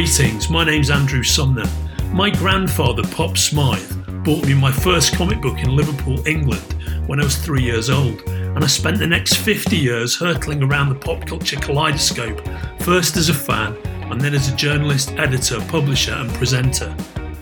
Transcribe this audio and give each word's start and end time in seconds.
Greetings, 0.00 0.48
my 0.48 0.64
name's 0.64 0.88
Andrew 0.88 1.22
Sumner. 1.22 1.68
My 2.10 2.30
grandfather, 2.30 3.02
Pop 3.02 3.36
Smythe, 3.36 4.24
bought 4.24 4.46
me 4.46 4.54
my 4.54 4.72
first 4.72 5.14
comic 5.14 5.42
book 5.42 5.58
in 5.58 5.76
Liverpool, 5.76 6.26
England, 6.26 6.74
when 7.06 7.20
I 7.20 7.24
was 7.24 7.36
three 7.36 7.62
years 7.62 7.90
old, 7.90 8.22
and 8.26 8.64
I 8.64 8.66
spent 8.66 8.98
the 8.98 9.06
next 9.06 9.34
50 9.34 9.76
years 9.76 10.16
hurtling 10.16 10.62
around 10.62 10.88
the 10.88 10.94
pop 10.94 11.26
culture 11.26 11.60
kaleidoscope, 11.60 12.40
first 12.80 13.18
as 13.18 13.28
a 13.28 13.34
fan, 13.34 13.76
and 14.10 14.18
then 14.18 14.32
as 14.32 14.50
a 14.50 14.56
journalist, 14.56 15.10
editor, 15.18 15.60
publisher, 15.68 16.14
and 16.14 16.30
presenter. 16.30 16.96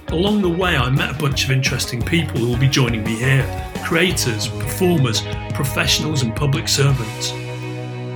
Along 0.09 0.43
the 0.43 0.49
way, 0.49 0.77
I 0.77 0.91
met 0.91 1.15
a 1.15 1.19
bunch 1.19 1.45
of 1.45 1.53
interesting 1.53 2.03
people 2.03 2.41
who 2.41 2.49
will 2.49 2.59
be 2.59 2.69
joining 2.69 3.05
me 3.05 3.15
here 3.15 3.47
creators, 3.87 4.49
performers, 4.49 5.23
professionals, 5.55 6.23
and 6.23 6.35
public 6.35 6.67
servants. 6.67 7.33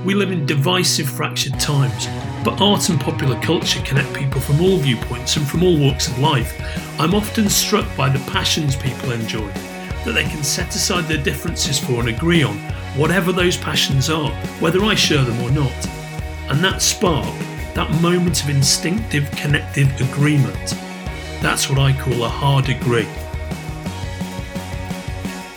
We 0.03 0.15
live 0.15 0.33
in 0.33 0.45
divisive, 0.45 1.07
fractured 1.07 1.57
times, 1.61 2.07
but 2.43 2.59
art 2.59 2.89
and 2.89 2.99
popular 2.99 3.39
culture 3.41 3.81
connect 3.83 4.13
people 4.13 4.41
from 4.41 4.59
all 4.59 4.77
viewpoints 4.77 5.37
and 5.37 5.47
from 5.47 5.63
all 5.63 5.77
walks 5.79 6.07
of 6.07 6.19
life. 6.19 6.59
I'm 6.99 7.15
often 7.15 7.49
struck 7.49 7.85
by 7.95 8.09
the 8.09 8.19
passions 8.31 8.75
people 8.75 9.11
enjoy, 9.11 9.47
that 10.03 10.13
they 10.13 10.23
can 10.23 10.43
set 10.43 10.75
aside 10.75 11.05
their 11.05 11.23
differences 11.23 11.79
for 11.79 12.01
and 12.01 12.09
agree 12.09 12.43
on 12.43 12.57
whatever 12.95 13.31
those 13.31 13.55
passions 13.55 14.09
are, 14.09 14.31
whether 14.59 14.83
I 14.83 14.95
share 14.95 15.23
them 15.23 15.41
or 15.41 15.51
not. 15.51 15.87
And 16.49 16.63
that 16.63 16.81
spark, 16.81 17.33
that 17.73 17.89
moment 18.01 18.43
of 18.43 18.49
instinctive, 18.49 19.29
connective 19.31 19.89
agreement, 20.11 20.75
that's 21.41 21.69
what 21.69 21.79
I 21.79 21.93
call 21.93 22.23
a 22.23 22.29
hard 22.29 22.69
agree. 22.69 23.07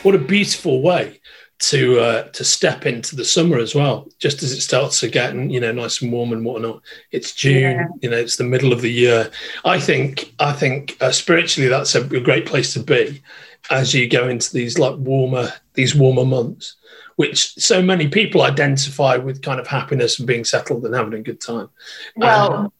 What 0.03 0.15
a 0.15 0.19
beautiful 0.19 0.83
way 0.83 1.16
to 1.59 2.01
uh, 2.01 2.23
to 2.25 2.45
step 2.45 2.85
into 2.85 3.17
the 3.17 3.25
summer 3.25 3.59
as 3.59 3.75
well, 3.75 4.09
just 4.19 4.43
as 4.43 4.53
it 4.53 4.61
starts 4.61 5.01
to 5.01 5.09
get 5.09 5.35
you 5.35 5.61
know 5.61 5.73
nice 5.73 6.03
and 6.03 6.13
warm 6.13 6.33
and 6.33 6.45
whatnot. 6.45 6.83
It's 7.13 7.33
June, 7.33 7.77
yeah. 7.77 7.87
you 8.03 8.11
know, 8.11 8.17
it's 8.17 8.37
the 8.37 8.45
middle 8.45 8.73
of 8.73 8.83
the 8.83 8.93
year. 8.93 9.31
I 9.65 9.81
think 9.81 10.35
I 10.39 10.53
think 10.53 10.97
uh, 11.01 11.13
spiritually 11.13 11.69
that's 11.69 11.95
a, 11.95 12.03
a 12.03 12.21
great 12.21 12.47
place 12.47 12.75
to 12.75 12.81
be 12.81 13.23
as 13.71 13.95
you 13.95 14.09
go 14.09 14.29
into 14.29 14.53
these 14.53 14.79
like 14.79 14.97
warmer 14.99 15.53
these 15.75 15.95
warmer 15.95 16.25
months, 16.25 16.77
which 17.17 17.55
so 17.55 17.83
many 17.83 18.09
people 18.09 18.43
identify 18.43 19.17
with 19.17 19.43
kind 19.43 19.59
of 19.59 19.67
happiness 19.67 20.19
and 20.19 20.27
being 20.29 20.45
settled 20.45 20.85
and 20.85 20.95
having 20.95 21.15
a 21.15 21.23
good 21.23 21.41
time. 21.41 21.69
Well. 22.17 22.53
Um, 22.53 22.73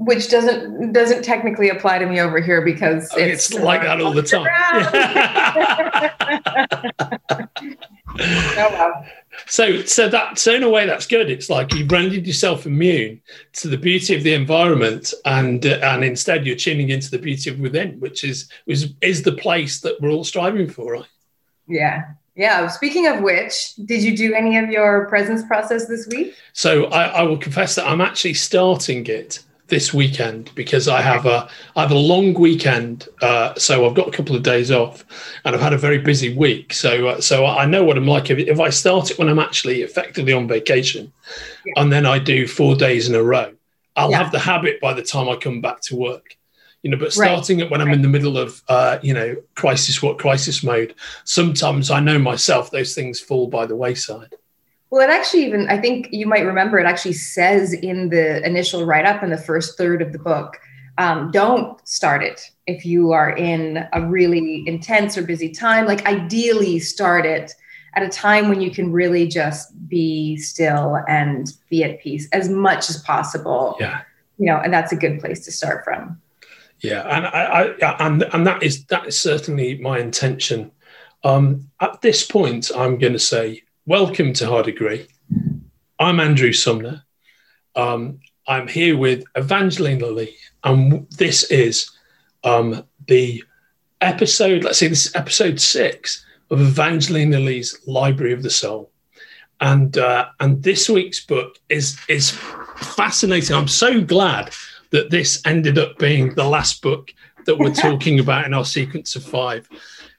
which 0.00 0.30
doesn't 0.30 0.92
doesn't 0.92 1.22
technically 1.22 1.68
apply 1.68 1.98
to 1.98 2.06
me 2.06 2.20
over 2.20 2.40
here 2.40 2.62
because 2.62 3.12
it's, 3.16 3.50
it's 3.50 3.62
like 3.62 3.82
that 3.82 4.00
all 4.00 4.14
the 4.14 4.22
time. 4.22 4.46
oh, 8.18 8.70
wow. 8.72 9.04
So, 9.46 9.82
so 9.82 10.08
that 10.08 10.38
so 10.38 10.54
in 10.54 10.62
a 10.62 10.70
way 10.70 10.86
that's 10.86 11.06
good. 11.06 11.30
It's 11.30 11.50
like 11.50 11.74
you've 11.74 11.92
rendered 11.92 12.26
yourself 12.26 12.64
immune 12.64 13.20
to 13.54 13.68
the 13.68 13.76
beauty 13.76 14.16
of 14.16 14.22
the 14.22 14.32
environment, 14.32 15.12
and 15.26 15.64
uh, 15.66 15.80
and 15.82 16.02
instead 16.02 16.46
you're 16.46 16.56
tuning 16.56 16.88
into 16.88 17.10
the 17.10 17.18
beauty 17.18 17.50
of 17.50 17.60
within, 17.60 18.00
which 18.00 18.24
is 18.24 18.48
is 18.66 18.94
is 19.02 19.22
the 19.22 19.32
place 19.32 19.80
that 19.80 20.00
we're 20.00 20.10
all 20.10 20.24
striving 20.24 20.68
for, 20.68 20.94
right? 20.94 21.08
Yeah, 21.68 22.04
yeah. 22.36 22.68
Speaking 22.68 23.06
of 23.06 23.20
which, 23.20 23.74
did 23.84 24.02
you 24.02 24.16
do 24.16 24.32
any 24.32 24.56
of 24.56 24.70
your 24.70 25.06
presence 25.08 25.44
process 25.44 25.86
this 25.86 26.06
week? 26.06 26.34
So 26.54 26.86
I, 26.86 27.04
I 27.04 27.22
will 27.22 27.38
confess 27.38 27.74
that 27.74 27.86
I'm 27.86 28.00
actually 28.00 28.34
starting 28.34 29.06
it 29.06 29.40
this 29.70 29.94
weekend 29.94 30.50
because 30.54 30.88
I 30.88 31.00
have 31.00 31.24
a 31.24 31.48
I 31.74 31.82
have 31.82 31.90
a 31.92 31.98
long 31.98 32.34
weekend, 32.34 33.08
uh, 33.22 33.54
so 33.54 33.86
I've 33.86 33.94
got 33.94 34.08
a 34.08 34.10
couple 34.10 34.36
of 34.36 34.42
days 34.42 34.70
off, 34.70 35.04
and 35.44 35.54
I've 35.54 35.62
had 35.62 35.72
a 35.72 35.78
very 35.78 35.98
busy 35.98 36.34
week. 36.36 36.74
So 36.74 37.08
uh, 37.08 37.20
so 37.20 37.46
I 37.46 37.64
know 37.64 37.82
what 37.84 37.96
I'm 37.96 38.06
like 38.06 38.30
if, 38.30 38.38
if 38.38 38.60
I 38.60 38.68
start 38.68 39.10
it 39.10 39.18
when 39.18 39.28
I'm 39.28 39.38
actually 39.38 39.82
effectively 39.82 40.32
on 40.32 40.46
vacation, 40.46 41.12
yeah. 41.64 41.72
and 41.76 41.92
then 41.92 42.04
I 42.04 42.18
do 42.18 42.46
four 42.46 42.76
days 42.76 43.08
in 43.08 43.14
a 43.14 43.22
row, 43.22 43.52
I'll 43.96 44.10
yeah. 44.10 44.18
have 44.18 44.32
the 44.32 44.38
habit 44.38 44.80
by 44.80 44.92
the 44.92 45.02
time 45.02 45.28
I 45.28 45.36
come 45.36 45.60
back 45.60 45.80
to 45.82 45.96
work. 45.96 46.36
You 46.82 46.90
know, 46.90 46.96
but 46.96 47.12
starting 47.12 47.58
right. 47.58 47.66
it 47.66 47.70
when 47.70 47.82
I'm 47.82 47.92
in 47.92 48.00
the 48.02 48.08
middle 48.08 48.38
of 48.38 48.62
uh, 48.68 48.98
you 49.02 49.14
know 49.14 49.36
crisis 49.54 50.02
what 50.02 50.18
crisis 50.18 50.62
mode, 50.62 50.94
sometimes 51.24 51.90
I 51.90 52.00
know 52.00 52.18
myself 52.18 52.70
those 52.70 52.94
things 52.94 53.20
fall 53.20 53.46
by 53.46 53.66
the 53.66 53.76
wayside. 53.76 54.34
Well, 54.90 55.08
it 55.08 55.12
actually 55.12 55.44
even, 55.44 55.68
I 55.68 55.78
think 55.78 56.08
you 56.10 56.26
might 56.26 56.40
remember, 56.40 56.78
it 56.78 56.86
actually 56.86 57.12
says 57.12 57.72
in 57.72 58.08
the 58.08 58.44
initial 58.44 58.84
write 58.84 59.06
up 59.06 59.22
in 59.22 59.30
the 59.30 59.38
first 59.38 59.78
third 59.78 60.02
of 60.02 60.12
the 60.12 60.18
book 60.18 60.58
um, 60.98 61.30
don't 61.30 61.80
start 61.88 62.22
it 62.22 62.50
if 62.66 62.84
you 62.84 63.12
are 63.12 63.30
in 63.30 63.88
a 63.92 64.06
really 64.06 64.64
intense 64.66 65.16
or 65.16 65.22
busy 65.22 65.48
time. 65.48 65.86
Like, 65.86 66.06
ideally, 66.06 66.78
start 66.78 67.24
it 67.24 67.54
at 67.94 68.02
a 68.02 68.08
time 68.08 68.48
when 68.48 68.60
you 68.60 68.70
can 68.70 68.92
really 68.92 69.26
just 69.26 69.72
be 69.88 70.36
still 70.36 70.98
and 71.08 71.52
be 71.70 71.84
at 71.84 72.00
peace 72.00 72.28
as 72.32 72.48
much 72.48 72.90
as 72.90 73.02
possible. 73.02 73.76
Yeah. 73.80 74.02
You 74.38 74.46
know, 74.46 74.58
and 74.58 74.72
that's 74.72 74.92
a 74.92 74.96
good 74.96 75.20
place 75.20 75.44
to 75.46 75.52
start 75.52 75.84
from. 75.84 76.20
Yeah, 76.80 77.02
and 77.02 77.26
I, 77.26 77.74
I 77.80 78.06
and 78.06 78.22
and 78.32 78.46
that 78.46 78.62
is 78.62 78.84
that 78.86 79.06
is 79.06 79.18
certainly 79.18 79.76
my 79.78 79.98
intention. 79.98 80.70
Um, 81.24 81.70
at 81.80 82.00
this 82.00 82.24
point, 82.24 82.70
I'm 82.74 82.96
going 82.96 83.12
to 83.12 83.18
say 83.18 83.62
Welcome 83.90 84.34
to 84.34 84.46
Hard 84.46 84.68
Agree. 84.68 85.08
I'm 85.98 86.20
Andrew 86.20 86.52
Sumner. 86.52 87.02
Um, 87.74 88.20
I'm 88.46 88.68
here 88.68 88.96
with 88.96 89.24
Evangeline 89.34 89.98
Lilly, 89.98 90.36
and 90.62 91.10
this 91.10 91.42
is 91.50 91.90
um, 92.44 92.84
the 93.08 93.42
episode, 94.00 94.62
let's 94.62 94.78
say 94.78 94.86
this 94.86 95.06
is 95.06 95.16
episode 95.16 95.60
six 95.60 96.24
of 96.50 96.60
Evangeline 96.60 97.32
Lilly's 97.32 97.80
Library 97.84 98.32
of 98.32 98.44
the 98.44 98.50
Soul. 98.50 98.92
And 99.60 99.98
uh, 99.98 100.28
and 100.38 100.62
this 100.62 100.88
week's 100.88 101.26
book 101.26 101.58
is 101.68 101.98
is 102.08 102.30
fascinating. 102.76 103.56
I'm 103.56 103.66
so 103.66 104.00
glad 104.00 104.54
that 104.90 105.10
this 105.10 105.42
ended 105.44 105.78
up 105.78 105.98
being 105.98 106.32
the 106.36 106.48
last 106.48 106.80
book 106.80 107.12
that 107.44 107.58
we're 107.58 107.74
talking 107.88 108.20
about 108.20 108.46
in 108.46 108.54
our 108.54 108.64
sequence 108.64 109.16
of 109.16 109.24
five. 109.24 109.68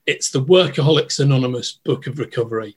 It's 0.05 0.29
the 0.29 0.43
Workaholics 0.43 1.21
Anonymous 1.21 1.71
Book 1.71 2.07
of 2.07 2.19
Recovery. 2.19 2.75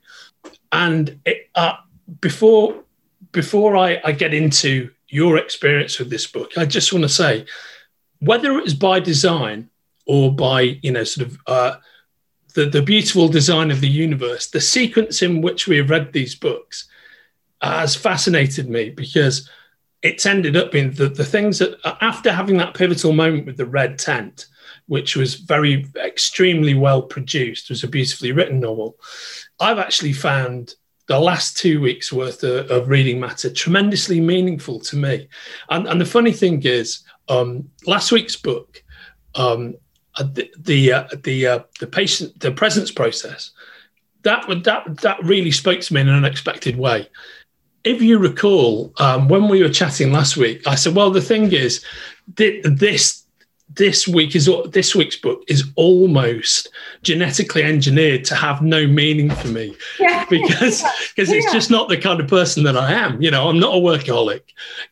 And 0.74 1.20
it, 1.24 1.50
uh, 1.54 1.74
before 2.20 2.82
before 3.30 3.76
I, 3.76 4.00
I 4.04 4.10
get 4.10 4.34
into 4.34 4.90
your 5.08 5.38
experience 5.38 6.00
with 6.00 6.10
this 6.10 6.26
book, 6.26 6.50
I 6.58 6.66
just 6.66 6.92
want 6.92 7.04
to 7.04 7.08
say, 7.08 7.46
whether 8.18 8.58
it 8.58 8.64
was 8.64 8.74
by 8.74 8.98
design 8.98 9.70
or 10.04 10.34
by 10.34 10.80
you 10.82 10.90
know 10.90 11.04
sort 11.04 11.28
of 11.28 11.38
uh, 11.46 11.76
the 12.54 12.66
the 12.66 12.82
beautiful 12.82 13.28
design 13.28 13.70
of 13.70 13.80
the 13.80 13.88
universe, 13.88 14.48
the 14.48 14.60
sequence 14.60 15.22
in 15.22 15.42
which 15.42 15.68
we 15.68 15.76
have 15.76 15.90
read 15.90 16.12
these 16.12 16.34
books 16.34 16.88
has 17.62 17.94
fascinated 17.94 18.68
me 18.68 18.90
because 18.90 19.48
it's 20.02 20.26
ended 20.26 20.56
up 20.56 20.72
being 20.72 20.90
the, 20.90 21.08
the 21.08 21.24
things 21.24 21.60
that 21.60 21.78
after 22.00 22.32
having 22.32 22.56
that 22.56 22.74
pivotal 22.74 23.12
moment 23.12 23.46
with 23.46 23.56
the 23.56 23.64
red 23.64 23.96
tent 23.96 24.46
which 24.86 25.16
was 25.16 25.34
very 25.34 25.86
extremely 25.96 26.74
well 26.74 27.02
produced 27.02 27.70
was 27.70 27.82
a 27.84 27.88
beautifully 27.88 28.32
written 28.32 28.60
novel 28.60 28.96
I've 29.60 29.78
actually 29.78 30.12
found 30.12 30.74
the 31.06 31.18
last 31.18 31.56
two 31.56 31.80
weeks 31.80 32.12
worth 32.12 32.42
of, 32.42 32.70
of, 32.70 32.88
reading 32.88 33.20
matter 33.20 33.52
tremendously 33.52 34.20
meaningful 34.20 34.80
to 34.80 34.96
me. 34.96 35.28
And, 35.68 35.86
and 35.86 36.00
the 36.00 36.06
funny 36.06 36.32
thing 36.32 36.62
is, 36.62 37.04
um, 37.28 37.68
last 37.86 38.10
week's 38.10 38.36
book, 38.36 38.82
um, 39.34 39.74
uh, 40.16 40.24
the 40.32 40.50
the 40.58 40.92
uh, 40.92 41.08
the, 41.24 41.46
uh, 41.46 41.58
the 41.80 41.86
patient 41.86 42.38
the 42.40 42.52
presence 42.52 42.90
process, 42.90 43.50
that 44.22 44.46
would 44.48 44.64
that 44.64 44.98
that 44.98 45.22
really 45.24 45.50
spoke 45.50 45.80
to 45.80 45.94
me 45.94 46.00
in 46.00 46.08
an 46.08 46.14
unexpected 46.14 46.76
way. 46.76 47.08
If 47.82 48.00
you 48.00 48.18
recall, 48.18 48.92
um, 48.98 49.28
when 49.28 49.48
we 49.48 49.62
were 49.62 49.68
chatting 49.68 50.12
last 50.12 50.36
week, 50.36 50.66
I 50.66 50.76
said, 50.76 50.94
"Well, 50.94 51.10
the 51.10 51.20
thing 51.20 51.52
is, 51.52 51.84
this 52.36 53.23
this 53.76 54.06
week 54.06 54.36
is 54.36 54.48
this 54.70 54.94
week's 54.94 55.16
book 55.16 55.42
is 55.48 55.64
almost 55.76 56.68
genetically 57.02 57.62
engineered 57.62 58.24
to 58.24 58.34
have 58.34 58.62
no 58.62 58.86
meaning 58.86 59.30
for 59.30 59.48
me 59.48 59.74
yeah. 60.00 60.24
because 60.30 60.82
because 61.14 61.30
yeah. 61.30 61.36
it's 61.36 61.52
just 61.52 61.70
not 61.70 61.88
the 61.88 61.96
kind 61.96 62.20
of 62.20 62.28
person 62.28 62.62
that 62.64 62.76
I 62.76 62.92
am. 62.92 63.20
You 63.20 63.30
know, 63.30 63.48
I'm 63.48 63.58
not 63.58 63.74
a 63.74 63.78
workaholic. 63.78 64.42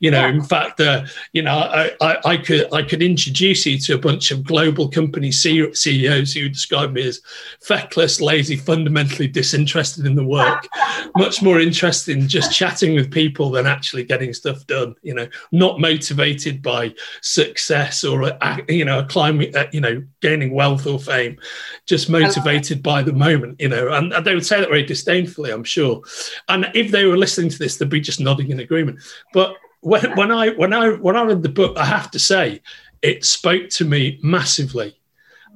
You 0.00 0.10
know, 0.10 0.20
yeah. 0.20 0.28
in 0.28 0.42
fact, 0.42 0.80
uh, 0.80 1.04
you 1.32 1.42
know, 1.42 1.52
I, 1.52 1.90
I, 2.00 2.18
I, 2.24 2.36
could 2.36 2.72
I 2.72 2.82
could 2.82 3.02
introduce 3.02 3.66
you 3.66 3.78
to 3.78 3.94
a 3.94 3.98
bunch 3.98 4.30
of 4.30 4.44
global 4.44 4.88
company 4.88 5.30
CEOs 5.30 6.32
who 6.32 6.48
describe 6.48 6.92
me 6.92 7.06
as 7.06 7.20
feckless, 7.60 8.20
lazy, 8.20 8.56
fundamentally 8.56 9.28
disinterested 9.28 10.06
in 10.06 10.14
the 10.14 10.24
work, 10.24 10.66
much 11.16 11.42
more 11.42 11.60
interested 11.60 12.16
in 12.16 12.28
just 12.28 12.52
chatting 12.52 12.94
with 12.94 13.10
people 13.10 13.50
than 13.50 13.66
actually 13.66 14.04
getting 14.04 14.32
stuff 14.32 14.66
done. 14.66 14.94
You 15.02 15.14
know, 15.14 15.28
not 15.52 15.80
motivated 15.80 16.62
by 16.62 16.94
success 17.20 18.04
or 18.04 18.24
uh, 18.24 18.58
you 18.72 18.84
know, 18.84 19.04
climbing, 19.04 19.54
uh, 19.56 19.66
you 19.72 19.80
know, 19.80 20.02
gaining 20.20 20.54
wealth 20.54 20.86
or 20.86 20.98
fame, 20.98 21.38
just 21.86 22.10
motivated 22.10 22.82
by 22.82 23.02
the 23.02 23.12
moment, 23.12 23.60
you 23.60 23.68
know. 23.68 23.92
And, 23.92 24.12
they 24.24 24.34
would 24.34 24.46
say 24.46 24.60
that 24.60 24.68
very 24.68 24.84
disdainfully, 24.84 25.50
I'm 25.50 25.64
sure. 25.64 26.02
And 26.48 26.70
if 26.74 26.90
they 26.90 27.04
were 27.04 27.16
listening 27.16 27.50
to 27.50 27.58
this, 27.58 27.76
they'd 27.76 27.88
be 27.88 28.00
just 28.00 28.20
nodding 28.20 28.50
in 28.50 28.60
agreement. 28.60 29.00
But 29.32 29.56
when, 29.80 30.16
when 30.16 30.30
I 30.30 30.50
when 30.50 30.72
I 30.72 30.90
when 30.90 31.16
I 31.16 31.22
read 31.22 31.42
the 31.42 31.48
book, 31.48 31.76
I 31.76 31.84
have 31.84 32.10
to 32.12 32.18
say, 32.18 32.62
it 33.02 33.24
spoke 33.24 33.68
to 33.70 33.84
me 33.84 34.18
massively 34.22 34.96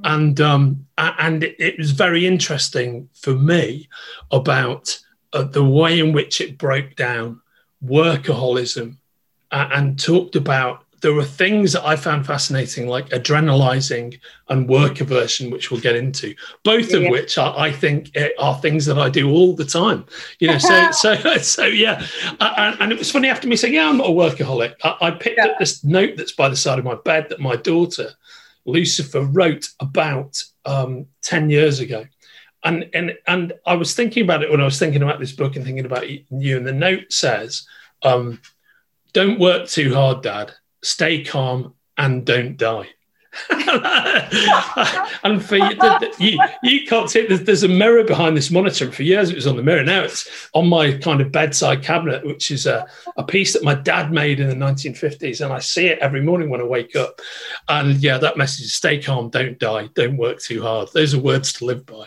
and 0.04 0.40
um, 0.40 0.86
and 0.98 1.42
it, 1.42 1.56
it, 1.58 1.78
was 1.78 1.90
very 1.92 2.26
interesting 2.26 3.08
for 3.14 3.34
me 3.34 3.88
about 4.30 4.98
uh, 5.32 5.42
the 5.42 5.64
way 5.64 5.98
in 6.00 6.12
which 6.12 6.40
it 6.40 6.58
broke 6.58 6.94
down 6.96 7.40
workaholism 7.84 8.96
uh, 9.50 9.68
and 9.72 9.98
talked 9.98 10.36
about 10.36 10.84
there 11.02 11.12
were 11.12 11.24
things 11.24 11.72
that 11.72 11.84
I 11.84 11.96
found 11.96 12.26
fascinating, 12.26 12.86
like 12.88 13.08
adrenalizing 13.10 14.18
and 14.48 14.68
work 14.68 15.00
aversion, 15.00 15.50
which 15.50 15.70
we'll 15.70 15.80
get 15.80 15.96
into. 15.96 16.34
Both 16.64 16.92
yeah. 16.92 16.98
of 16.98 17.10
which 17.10 17.38
are, 17.38 17.56
I 17.58 17.70
think, 17.70 18.10
eh, 18.14 18.30
are 18.38 18.58
things 18.58 18.86
that 18.86 18.98
I 18.98 19.10
do 19.10 19.30
all 19.30 19.54
the 19.54 19.64
time. 19.64 20.06
You 20.38 20.48
know, 20.48 20.58
so 20.58 20.90
so 20.92 21.14
so 21.38 21.64
yeah. 21.64 22.06
And, 22.40 22.80
and, 22.80 22.92
it 22.92 22.98
was 22.98 23.10
funny 23.10 23.28
after 23.28 23.48
me 23.48 23.56
saying, 23.56 23.74
"Yeah, 23.74 23.88
I'm 23.88 23.98
not 23.98 24.08
a 24.08 24.12
workaholic." 24.12 24.74
I, 24.82 24.96
I 25.00 25.10
picked 25.10 25.38
yeah. 25.38 25.46
up 25.46 25.58
this 25.58 25.84
note 25.84 26.16
that's 26.16 26.32
by 26.32 26.48
the 26.48 26.56
side 26.56 26.78
of 26.78 26.84
my 26.84 26.96
bed 27.04 27.26
that 27.30 27.40
my 27.40 27.56
daughter 27.56 28.10
Lucifer 28.64 29.22
wrote 29.22 29.68
about 29.80 30.42
um, 30.64 31.06
ten 31.22 31.50
years 31.50 31.80
ago 31.80 32.04
and 32.64 32.88
and 32.94 33.14
and 33.26 33.52
I 33.64 33.74
was 33.74 33.94
thinking 33.94 34.24
about 34.24 34.42
it 34.42 34.50
when 34.50 34.60
I 34.60 34.64
was 34.64 34.78
thinking 34.78 35.02
about 35.02 35.20
this 35.20 35.32
book 35.32 35.56
and 35.56 35.64
thinking 35.64 35.86
about 35.86 36.08
you. 36.08 36.56
And 36.56 36.66
the 36.66 36.72
note 36.72 37.12
says, 37.12 37.66
um, 38.02 38.40
"Don't 39.12 39.38
work 39.38 39.68
too 39.68 39.94
hard, 39.94 40.22
Dad. 40.22 40.52
Stay 40.86 41.24
calm 41.24 41.74
and 41.96 42.24
don't 42.24 42.56
die." 42.56 42.88
and 45.24 45.44
for 45.44 45.56
you, 45.56 45.76
you, 46.18 46.38
you 46.62 46.86
can't 46.86 47.10
see 47.10 47.26
there's, 47.26 47.42
there's, 47.42 47.62
a 47.62 47.68
mirror 47.68 48.02
behind 48.02 48.36
this 48.36 48.50
monitor. 48.50 48.90
For 48.90 49.02
years 49.02 49.30
it 49.30 49.34
was 49.34 49.46
on 49.46 49.56
the 49.56 49.62
mirror. 49.62 49.82
Now 49.82 50.04
it's 50.04 50.48
on 50.54 50.68
my 50.68 50.96
kind 50.98 51.20
of 51.20 51.32
bedside 51.32 51.82
cabinet, 51.82 52.24
which 52.24 52.50
is 52.50 52.66
a, 52.66 52.86
a 53.16 53.24
piece 53.24 53.52
that 53.52 53.62
my 53.62 53.74
dad 53.74 54.10
made 54.10 54.40
in 54.40 54.48
the 54.48 54.54
1950s. 54.54 55.44
And 55.44 55.52
I 55.52 55.58
see 55.58 55.86
it 55.88 55.98
every 55.98 56.22
morning 56.22 56.48
when 56.48 56.60
I 56.60 56.64
wake 56.64 56.96
up. 56.96 57.20
And 57.68 57.96
yeah, 57.98 58.18
that 58.18 58.38
message 58.38 58.66
is 58.66 58.74
stay 58.74 59.02
calm, 59.02 59.28
don't 59.28 59.58
die, 59.58 59.90
don't 59.94 60.16
work 60.16 60.40
too 60.40 60.62
hard. 60.62 60.88
Those 60.94 61.14
are 61.14 61.20
words 61.20 61.52
to 61.54 61.66
live 61.66 61.84
by. 61.84 62.06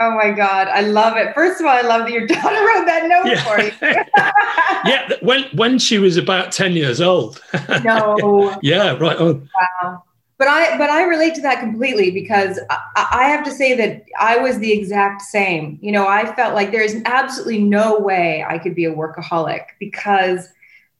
Oh 0.00 0.14
my 0.14 0.30
God, 0.30 0.68
I 0.68 0.82
love 0.82 1.16
it. 1.16 1.34
First 1.34 1.60
of 1.60 1.66
all, 1.66 1.72
I 1.72 1.80
love 1.80 2.02
that 2.02 2.12
your 2.12 2.26
daughter 2.26 2.56
wrote 2.56 2.86
that 2.86 3.08
note 3.08 3.26
yeah. 3.26 3.44
for 3.44 3.60
you. 3.60 3.72
yeah, 4.90 5.12
when 5.22 5.44
when 5.56 5.78
she 5.78 5.98
was 5.98 6.16
about 6.16 6.52
10 6.52 6.74
years 6.74 7.00
old. 7.00 7.42
no. 7.82 8.56
yeah, 8.62 8.96
right 8.98 9.16
on. 9.16 9.48
Wow. 9.82 10.04
But 10.38 10.46
I 10.46 10.78
but 10.78 10.88
I 10.88 11.02
relate 11.02 11.34
to 11.34 11.42
that 11.42 11.58
completely 11.58 12.12
because 12.12 12.60
I, 12.70 13.08
I 13.12 13.24
have 13.24 13.44
to 13.44 13.50
say 13.50 13.74
that 13.74 14.04
I 14.20 14.36
was 14.38 14.60
the 14.60 14.70
exact 14.70 15.22
same. 15.22 15.80
You 15.82 15.90
know, 15.90 16.06
I 16.06 16.32
felt 16.36 16.54
like 16.54 16.70
there's 16.70 16.94
absolutely 17.04 17.58
no 17.58 17.98
way 17.98 18.44
I 18.48 18.58
could 18.58 18.76
be 18.76 18.84
a 18.84 18.94
workaholic 18.94 19.64
because 19.80 20.48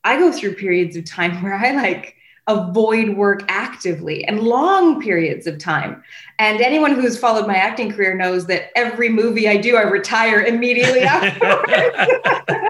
I 0.02 0.18
go 0.18 0.32
through 0.32 0.56
periods 0.56 0.96
of 0.96 1.04
time 1.04 1.40
where 1.40 1.54
I 1.54 1.70
like 1.70 2.16
avoid 2.48 3.10
work 3.10 3.44
actively 3.48 4.24
and 4.24 4.42
long 4.42 5.00
periods 5.00 5.46
of 5.46 5.58
time. 5.58 6.02
And 6.38 6.60
anyone 6.60 6.94
who's 6.94 7.18
followed 7.18 7.46
my 7.46 7.56
acting 7.56 7.92
career 7.92 8.14
knows 8.16 8.46
that 8.46 8.70
every 8.76 9.10
movie 9.10 9.48
I 9.48 9.58
do, 9.58 9.76
I 9.76 9.82
retire 9.82 10.42
immediately 10.42 11.00
afterwards. 11.02 11.62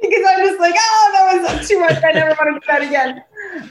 because 0.00 0.24
I'm 0.26 0.46
just 0.46 0.60
like, 0.60 0.74
oh, 0.76 1.10
that 1.12 1.50
was 1.56 1.68
too 1.68 1.80
much. 1.80 2.02
I 2.02 2.12
never 2.12 2.30
want 2.30 2.54
to 2.54 2.60
do 2.60 2.66
that 2.66 2.82
again. 2.82 3.24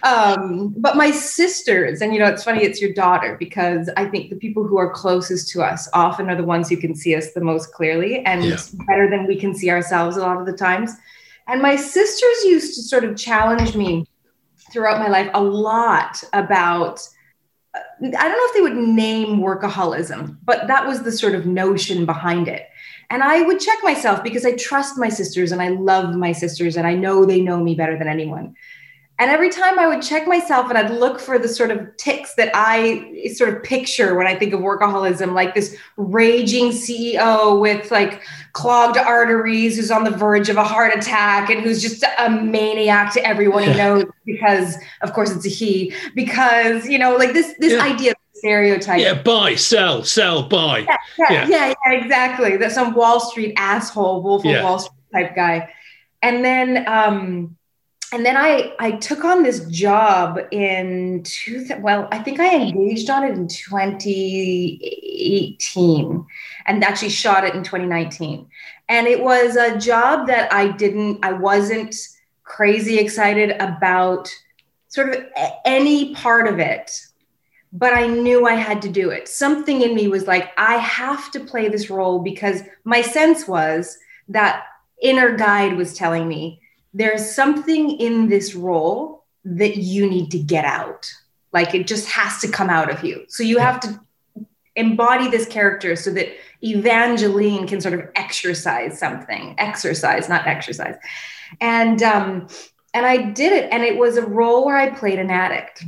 Um, 0.03 0.73
but 0.77 0.95
my 0.95 1.11
sisters, 1.11 2.01
and 2.01 2.13
you 2.13 2.19
know, 2.19 2.27
it's 2.27 2.43
funny, 2.43 2.63
it's 2.63 2.81
your 2.81 2.93
daughter, 2.93 3.35
because 3.39 3.89
I 3.97 4.05
think 4.05 4.29
the 4.29 4.35
people 4.35 4.65
who 4.65 4.77
are 4.77 4.89
closest 4.89 5.49
to 5.49 5.61
us 5.61 5.89
often 5.93 6.29
are 6.29 6.35
the 6.35 6.43
ones 6.43 6.69
who 6.69 6.77
can 6.77 6.95
see 6.95 7.15
us 7.15 7.33
the 7.33 7.41
most 7.41 7.73
clearly 7.73 8.19
and 8.25 8.45
yeah. 8.45 8.57
better 8.87 9.09
than 9.09 9.27
we 9.27 9.39
can 9.39 9.53
see 9.53 9.69
ourselves 9.69 10.15
a 10.15 10.21
lot 10.21 10.39
of 10.39 10.45
the 10.45 10.53
times. 10.53 10.93
And 11.47 11.61
my 11.61 11.75
sisters 11.75 12.43
used 12.45 12.75
to 12.75 12.83
sort 12.83 13.03
of 13.03 13.17
challenge 13.17 13.75
me 13.75 14.05
throughout 14.73 14.99
my 14.99 15.07
life 15.07 15.29
a 15.33 15.41
lot 15.41 16.23
about 16.33 17.07
I 17.75 17.79
don't 17.99 18.11
know 18.11 18.19
if 18.21 18.53
they 18.53 18.61
would 18.61 18.75
name 18.75 19.39
workaholism, 19.39 20.37
but 20.43 20.67
that 20.67 20.85
was 20.85 21.01
the 21.01 21.11
sort 21.11 21.33
of 21.33 21.47
notion 21.47 22.05
behind 22.05 22.47
it. 22.47 22.67
And 23.09 23.23
I 23.23 23.41
would 23.41 23.59
check 23.59 23.79
myself 23.81 24.23
because 24.23 24.45
I 24.45 24.55
trust 24.55 24.97
my 24.97 25.09
sisters 25.09 25.51
and 25.51 25.61
I 25.61 25.69
love 25.69 26.15
my 26.15 26.33
sisters 26.33 26.77
and 26.77 26.85
I 26.85 26.93
know 26.93 27.25
they 27.25 27.41
know 27.41 27.63
me 27.63 27.73
better 27.73 27.97
than 27.97 28.07
anyone. 28.07 28.55
And 29.23 29.31
every 29.31 29.49
time 29.49 29.79
I 29.79 29.87
would 29.87 30.01
check 30.01 30.27
myself 30.27 30.67
and 30.67 30.77
I'd 30.77 30.91
look 30.91 31.17
for 31.17 31.39
the 31.39 31.47
sort 31.47 31.71
of 31.71 31.95
ticks 31.95 32.35
that 32.35 32.51
I 32.53 33.29
sort 33.33 33.55
of 33.55 33.63
picture 33.63 34.15
when 34.15 34.27
I 34.27 34.35
think 34.35 34.51
of 34.51 34.59
workaholism, 34.59 35.33
like 35.33 35.55
this 35.55 35.77
raging 35.95 36.71
CEO 36.71 37.57
with 37.57 37.89
like 37.89 38.21
clogged 38.51 38.97
arteries 38.97 39.77
who's 39.77 39.91
on 39.91 40.03
the 40.03 40.11
verge 40.11 40.49
of 40.49 40.57
a 40.57 40.63
heart 40.65 40.93
attack 40.93 41.49
and 41.49 41.61
who's 41.61 41.81
just 41.81 42.03
a 42.19 42.29
maniac 42.29 43.13
to 43.13 43.25
everyone 43.25 43.63
he 43.63 43.73
knows 43.73 44.03
because, 44.25 44.75
of 45.03 45.13
course, 45.13 45.31
it's 45.31 45.45
a 45.45 45.49
he, 45.49 45.93
because, 46.15 46.85
you 46.85 46.99
know, 46.99 47.15
like 47.15 47.31
this, 47.31 47.55
this 47.59 47.71
yeah. 47.71 47.81
idea 47.81 48.11
of 48.11 48.17
stereotype. 48.33 48.99
Yeah, 48.99 49.21
buy, 49.21 49.55
sell, 49.55 50.03
sell, 50.03 50.43
buy. 50.43 50.79
Yeah, 50.79 50.97
yeah, 51.17 51.47
yeah, 51.47 51.73
yeah, 51.85 51.93
exactly. 51.93 52.57
That's 52.57 52.75
some 52.75 52.93
Wall 52.93 53.21
Street 53.21 53.53
asshole, 53.55 54.21
Wolf 54.21 54.45
of 54.45 54.61
Wall 54.61 54.79
Street 54.79 54.99
type 55.13 55.33
guy. 55.33 55.73
And 56.21 56.43
then, 56.43 56.85
um, 56.89 57.55
and 58.13 58.25
then 58.25 58.37
I 58.37 58.73
I 58.77 58.91
took 58.91 59.25
on 59.25 59.41
this 59.41 59.65
job 59.65 60.39
in 60.51 61.23
two 61.23 61.67
well 61.79 62.07
I 62.11 62.19
think 62.19 62.39
I 62.39 62.55
engaged 62.55 63.09
on 63.09 63.23
it 63.23 63.31
in 63.31 63.47
2018 63.47 66.25
and 66.67 66.83
actually 66.83 67.09
shot 67.09 67.43
it 67.43 67.55
in 67.55 67.63
2019 67.63 68.47
and 68.87 69.07
it 69.07 69.23
was 69.23 69.55
a 69.55 69.79
job 69.79 70.27
that 70.27 70.53
I 70.53 70.67
didn't 70.67 71.25
I 71.25 71.33
wasn't 71.33 71.95
crazy 72.43 72.99
excited 72.99 73.59
about 73.59 74.29
sort 74.89 75.09
of 75.09 75.25
any 75.65 76.13
part 76.13 76.47
of 76.47 76.59
it 76.59 76.91
but 77.75 77.95
I 77.95 78.05
knew 78.05 78.45
I 78.45 78.53
had 78.53 78.83
to 78.83 78.89
do 78.89 79.09
it. 79.09 79.27
Something 79.27 79.81
in 79.81 79.95
me 79.95 80.07
was 80.07 80.27
like 80.27 80.51
I 80.59 80.75
have 80.75 81.31
to 81.31 81.39
play 81.39 81.67
this 81.67 81.89
role 81.89 82.19
because 82.19 82.61
my 82.83 83.01
sense 83.01 83.47
was 83.47 83.97
that 84.27 84.65
inner 85.01 85.35
guide 85.35 85.75
was 85.75 85.95
telling 85.95 86.27
me 86.27 86.61
there's 86.93 87.33
something 87.33 87.99
in 87.99 88.29
this 88.29 88.55
role 88.55 89.25
that 89.45 89.77
you 89.77 90.09
need 90.09 90.31
to 90.31 90.39
get 90.39 90.65
out. 90.65 91.11
Like 91.51 91.75
it 91.75 91.87
just 91.87 92.07
has 92.09 92.39
to 92.41 92.47
come 92.47 92.69
out 92.69 92.91
of 92.91 93.03
you. 93.03 93.25
So 93.27 93.43
you 93.43 93.57
have 93.59 93.79
to 93.81 93.99
embody 94.75 95.29
this 95.29 95.45
character 95.45 95.95
so 95.95 96.11
that 96.13 96.29
Evangeline 96.63 97.67
can 97.67 97.81
sort 97.81 97.93
of 97.93 98.09
exercise 98.15 98.97
something, 98.97 99.55
exercise, 99.57 100.29
not 100.29 100.47
exercise. 100.47 100.95
And 101.59 102.01
um, 102.01 102.47
and 102.93 103.05
I 103.05 103.17
did 103.31 103.51
it, 103.53 103.71
and 103.71 103.83
it 103.83 103.97
was 103.97 104.17
a 104.17 104.25
role 104.25 104.65
where 104.65 104.77
I 104.77 104.89
played 104.91 105.19
an 105.19 105.29
addict. 105.29 105.83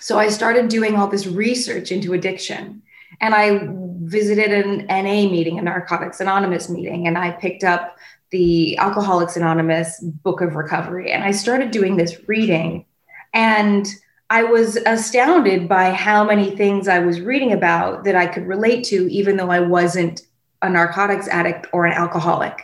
So 0.00 0.18
I 0.18 0.28
started 0.28 0.68
doing 0.68 0.96
all 0.96 1.08
this 1.08 1.26
research 1.26 1.90
into 1.90 2.12
addiction, 2.12 2.82
and 3.20 3.34
I 3.34 3.68
visited 4.02 4.52
an 4.52 4.86
NA 4.86 5.30
meeting, 5.30 5.58
a 5.58 5.62
Narcotics 5.62 6.20
Anonymous 6.20 6.68
meeting, 6.68 7.06
and 7.06 7.18
I 7.18 7.32
picked 7.32 7.64
up 7.64 7.96
the 8.34 8.76
Alcoholics 8.78 9.36
Anonymous 9.36 10.00
Book 10.00 10.40
of 10.40 10.56
Recovery. 10.56 11.12
And 11.12 11.22
I 11.22 11.30
started 11.30 11.70
doing 11.70 11.96
this 11.96 12.18
reading, 12.26 12.84
and 13.32 13.86
I 14.28 14.42
was 14.42 14.74
astounded 14.86 15.68
by 15.68 15.92
how 15.92 16.24
many 16.24 16.50
things 16.56 16.88
I 16.88 16.98
was 16.98 17.20
reading 17.20 17.52
about 17.52 18.02
that 18.02 18.16
I 18.16 18.26
could 18.26 18.48
relate 18.48 18.82
to, 18.86 19.08
even 19.08 19.36
though 19.36 19.52
I 19.52 19.60
wasn't 19.60 20.22
a 20.62 20.68
narcotics 20.68 21.28
addict 21.28 21.68
or 21.72 21.86
an 21.86 21.92
alcoholic, 21.92 22.60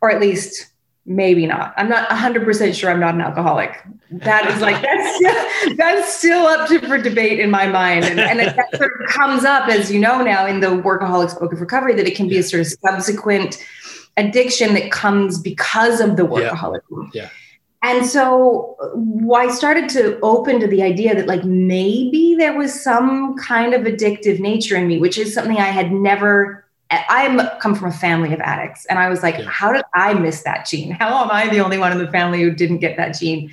or 0.00 0.10
at 0.10 0.20
least 0.20 0.72
maybe 1.06 1.46
not. 1.46 1.72
I'm 1.76 1.88
not 1.88 2.08
100% 2.08 2.74
sure 2.74 2.90
I'm 2.90 2.98
not 2.98 3.14
an 3.14 3.20
alcoholic. 3.20 3.80
That 4.10 4.50
is 4.50 4.60
like, 4.60 4.82
that's 4.82 5.76
that's 5.76 6.14
still 6.14 6.46
up 6.46 6.68
to, 6.68 6.80
for 6.80 6.98
debate 6.98 7.38
in 7.38 7.48
my 7.48 7.68
mind. 7.68 8.06
And, 8.06 8.18
and 8.18 8.40
it, 8.40 8.56
that 8.56 8.76
sort 8.76 9.00
of 9.00 9.08
comes 9.08 9.44
up, 9.44 9.68
as 9.68 9.92
you 9.92 10.00
know 10.00 10.20
now, 10.22 10.46
in 10.46 10.58
the 10.58 10.68
Workaholics 10.68 11.38
Book 11.38 11.52
of 11.52 11.60
Recovery, 11.60 11.94
that 11.94 12.08
it 12.08 12.16
can 12.16 12.26
be 12.26 12.38
a 12.38 12.42
sort 12.42 12.62
of 12.62 12.66
subsequent 12.66 13.64
addiction 14.16 14.74
that 14.74 14.90
comes 14.90 15.40
because 15.40 16.00
of 16.00 16.16
the 16.16 16.24
workaholic. 16.24 16.80
Yeah. 16.90 17.22
yeah. 17.22 17.28
And 17.84 18.06
so 18.06 18.76
uh, 18.80 19.34
I 19.34 19.50
started 19.50 19.88
to 19.90 20.18
open 20.20 20.60
to 20.60 20.68
the 20.68 20.82
idea 20.82 21.14
that 21.16 21.26
like 21.26 21.44
maybe 21.44 22.36
there 22.36 22.56
was 22.56 22.72
some 22.72 23.36
kind 23.36 23.74
of 23.74 23.82
addictive 23.82 24.38
nature 24.38 24.76
in 24.76 24.86
me, 24.86 24.98
which 24.98 25.18
is 25.18 25.34
something 25.34 25.56
I 25.56 25.70
had 25.70 25.90
never 25.92 26.62
I 26.92 27.58
come 27.60 27.74
from 27.74 27.88
a 27.88 27.92
family 27.92 28.32
of 28.34 28.40
addicts. 28.40 28.84
And 28.86 28.98
I 28.98 29.08
was 29.08 29.22
like, 29.22 29.38
yeah. 29.38 29.48
how 29.48 29.72
did 29.72 29.82
I 29.94 30.14
miss 30.14 30.42
that 30.42 30.66
gene? 30.66 30.90
How 30.90 31.24
am 31.24 31.30
I 31.30 31.48
the 31.48 31.60
only 31.60 31.78
one 31.78 31.92
in 31.92 31.98
the 31.98 32.10
family 32.10 32.42
who 32.42 32.50
didn't 32.50 32.78
get 32.78 32.96
that 32.96 33.18
gene? 33.18 33.50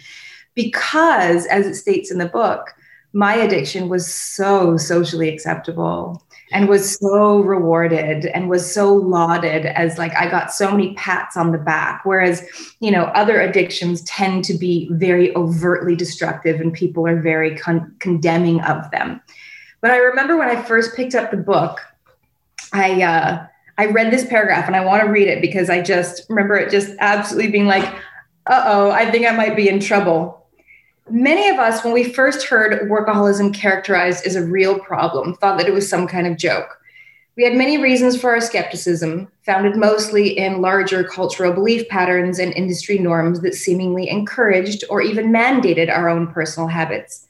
Because, 0.56 1.46
as 1.46 1.66
it 1.66 1.76
states 1.76 2.12
in 2.12 2.18
the 2.18 2.26
book, 2.26 2.74
my 3.14 3.36
addiction 3.36 3.88
was 3.88 4.14
so 4.14 4.78
socially 4.78 5.30
acceptable 5.30 6.22
and 6.52 6.68
was 6.68 6.98
so 6.98 7.42
rewarded 7.42 8.26
and 8.26 8.50
was 8.50 8.72
so 8.72 8.94
lauded 8.94 9.66
as 9.68 9.98
like 9.98 10.16
I 10.16 10.30
got 10.30 10.52
so 10.52 10.72
many 10.72 10.94
pats 10.96 11.38
on 11.38 11.52
the 11.52 11.58
back. 11.58 12.02
Whereas, 12.06 12.44
you 12.80 12.92
know, 12.92 13.06
other 13.06 13.40
addictions 13.40 14.02
tend 14.04 14.44
to 14.46 14.54
be 14.56 14.90
very 14.92 15.36
overtly 15.36 15.96
destructive 15.96 16.60
and 16.60 16.74
people 16.74 17.08
are 17.08 17.22
very 17.22 17.56
con- 17.56 17.96
condemning 18.00 18.62
of 18.62 18.90
them. 18.92 19.22
But 19.82 19.92
I 19.92 19.98
remember 19.98 20.38
when 20.38 20.50
I 20.50 20.62
first 20.62 20.96
picked 20.96 21.16
up 21.16 21.32
the 21.32 21.38
book, 21.38 21.80
I, 22.74 23.02
uh, 23.02 23.46
I 23.78 23.86
read 23.86 24.12
this 24.12 24.26
paragraph 24.26 24.68
and 24.68 24.76
I 24.76 24.84
want 24.84 25.04
to 25.04 25.10
read 25.10 25.28
it 25.28 25.42
because 25.42 25.70
I 25.70 25.82
just 25.82 26.28
remember 26.30 26.56
it 26.56 26.72
just 26.72 26.94
absolutely 27.00 27.52
being 27.52 27.68
like, 27.68 27.86
uh 28.48 28.64
oh, 28.66 28.92
I 28.92 29.10
think 29.10 29.28
I 29.28 29.32
might 29.32 29.56
be 29.56 29.70
in 29.70 29.80
trouble 29.80 30.39
many 31.12 31.50
of 31.50 31.60
us, 31.60 31.84
when 31.84 31.94
we 31.94 32.04
first 32.04 32.48
heard 32.48 32.90
workaholism 32.90 33.54
characterized 33.54 34.26
as 34.26 34.36
a 34.36 34.46
real 34.46 34.80
problem, 34.80 35.36
thought 35.36 35.58
that 35.58 35.68
it 35.68 35.74
was 35.74 35.90
some 35.90 36.08
kind 36.08 36.28
of 36.28 36.38
joke. 36.38 36.80
We 37.36 37.44
had 37.44 37.56
many 37.56 37.78
reasons 37.78 38.20
for 38.20 38.32
our 38.32 38.42
skepticism, 38.42 39.30
founded 39.46 39.78
mostly 39.78 40.38
in 40.38 40.62
larger 40.62 41.04
cultural 41.04 41.54
belief 41.54 41.88
patterns 41.88 42.38
and 42.38 42.54
industry 42.54 42.98
norms 42.98 43.40
that 43.42 43.56
seemingly 43.56 44.10
encouraged 44.10 44.84
or 44.90 45.02
even 45.02 45.32
mandated 45.32 45.90
our 45.90 46.10
own 46.10 46.28
personal 46.28 46.68
habits. 46.68 47.26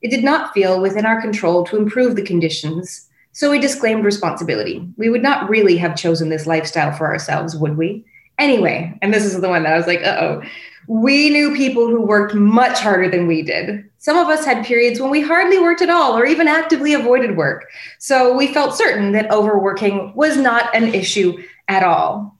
It 0.00 0.10
did 0.10 0.24
not 0.24 0.54
feel 0.54 0.80
within 0.80 1.04
our 1.04 1.20
control 1.20 1.64
to 1.66 1.76
improve 1.76 2.16
the 2.16 2.22
conditions, 2.22 3.08
so 3.32 3.50
we 3.50 3.58
disclaimed 3.58 4.04
responsibility. 4.04 4.88
We 4.96 5.10
would 5.10 5.22
not 5.22 5.48
really 5.48 5.76
have 5.76 5.94
chosen 5.94 6.30
this 6.30 6.46
lifestyle 6.46 6.92
for 6.92 7.06
ourselves, 7.06 7.54
would 7.54 7.76
we? 7.76 8.04
Anyway, 8.38 8.98
and 9.02 9.12
this 9.12 9.26
is 9.26 9.38
the 9.38 9.48
one 9.48 9.62
that 9.64 9.74
I 9.74 9.76
was 9.76 9.86
like, 9.86 10.00
uh 10.02 10.16
oh. 10.20 10.42
We 10.90 11.30
knew 11.30 11.54
people 11.54 11.86
who 11.86 12.00
worked 12.00 12.34
much 12.34 12.80
harder 12.80 13.08
than 13.08 13.28
we 13.28 13.42
did. 13.42 13.88
Some 13.98 14.16
of 14.16 14.26
us 14.26 14.44
had 14.44 14.66
periods 14.66 15.00
when 15.00 15.12
we 15.12 15.20
hardly 15.20 15.60
worked 15.60 15.82
at 15.82 15.88
all 15.88 16.18
or 16.18 16.26
even 16.26 16.48
actively 16.48 16.94
avoided 16.94 17.36
work. 17.36 17.68
So 18.00 18.36
we 18.36 18.52
felt 18.52 18.74
certain 18.76 19.12
that 19.12 19.30
overworking 19.30 20.12
was 20.16 20.36
not 20.36 20.74
an 20.74 20.92
issue 20.92 21.40
at 21.68 21.84
all. 21.84 22.36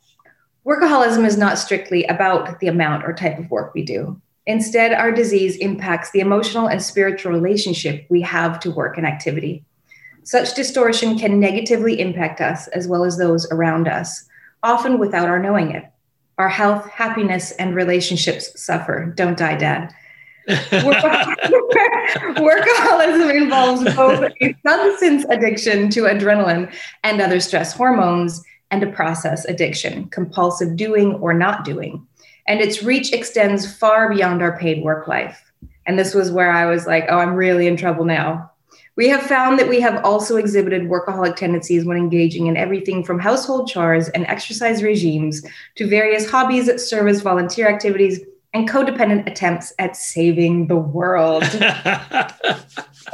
Workaholism 0.66 1.25
is 1.25 1.37
not 1.37 1.61
strictly 1.61 2.02
about 2.07 2.59
the 2.59 2.66
amount 2.66 3.04
or 3.04 3.12
type 3.12 3.38
of 3.38 3.49
work 3.52 3.73
we 3.73 3.85
do. 3.85 4.21
Instead, 4.47 4.95
our 4.95 5.12
disease 5.12 5.54
impacts 5.59 6.11
the 6.11 6.19
emotional 6.19 6.66
and 6.66 6.83
spiritual 6.83 7.30
relationship 7.30 8.04
we 8.09 8.21
have 8.21 8.59
to 8.59 8.73
work 8.73 8.99
and 8.99 9.07
activity. 9.07 9.64
Such 10.25 10.57
distortion 10.57 11.16
can 11.16 11.38
negatively 11.38 12.00
impact 12.00 12.40
us 12.40 12.66
as 12.66 12.88
well 12.88 13.04
as 13.04 13.16
those 13.16 13.49
around 13.52 13.87
us, 13.87 14.25
often 14.64 14.99
without 14.99 15.28
our 15.28 15.38
knowing 15.38 15.71
it. 15.71 15.85
Our 16.40 16.49
health, 16.49 16.88
happiness, 16.88 17.52
and 17.52 17.75
relationships 17.75 18.59
suffer. 18.59 19.12
Don't 19.14 19.37
die, 19.37 19.56
Dad. 19.56 19.94
Workaholism 20.49 23.35
involves 23.42 23.85
both 23.94 24.32
a 24.40 24.56
substance 24.66 25.26
addiction 25.28 25.90
to 25.90 26.04
adrenaline 26.04 26.75
and 27.04 27.20
other 27.20 27.40
stress 27.40 27.75
hormones 27.75 28.42
and 28.70 28.82
a 28.82 28.90
process 28.90 29.44
addiction, 29.44 30.09
compulsive 30.09 30.76
doing 30.76 31.16
or 31.16 31.35
not 31.35 31.66
doing. 31.66 32.06
And 32.49 32.62
its 32.62 32.82
reach 32.82 33.12
extends 33.12 33.76
far 33.76 34.09
beyond 34.09 34.40
our 34.40 34.56
paid 34.56 34.82
work 34.82 35.06
life. 35.06 35.52
And 35.85 35.99
this 35.99 36.14
was 36.14 36.32
where 36.32 36.50
I 36.50 36.64
was 36.64 36.87
like, 36.87 37.04
oh, 37.11 37.18
I'm 37.18 37.35
really 37.35 37.66
in 37.66 37.76
trouble 37.76 38.06
now. 38.06 38.50
We 39.00 39.09
have 39.09 39.23
found 39.23 39.59
that 39.59 39.71
we 39.71 39.80
have 39.80 40.04
also 40.04 40.37
exhibited 40.37 40.83
workaholic 40.83 41.37
tendencies 41.37 41.87
when 41.87 41.97
engaging 41.97 42.49
in 42.49 42.59
everything 42.59 43.02
from 43.02 43.19
household 43.19 43.66
chores 43.66 44.11
and 44.11 44.26
exercise 44.26 44.83
regimes 44.83 45.42
to 45.76 45.87
various 45.87 46.30
hobbies 46.30 46.66
that 46.66 46.83
serve 46.83 47.09
as 47.09 47.23
volunteer 47.23 47.66
activities 47.66 48.21
and 48.52 48.69
codependent 48.69 49.26
attempts 49.26 49.73
at 49.78 49.97
saving 49.97 50.66
the 50.66 50.76
world. 50.76 51.45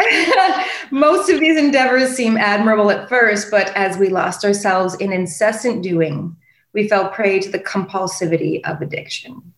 Most 0.91 1.31
of 1.31 1.39
these 1.39 1.57
endeavors 1.57 2.17
seem 2.17 2.37
admirable 2.37 2.91
at 2.91 3.09
first, 3.09 3.53
but 3.53 3.69
as 3.77 3.97
we 3.97 4.09
lost 4.09 4.45
ourselves 4.45 4.97
in 4.97 5.13
incessant 5.13 5.85
doing, 5.85 6.35
we 6.73 6.89
fell 6.89 7.11
prey 7.11 7.39
to 7.39 7.49
the 7.49 7.61
compulsivity 7.61 8.61
of 8.69 8.83
addiction. 8.83 9.53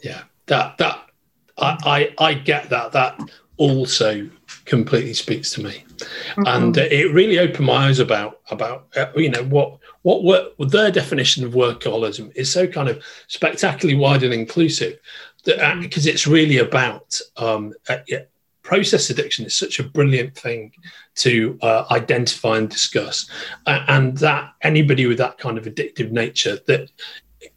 Yeah, 0.00 0.22
that 0.46 0.78
that 0.78 1.10
I 1.58 2.14
I, 2.18 2.24
I 2.24 2.34
get 2.34 2.70
that. 2.70 2.92
That 2.92 3.18
also 3.56 4.28
completely 4.72 5.12
speaks 5.12 5.50
to 5.50 5.62
me, 5.62 5.84
mm-hmm. 5.98 6.46
and 6.46 6.78
uh, 6.78 6.88
it 6.90 7.12
really 7.12 7.38
opened 7.38 7.66
my 7.66 7.88
eyes 7.88 7.98
about 7.98 8.40
about 8.50 8.86
uh, 8.96 9.12
you 9.14 9.28
know 9.28 9.44
what 9.44 9.78
what 10.00 10.24
work 10.24 10.54
their 10.58 10.90
definition 10.90 11.44
of 11.44 11.52
workaholism 11.52 12.34
is 12.34 12.50
so 12.50 12.66
kind 12.66 12.88
of 12.88 13.02
spectacularly 13.26 13.98
wide 13.98 14.22
and 14.22 14.32
inclusive 14.32 14.98
that 15.44 15.78
because 15.78 16.06
uh, 16.06 16.10
it's 16.10 16.26
really 16.26 16.56
about 16.56 17.20
um, 17.36 17.74
uh, 17.90 17.98
yeah, 18.08 18.22
process 18.62 19.10
addiction 19.10 19.44
is 19.44 19.54
such 19.54 19.78
a 19.78 19.84
brilliant 19.84 20.34
thing 20.34 20.72
to 21.16 21.58
uh, 21.60 21.84
identify 21.90 22.56
and 22.56 22.70
discuss. 22.70 23.28
Uh, 23.66 23.84
and 23.88 24.16
that 24.16 24.54
anybody 24.62 25.04
with 25.04 25.18
that 25.18 25.36
kind 25.36 25.58
of 25.58 25.66
addictive 25.66 26.12
nature 26.12 26.58
that 26.66 26.90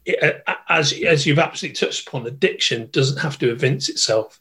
it, 0.04 0.44
as 0.68 0.92
as 1.06 1.24
you've 1.24 1.38
absolutely 1.38 1.76
touched 1.76 2.06
upon 2.06 2.26
addiction 2.26 2.90
doesn't 2.92 3.22
have 3.26 3.38
to 3.38 3.50
evince 3.50 3.88
itself 3.88 4.38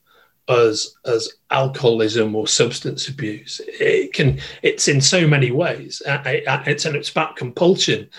as 0.48 0.96
as 1.06 1.30
alcoholism 1.52 2.36
or 2.36 2.48
substance 2.48 3.08
abuse. 3.08 3.62
It 3.68 4.14
can 4.14 4.40
it's 4.62 4.88
in 4.88 5.02
so 5.02 5.28
many 5.28 5.52
ways. 5.52 6.02
It's 6.06 6.86
and 6.86 6.96
it's 6.96 7.10
about 7.10 7.36
compulsion. 7.36 8.10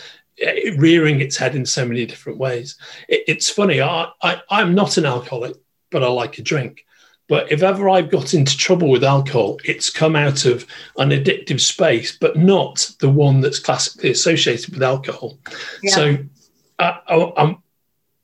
rearing 0.77 1.21
its 1.21 1.37
head 1.37 1.55
in 1.55 1.65
so 1.65 1.87
many 1.87 2.05
different 2.07 2.39
ways. 2.39 2.77
it's 3.09 3.49
funny. 3.49 3.81
I, 3.81 4.09
I 4.23 4.41
I'm 4.51 4.75
not 4.75 4.97
an 4.97 5.07
alcoholic, 5.07 5.57
but 5.91 6.03
I 6.03 6.09
like 6.09 6.39
a 6.39 6.43
drink. 6.43 6.85
But 7.29 7.51
if 7.51 7.63
ever 7.63 7.89
I've 7.89 8.11
got 8.11 8.35
into 8.35 8.57
trouble 8.57 8.89
with 8.89 9.03
alcohol, 9.03 9.59
it's 9.65 9.91
come 9.91 10.15
out 10.15 10.45
of 10.45 10.65
an 10.97 11.11
addictive 11.11 11.61
space, 11.61 12.17
but 12.17 12.37
not 12.37 12.89
the 13.01 13.09
one 13.09 13.41
that's 13.41 13.59
classically 13.59 14.11
associated 14.11 14.73
with 14.73 14.83
alcohol. 14.83 15.39
Yeah. 15.83 15.95
So 15.95 16.17
uh, 16.79 16.93
I, 17.09 17.33
I'm 17.37 17.57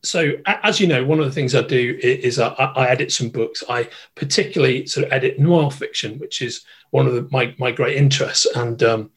so 0.04 0.32
as 0.46 0.80
you 0.80 0.86
know, 0.86 1.04
one 1.04 1.20
of 1.20 1.24
the 1.24 1.32
things 1.32 1.54
I 1.54 1.62
do 1.62 1.98
is 2.02 2.38
I, 2.38 2.86
edit 2.88 3.12
some 3.12 3.28
books. 3.28 3.62
I 3.68 3.88
particularly 4.16 4.86
sort 4.86 5.06
of 5.06 5.12
edit 5.12 5.38
noir 5.38 5.70
fiction, 5.70 6.18
which 6.18 6.42
is 6.42 6.64
one 6.90 7.06
of 7.06 7.14
the, 7.14 7.28
my 7.30 7.54
my 7.58 7.70
great 7.70 7.96
interests. 7.96 8.46
And 8.46 8.82
um, 8.82 9.10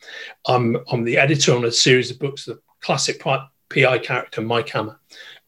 I'm 0.45 0.77
I'm 0.91 1.03
the 1.03 1.17
editor 1.17 1.55
on 1.55 1.65
a 1.65 1.71
series 1.71 2.11
of 2.11 2.19
books, 2.19 2.45
the 2.45 2.59
classic 2.81 3.23
PI 3.69 3.97
character 3.99 4.41
Mike 4.41 4.69
Hammer, 4.69 4.99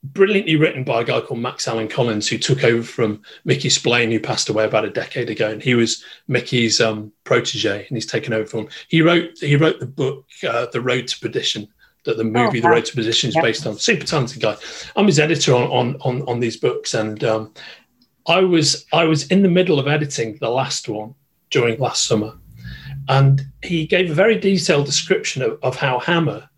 brilliantly 0.03 0.55
written 0.55 0.83
by 0.83 1.01
a 1.01 1.05
guy 1.05 1.21
called 1.21 1.39
Max 1.39 1.67
Allan 1.67 1.87
Collins, 1.87 2.27
who 2.27 2.39
took 2.39 2.63
over 2.63 2.81
from 2.81 3.21
Mickey 3.45 3.69
Spillane, 3.69 4.11
who 4.11 4.19
passed 4.19 4.49
away 4.49 4.65
about 4.65 4.85
a 4.85 4.89
decade 4.89 5.29
ago, 5.29 5.51
and 5.51 5.61
he 5.61 5.75
was 5.75 6.03
Mickey's 6.27 6.81
um, 6.81 7.11
protege, 7.25 7.85
and 7.87 7.95
he's 7.95 8.07
taken 8.07 8.33
over 8.33 8.47
from. 8.47 8.69
He 8.87 9.03
wrote 9.03 9.37
he 9.39 9.55
wrote 9.55 9.79
the 9.79 9.85
book 9.85 10.25
uh, 10.47 10.65
The 10.71 10.81
Road 10.81 11.07
to 11.09 11.19
Perdition 11.19 11.67
that 12.07 12.17
the 12.17 12.23
movie 12.23 12.59
oh, 12.59 12.61
The 12.61 12.69
Road 12.69 12.85
to 12.85 12.95
Perdition 12.95 13.27
is 13.29 13.35
yep. 13.35 13.43
based 13.43 13.67
on. 13.67 13.77
Super 13.77 14.05
talented 14.05 14.41
guy. 14.41 14.55
I'm 14.95 15.05
his 15.05 15.19
editor 15.19 15.53
on 15.53 15.67
on 15.69 15.97
on, 16.01 16.27
on 16.27 16.39
these 16.39 16.57
books, 16.57 16.95
and 16.95 17.23
um, 17.23 17.53
I 18.27 18.39
was 18.39 18.85
I 18.91 19.03
was 19.03 19.27
in 19.27 19.43
the 19.43 19.49
middle 19.49 19.77
of 19.77 19.87
editing 19.87 20.37
the 20.37 20.49
last 20.49 20.89
one 20.89 21.13
during 21.51 21.79
last 21.79 22.07
summer, 22.07 22.33
and 23.09 23.45
he 23.61 23.85
gave 23.85 24.09
a 24.09 24.15
very 24.15 24.39
detailed 24.39 24.85
description 24.85 25.41
of, 25.43 25.59
of 25.61 25.75
how 25.75 25.99
Hammer 25.99 26.49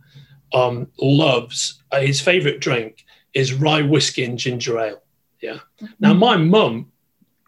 um, 0.54 0.88
loves 1.00 1.84
uh, 1.92 2.00
his 2.00 2.22
favorite 2.22 2.62
drink 2.62 3.06
is 3.34 3.54
rye 3.54 3.82
whiskey 3.82 4.24
and 4.24 4.38
ginger 4.38 4.80
ale. 4.80 5.02
Yeah. 5.42 5.60
Mm-hmm. 5.82 5.86
Now 6.00 6.14
my 6.14 6.38
mum 6.38 6.92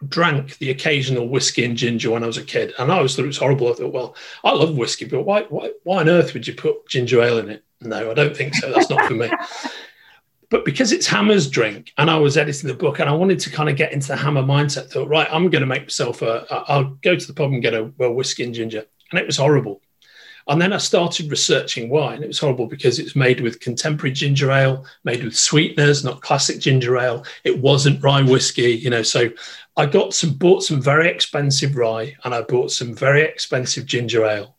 drank 0.08 0.58
the 0.58 0.70
occasional 0.70 1.28
whiskey 1.28 1.64
and 1.64 1.76
ginger 1.76 2.10
when 2.10 2.24
I 2.24 2.26
was 2.26 2.38
a 2.38 2.44
kid, 2.44 2.72
and 2.78 2.90
I 2.90 2.96
always 2.96 3.14
thought 3.14 3.24
it 3.24 3.28
was 3.28 3.38
horrible. 3.38 3.70
I 3.70 3.74
thought, 3.74 3.92
well, 3.92 4.16
I 4.44 4.52
love 4.52 4.76
whiskey, 4.76 5.04
but 5.04 5.22
why, 5.22 5.42
why, 5.42 5.72
why 5.84 6.00
on 6.00 6.08
earth 6.08 6.34
would 6.34 6.46
you 6.46 6.54
put 6.54 6.88
ginger 6.88 7.22
ale 7.22 7.38
in 7.38 7.50
it? 7.50 7.64
No, 7.80 8.10
I 8.10 8.14
don't 8.14 8.36
think 8.36 8.54
so. 8.54 8.72
That's 8.72 8.90
not 8.90 9.06
for 9.06 9.14
me. 9.14 9.30
But 10.52 10.66
because 10.66 10.92
it's 10.92 11.06
Hammer's 11.06 11.48
drink, 11.48 11.94
and 11.96 12.10
I 12.10 12.18
was 12.18 12.36
editing 12.36 12.68
the 12.68 12.74
book, 12.74 12.98
and 12.98 13.08
I 13.08 13.14
wanted 13.14 13.40
to 13.40 13.50
kind 13.50 13.70
of 13.70 13.76
get 13.76 13.94
into 13.94 14.08
the 14.08 14.16
Hammer 14.16 14.42
mindset, 14.42 14.90
thought, 14.90 15.08
right, 15.08 15.26
I'm 15.32 15.48
going 15.48 15.62
to 15.62 15.66
make 15.66 15.84
myself 15.84 16.20
a. 16.20 16.44
I'll 16.70 16.90
go 17.00 17.16
to 17.16 17.26
the 17.26 17.32
pub 17.32 17.52
and 17.52 17.62
get 17.62 17.72
a, 17.72 17.90
a 17.98 18.12
whiskey 18.12 18.44
and 18.44 18.52
ginger, 18.52 18.84
and 19.10 19.18
it 19.18 19.24
was 19.24 19.38
horrible. 19.38 19.80
And 20.48 20.60
then 20.60 20.72
I 20.72 20.78
started 20.78 21.30
researching 21.30 21.88
why, 21.88 22.14
and 22.14 22.24
it 22.24 22.28
was 22.28 22.38
horrible 22.38 22.66
because 22.66 22.98
it's 22.98 23.14
made 23.14 23.40
with 23.40 23.60
contemporary 23.60 24.12
ginger 24.12 24.50
ale, 24.50 24.84
made 25.04 25.22
with 25.22 25.36
sweeteners, 25.36 26.04
not 26.04 26.20
classic 26.20 26.58
ginger 26.58 26.98
ale. 26.98 27.24
It 27.44 27.58
wasn't 27.58 28.02
rye 28.02 28.22
whiskey, 28.22 28.72
you 28.72 28.90
know. 28.90 29.02
So 29.02 29.30
I 29.76 29.86
got 29.86 30.14
some, 30.14 30.34
bought 30.34 30.64
some 30.64 30.80
very 30.80 31.08
expensive 31.08 31.76
rye, 31.76 32.16
and 32.24 32.34
I 32.34 32.42
bought 32.42 32.72
some 32.72 32.94
very 32.94 33.22
expensive 33.22 33.86
ginger 33.86 34.24
ale, 34.26 34.56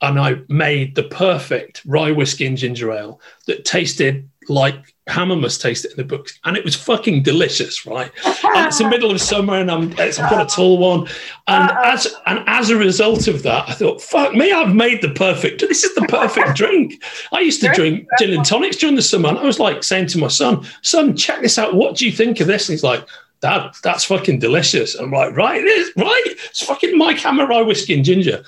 and 0.00 0.18
I 0.18 0.36
made 0.48 0.94
the 0.94 1.04
perfect 1.04 1.82
rye 1.84 2.12
whiskey 2.12 2.46
and 2.46 2.56
ginger 2.56 2.92
ale 2.92 3.20
that 3.46 3.64
tasted 3.64 4.28
like 4.48 4.94
Hammer 5.08 5.36
must 5.36 5.60
taste 5.60 5.84
it 5.84 5.92
in 5.92 5.96
the 5.96 6.04
books, 6.04 6.38
and 6.44 6.56
it 6.56 6.64
was 6.64 6.74
fucking 6.74 7.22
delicious, 7.22 7.86
right? 7.86 8.10
and 8.24 8.66
it's 8.66 8.78
the 8.78 8.88
middle 8.90 9.10
of 9.10 9.20
summer, 9.20 9.54
and 9.54 9.70
I'm 9.70 9.90
I've 9.98 10.16
got 10.16 10.50
a 10.50 10.54
tall 10.54 10.78
one, 10.78 11.00
and 11.46 11.70
uh-huh. 11.70 11.80
as 11.84 12.14
and 12.26 12.44
as 12.46 12.70
a 12.70 12.76
result 12.76 13.28
of 13.28 13.42
that, 13.42 13.68
I 13.68 13.72
thought, 13.72 14.02
fuck 14.02 14.34
me, 14.34 14.52
I've 14.52 14.74
made 14.74 15.02
the 15.02 15.10
perfect. 15.10 15.60
This 15.60 15.84
is 15.84 15.94
the 15.94 16.02
perfect 16.02 16.54
drink. 16.56 17.02
I 17.32 17.40
used 17.40 17.60
to 17.62 17.72
drink 17.72 18.06
gin 18.18 18.34
and 18.34 18.44
tonics 18.44 18.76
during 18.76 18.96
the 18.96 19.02
summer, 19.02 19.30
and 19.30 19.38
I 19.38 19.44
was 19.44 19.58
like 19.58 19.82
saying 19.82 20.08
to 20.08 20.18
my 20.18 20.28
son, 20.28 20.66
"Son, 20.82 21.16
check 21.16 21.40
this 21.42 21.58
out. 21.58 21.74
What 21.74 21.96
do 21.96 22.06
you 22.06 22.12
think 22.12 22.40
of 22.40 22.46
this?" 22.46 22.68
And 22.68 22.74
he's 22.74 22.84
like. 22.84 23.06
Dad, 23.40 23.70
that's 23.84 24.02
fucking 24.02 24.40
delicious. 24.40 24.96
I'm 24.96 25.12
like, 25.12 25.36
right, 25.36 25.60
it 25.60 25.64
is, 25.64 25.92
right. 25.96 26.24
It's 26.26 26.64
fucking 26.64 26.98
Mike 26.98 27.18
Hammer 27.18 27.46
rye 27.46 27.62
whiskey 27.62 27.94
and 27.94 28.04
ginger. 28.04 28.44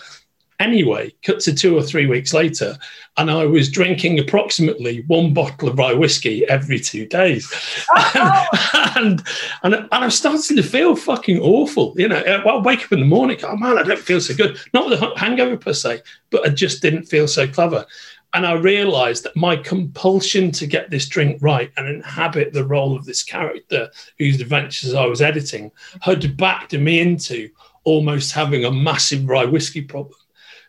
Anyway, 0.61 1.11
cut 1.23 1.41
to 1.41 1.55
two 1.55 1.77
or 1.77 1.83
three 1.83 2.05
weeks 2.05 2.35
later, 2.35 2.77
and 3.17 3.31
I 3.31 3.47
was 3.47 3.71
drinking 3.71 4.19
approximately 4.21 5.03
one 5.07 5.33
bottle 5.33 5.71
of 5.71 5.79
rye 5.79 5.95
whiskey 5.95 6.47
every 6.49 6.79
two 6.79 7.07
days. 7.07 7.51
Oh. 7.97 8.47
and, 8.97 9.23
and, 9.63 9.75
and 9.75 9.89
I'm 9.91 10.11
starting 10.11 10.57
to 10.59 10.63
feel 10.63 10.95
fucking 10.95 11.41
awful. 11.41 11.95
You 11.97 12.09
know, 12.09 12.19
I 12.19 12.59
wake 12.59 12.85
up 12.85 12.93
in 12.93 13.01
the 13.01 13.07
morning, 13.07 13.39
oh 13.43 13.57
man, 13.57 13.79
I 13.79 13.83
don't 13.83 13.99
feel 13.99 14.21
so 14.21 14.35
good. 14.35 14.59
Not 14.75 14.91
with 14.91 15.01
a 15.01 15.19
hangover 15.19 15.57
per 15.57 15.73
se, 15.73 16.03
but 16.29 16.47
I 16.47 16.51
just 16.51 16.83
didn't 16.83 17.05
feel 17.05 17.27
so 17.27 17.49
clever. 17.49 17.87
And 18.35 18.47
I 18.47 18.53
realized 18.53 19.25
that 19.25 19.37
my 19.37 19.57
compulsion 19.57 20.53
to 20.53 20.67
get 20.67 20.91
this 20.91 21.09
drink 21.09 21.39
right 21.41 21.73
and 21.79 21.89
inhabit 21.89 22.53
the 22.53 22.65
role 22.65 22.95
of 22.95 23.07
this 23.07 23.25
character 23.25 23.91
whose 24.19 24.41
adventures 24.41 24.95
I 24.95 25.07
was 25.07 25.23
editing 25.23 25.73
had 26.01 26.37
backed 26.37 26.75
me 26.75 27.01
into 27.01 27.49
almost 27.85 28.33
having 28.33 28.65
a 28.65 28.71
massive 28.71 29.27
rye 29.27 29.47
whiskey 29.47 29.81
problem. 29.81 30.20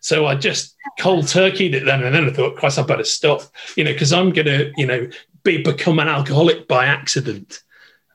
So 0.02 0.26
I 0.26 0.36
just 0.36 0.76
cold 1.00 1.26
turkeyed 1.26 1.74
it 1.74 1.86
then, 1.86 2.04
and 2.04 2.14
then 2.14 2.26
I 2.26 2.32
thought, 2.32 2.58
Christ, 2.58 2.80
I 2.80 2.84
better 2.84 3.04
stop, 3.04 3.44
you 3.78 3.84
know, 3.84 3.94
because 3.94 4.12
I'm 4.12 4.32
gonna, 4.32 4.72
you 4.76 4.86
know, 4.86 5.10
be 5.44 5.62
become 5.64 6.00
an 6.00 6.08
alcoholic 6.08 6.68
by 6.68 6.86
accident. 6.86 7.62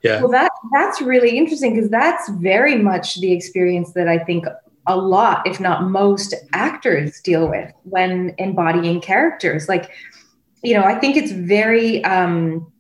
Yeah. 0.03 0.21
Well, 0.21 0.31
that 0.31 0.53
that's 0.73 1.01
really 1.01 1.39
interesting 1.39 1.75
because 1.75 1.91
that's 1.91 2.29
very 2.31 2.77
much 2.77 3.17
the 3.17 3.33
experience 3.33 3.93
that 3.93 4.09
I 4.09 4.19
think 4.19 4.47
a 4.87 4.97
lot, 4.97 5.47
if 5.47 5.59
not 5.59 5.85
most, 5.85 6.35
actors 6.53 7.21
deal 7.23 7.49
with 7.49 7.73
when 7.85 8.35
embodying 8.39 9.01
characters. 9.01 9.69
Like, 9.69 9.91
you 10.63 10.75
know, 10.75 10.85
I 10.85 10.99
think 10.99 11.17
it's 11.17 11.33
very 11.33 12.05
um, 12.05 12.71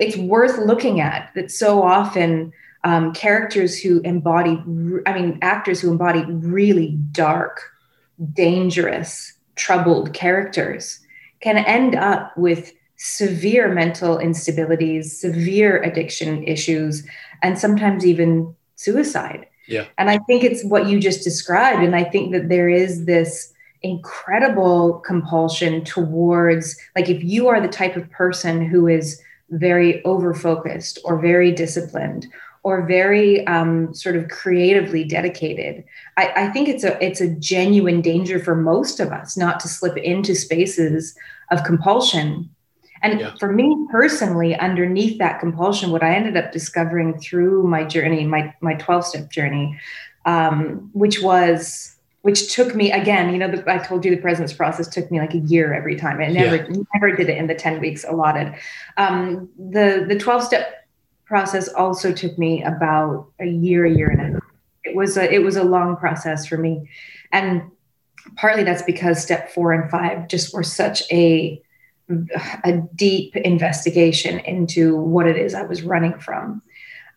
it's 0.00 0.16
worth 0.16 0.58
looking 0.58 1.00
at 1.00 1.30
that 1.34 1.50
so 1.50 1.82
often 1.82 2.52
um, 2.84 3.12
characters 3.14 3.78
who 3.78 4.00
embody, 4.00 4.62
I 5.06 5.14
mean, 5.14 5.38
actors 5.42 5.80
who 5.80 5.90
embody 5.90 6.24
really 6.24 6.98
dark, 7.12 7.60
dangerous, 8.32 9.32
troubled 9.56 10.12
characters 10.12 11.00
can 11.40 11.58
end 11.58 11.94
up 11.94 12.36
with 12.36 12.72
severe 12.96 13.72
mental 13.72 14.18
instabilities, 14.18 15.06
severe 15.06 15.82
addiction 15.82 16.42
issues, 16.44 17.06
and 17.42 17.58
sometimes 17.58 18.06
even 18.06 18.54
suicide. 18.76 19.46
Yeah. 19.66 19.86
And 19.98 20.10
I 20.10 20.18
think 20.26 20.44
it's 20.44 20.64
what 20.64 20.86
you 20.88 21.00
just 21.00 21.24
described. 21.24 21.82
And 21.82 21.96
I 21.96 22.04
think 22.04 22.32
that 22.32 22.48
there 22.48 22.68
is 22.68 23.04
this 23.04 23.52
incredible 23.82 25.02
compulsion 25.06 25.84
towards, 25.84 26.76
like, 26.96 27.08
if 27.08 27.22
you 27.22 27.48
are 27.48 27.60
the 27.60 27.68
type 27.68 27.96
of 27.96 28.10
person 28.10 28.64
who 28.64 28.86
is 28.86 29.20
very 29.50 30.02
over 30.04 30.32
focused 30.32 30.98
or 31.04 31.20
very 31.20 31.52
disciplined 31.52 32.26
or 32.64 32.86
very 32.86 33.46
um, 33.46 33.94
sort 33.94 34.16
of 34.16 34.28
creatively 34.28 35.04
dedicated. 35.04 35.84
I, 36.16 36.32
I, 36.34 36.48
think 36.48 36.66
it's 36.66 36.82
a 36.82 37.02
it's 37.04 37.20
a 37.20 37.28
genuine 37.28 38.00
danger 38.00 38.40
for 38.40 38.56
most 38.56 39.00
of 39.00 39.12
us 39.12 39.36
not 39.36 39.60
to 39.60 39.68
slip 39.68 39.96
into 39.98 40.34
spaces 40.34 41.14
of 41.50 41.62
compulsion. 41.62 42.50
And 43.02 43.20
yeah. 43.20 43.34
for 43.38 43.52
me 43.52 43.86
personally, 43.90 44.56
underneath 44.56 45.18
that 45.18 45.40
compulsion, 45.40 45.90
what 45.90 46.02
I 46.02 46.14
ended 46.14 46.38
up 46.38 46.52
discovering 46.52 47.18
through 47.18 47.64
my 47.64 47.84
journey, 47.84 48.24
my 48.24 48.54
my 48.62 48.74
twelve 48.74 49.04
step 49.04 49.30
journey, 49.30 49.78
um, 50.24 50.88
which 50.94 51.22
was 51.22 51.94
which 52.22 52.54
took 52.54 52.74
me 52.74 52.90
again, 52.90 53.30
you 53.34 53.38
know, 53.38 53.50
the, 53.50 53.70
I 53.70 53.76
told 53.76 54.02
you 54.02 54.10
the 54.10 54.16
presence 54.22 54.54
process 54.54 54.88
took 54.88 55.10
me 55.10 55.20
like 55.20 55.34
a 55.34 55.40
year 55.40 55.74
every 55.74 55.94
time. 55.94 56.22
I 56.22 56.28
never, 56.28 56.56
yeah. 56.56 56.82
never 56.94 57.14
did 57.14 57.28
it 57.28 57.36
in 57.36 57.48
the 57.48 57.54
10 57.54 57.82
weeks 57.82 58.02
allotted. 58.02 58.54
Um, 58.96 59.50
the, 59.58 60.06
the 60.08 60.18
12 60.18 60.44
step 60.44 60.83
process 61.26 61.68
also 61.68 62.12
took 62.12 62.38
me 62.38 62.62
about 62.62 63.28
a 63.40 63.46
year, 63.46 63.84
a 63.84 63.90
year 63.90 64.08
and 64.08 64.20
a 64.20 64.24
half. 64.34 64.42
It 64.84 64.94
was 64.94 65.16
a, 65.16 65.32
it 65.32 65.42
was 65.42 65.56
a 65.56 65.64
long 65.64 65.96
process 65.96 66.46
for 66.46 66.58
me. 66.58 66.88
And 67.32 67.62
partly 68.36 68.64
that's 68.64 68.82
because 68.82 69.22
step 69.22 69.50
four 69.50 69.72
and 69.72 69.90
five 69.90 70.28
just 70.28 70.54
were 70.54 70.62
such 70.62 71.02
a, 71.10 71.60
a 72.64 72.82
deep 72.94 73.36
investigation 73.36 74.38
into 74.40 74.96
what 74.96 75.26
it 75.26 75.36
is 75.36 75.54
I 75.54 75.62
was 75.62 75.82
running 75.82 76.18
from. 76.18 76.62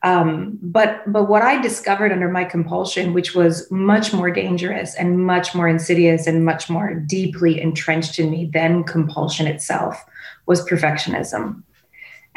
Um, 0.03 0.59
but 0.61 1.01
but 1.11 1.27
what 1.27 1.41
I 1.41 1.59
discovered 1.59 2.11
under 2.11 2.29
my 2.29 2.43
compulsion, 2.43 3.13
which 3.13 3.33
was 3.33 3.69
much 3.71 4.13
more 4.13 4.29
dangerous 4.29 4.93
and 4.95 5.25
much 5.25 5.55
more 5.55 5.67
insidious 5.67 6.27
and 6.27 6.45
much 6.45 6.69
more 6.69 6.93
deeply 6.93 7.59
entrenched 7.59 8.19
in 8.19 8.29
me 8.29 8.49
than 8.53 8.83
compulsion 8.83 9.47
itself, 9.47 10.05
was 10.45 10.63
perfectionism. 10.67 11.63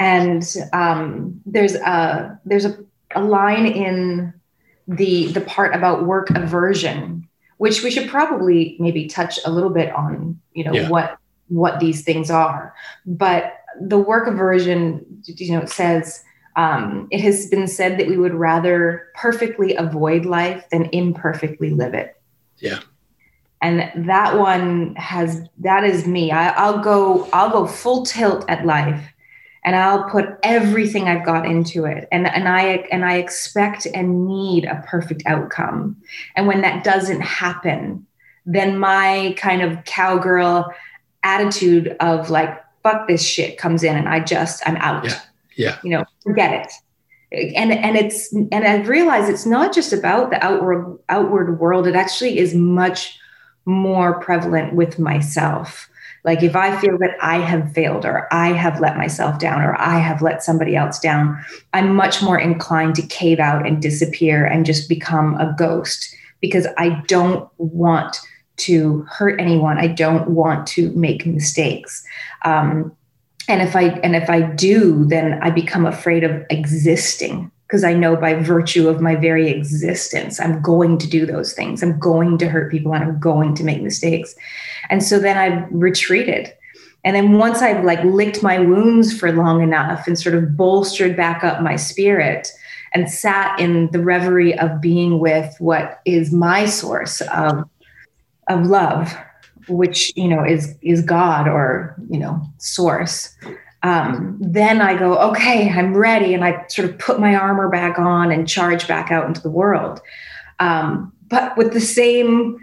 And 0.01 0.43
um, 0.73 1.41
there's 1.47 1.77
a 1.77 2.41
there's 2.45 2.65
a, 2.65 2.77
a 3.15 3.23
line 3.23 3.67
in 3.67 4.33
the 4.89 5.27
the 5.29 5.43
part 5.43 5.75
about 5.75 6.07
work 6.07 6.31
aversion, 6.31 7.29
which 7.59 7.85
we 7.85 7.91
should 7.91 8.09
probably 8.09 8.77
maybe 8.81 9.07
touch 9.07 9.39
a 9.45 9.51
little 9.51 9.71
bit 9.71 9.95
on. 9.95 10.41
You 10.55 10.65
know 10.65 10.73
yeah. 10.73 10.89
what 10.89 11.19
what 11.49 11.79
these 11.79 12.03
things 12.03 12.31
are, 12.31 12.75
but 13.07 13.61
the 13.81 13.99
work 13.99 14.27
aversion, 14.27 15.05
you 15.27 15.53
know, 15.53 15.65
says 15.67 16.25
um, 16.57 17.09
it 17.11 17.21
has 17.21 17.47
been 17.47 17.67
said 17.67 17.99
that 17.99 18.09
we 18.09 18.17
would 18.17 18.35
rather 18.35 19.09
perfectly 19.15 19.75
avoid 19.77 20.25
life 20.25 20.69
than 20.71 20.87
imperfectly 20.93 21.71
live 21.71 21.95
it. 21.95 22.21
Yeah. 22.59 22.81
And 23.63 24.09
that 24.09 24.39
one 24.39 24.95
has 24.97 25.47
that 25.59 25.85
is 25.85 26.07
me. 26.07 26.31
I, 26.31 26.49
I'll 26.51 26.79
go 26.79 27.29
I'll 27.33 27.51
go 27.51 27.67
full 27.67 28.05
tilt 28.05 28.45
at 28.49 28.65
life, 28.65 29.13
and 29.65 29.77
I'll 29.77 30.05
put 30.05 30.27
everything 30.43 31.09
I've 31.09 31.25
got 31.25 31.47
into 31.47 31.85
it, 31.85 32.09
and 32.11 32.27
and 32.27 32.49
I 32.49 32.63
and 32.93 33.05
I 33.05 33.17
expect 33.17 33.87
and 33.95 34.27
need 34.27 34.65
a 34.65 34.83
perfect 34.87 35.23
outcome. 35.27 35.97
And 36.37 36.47
when 36.47 36.61
that 36.63 36.85
doesn't 36.85 37.21
happen, 37.21 38.07
then 38.47 38.79
my 38.79 39.35
kind 39.37 39.63
of 39.63 39.85
cowgirl 39.85 40.73
attitude 41.23 41.97
of 42.01 42.31
like 42.31 42.63
fuck 42.83 43.09
this 43.09 43.23
shit 43.23 43.59
comes 43.59 43.83
in, 43.83 43.97
and 43.97 44.09
I 44.09 44.21
just 44.21 44.67
I'm 44.67 44.77
out. 44.77 45.05
Yeah 45.05 45.21
yeah. 45.61 45.79
You 45.83 45.91
know, 45.91 46.05
forget 46.23 46.53
it. 46.53 46.73
And 47.57 47.73
and 47.73 47.97
it's 47.97 48.33
and 48.33 48.65
I've 48.67 48.89
realized 48.89 49.31
it's 49.31 49.47
not 49.47 49.73
just 49.73 49.93
about 49.93 50.31
the 50.31 50.45
outward 50.45 50.99
outward 51.09 51.61
world. 51.61 51.87
It 51.87 51.95
actually 51.95 52.39
is 52.39 52.55
much 52.55 53.19
more 53.67 54.19
prevalent 54.21 54.75
with 54.75 54.99
myself. 54.99 55.89
Like 56.25 56.43
if 56.43 56.55
I 56.55 56.79
feel 56.81 56.99
that 56.99 57.17
I 57.23 57.39
have 57.39 57.73
failed 57.73 58.05
or 58.05 58.29
I 58.33 58.49
have 58.49 58.81
let 58.81 58.97
myself 58.97 59.39
down 59.39 59.63
or 59.63 59.79
I 59.81 59.99
have 59.99 60.23
let 60.23 60.43
somebody 60.43 60.77
else 60.77 60.99
down, 60.99 61.43
I'm 61.73 61.95
much 61.95 62.23
more 62.23 62.39
inclined 62.39 62.95
to 62.97 63.07
cave 63.07 63.41
out 63.41 63.67
and 63.67 63.81
disappear 63.81 64.45
and 64.45 64.67
just 64.67 64.89
become 64.89 65.35
a 65.37 65.55
ghost 65.59 66.15
because 66.41 66.67
I 66.77 67.03
don't 67.07 67.49
want 67.59 68.19
to 68.59 69.07
hurt 69.11 69.41
anyone. 69.41 69.79
I 69.79 69.87
don't 69.87 70.31
want 70.31 70.67
to 70.69 70.91
make 70.93 71.25
mistakes. 71.25 72.05
Um, 72.45 72.95
and 73.51 73.63
if 73.63 73.75
i 73.75 73.85
and 74.05 74.15
if 74.15 74.31
i 74.31 74.41
do 74.41 75.05
then 75.07 75.43
i 75.43 75.51
become 75.51 75.85
afraid 75.85 76.23
of 76.23 76.45
existing 76.51 77.51
because 77.71 77.85
i 77.85 77.95
know 77.95 78.17
by 78.17 78.35
virtue 78.35 78.89
of 78.89 79.01
my 79.01 79.15
very 79.15 79.49
existence 79.49 80.41
i'm 80.41 80.61
going 80.61 80.99
to 80.99 81.09
do 81.09 81.25
those 81.25 81.53
things. 81.53 81.83
I'm 81.83 81.99
going 81.99 82.37
to 82.39 82.49
hurt 82.49 82.71
people 82.71 82.93
and 82.95 83.05
i'm 83.05 83.19
going 83.21 83.55
to 83.55 83.65
make 83.65 83.81
mistakes. 83.81 84.35
And 84.89 85.03
so 85.03 85.19
then 85.21 85.39
i 85.39 85.67
retreated. 85.71 86.53
And 87.05 87.15
then 87.15 87.39
once 87.39 87.63
i've 87.63 87.85
like 87.85 88.03
licked 88.05 88.43
my 88.43 88.59
wounds 88.59 89.17
for 89.17 89.33
long 89.33 89.63
enough 89.63 90.07
and 90.07 90.19
sort 90.19 90.35
of 90.35 90.57
bolstered 90.57 91.17
back 91.17 91.45
up 91.45 91.63
my 91.63 91.77
spirit 91.77 92.49
and 92.93 93.09
sat 93.09 93.59
in 93.61 93.89
the 93.93 94.03
reverie 94.03 94.59
of 94.59 94.81
being 94.81 95.21
with 95.21 95.55
what 95.61 96.01
is 96.05 96.33
my 96.33 96.67
source 96.67 97.21
of 97.23 97.69
of 98.49 98.67
love 98.67 99.17
which 99.69 100.13
you 100.17 100.27
know 100.27 100.45
is 100.45 100.75
is 100.83 101.03
god 101.03 101.47
or 101.47 101.95
you 102.11 102.19
know 102.19 102.43
source 102.59 103.37
um, 103.83 104.37
then 104.41 104.83
i 104.83 104.97
go 104.97 105.17
okay 105.19 105.71
i'm 105.71 105.97
ready. 105.97 106.35
And 106.35 106.45
i 106.45 106.67
sort 106.69 106.89
of 106.89 106.99
put 106.99 107.21
my 107.21 107.35
armor 107.35 107.69
back 107.69 107.99
on 107.99 108.31
and 108.31 108.49
charge 108.49 108.87
back 108.87 109.11
out 109.11 109.27
into 109.27 109.41
the 109.41 109.51
world. 109.51 110.01
Um, 110.59 111.13
but 111.29 111.57
with 111.57 111.73
the 111.73 111.81
same 111.81 112.59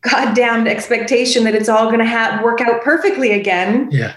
goddamn 0.00 0.66
expectation 0.66 1.44
that 1.44 1.54
it's 1.54 1.68
all 1.68 1.86
going 1.86 1.98
to 1.98 2.04
have 2.04 2.42
work 2.42 2.60
out 2.60 2.80
perfectly 2.82 3.32
again 3.32 3.88
yeah. 3.90 4.14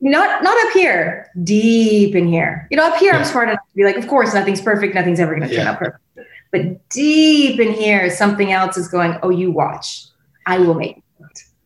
not 0.00 0.42
not 0.42 0.66
up 0.66 0.72
here 0.72 1.30
deep 1.44 2.14
in 2.14 2.26
here. 2.26 2.66
You 2.70 2.76
know 2.76 2.86
up 2.86 2.96
here 2.98 3.12
yeah. 3.12 3.20
i'm 3.20 3.24
smart 3.24 3.48
enough 3.48 3.60
to 3.68 3.74
be 3.74 3.84
like 3.84 3.96
of 3.96 4.08
course 4.08 4.34
nothing's 4.34 4.60
perfect 4.60 4.94
nothing's 4.94 5.20
ever 5.20 5.34
going 5.34 5.48
to 5.48 5.54
turn 5.54 5.64
yeah. 5.64 5.70
out 5.72 5.78
perfect. 5.78 6.04
But 6.50 6.88
deep 6.88 7.60
in 7.60 7.72
here 7.72 8.10
something 8.10 8.52
else 8.52 8.76
is 8.76 8.88
going 8.88 9.16
oh 9.22 9.30
you 9.30 9.50
watch. 9.50 10.06
I 10.46 10.58
will 10.58 10.74
make 10.74 11.02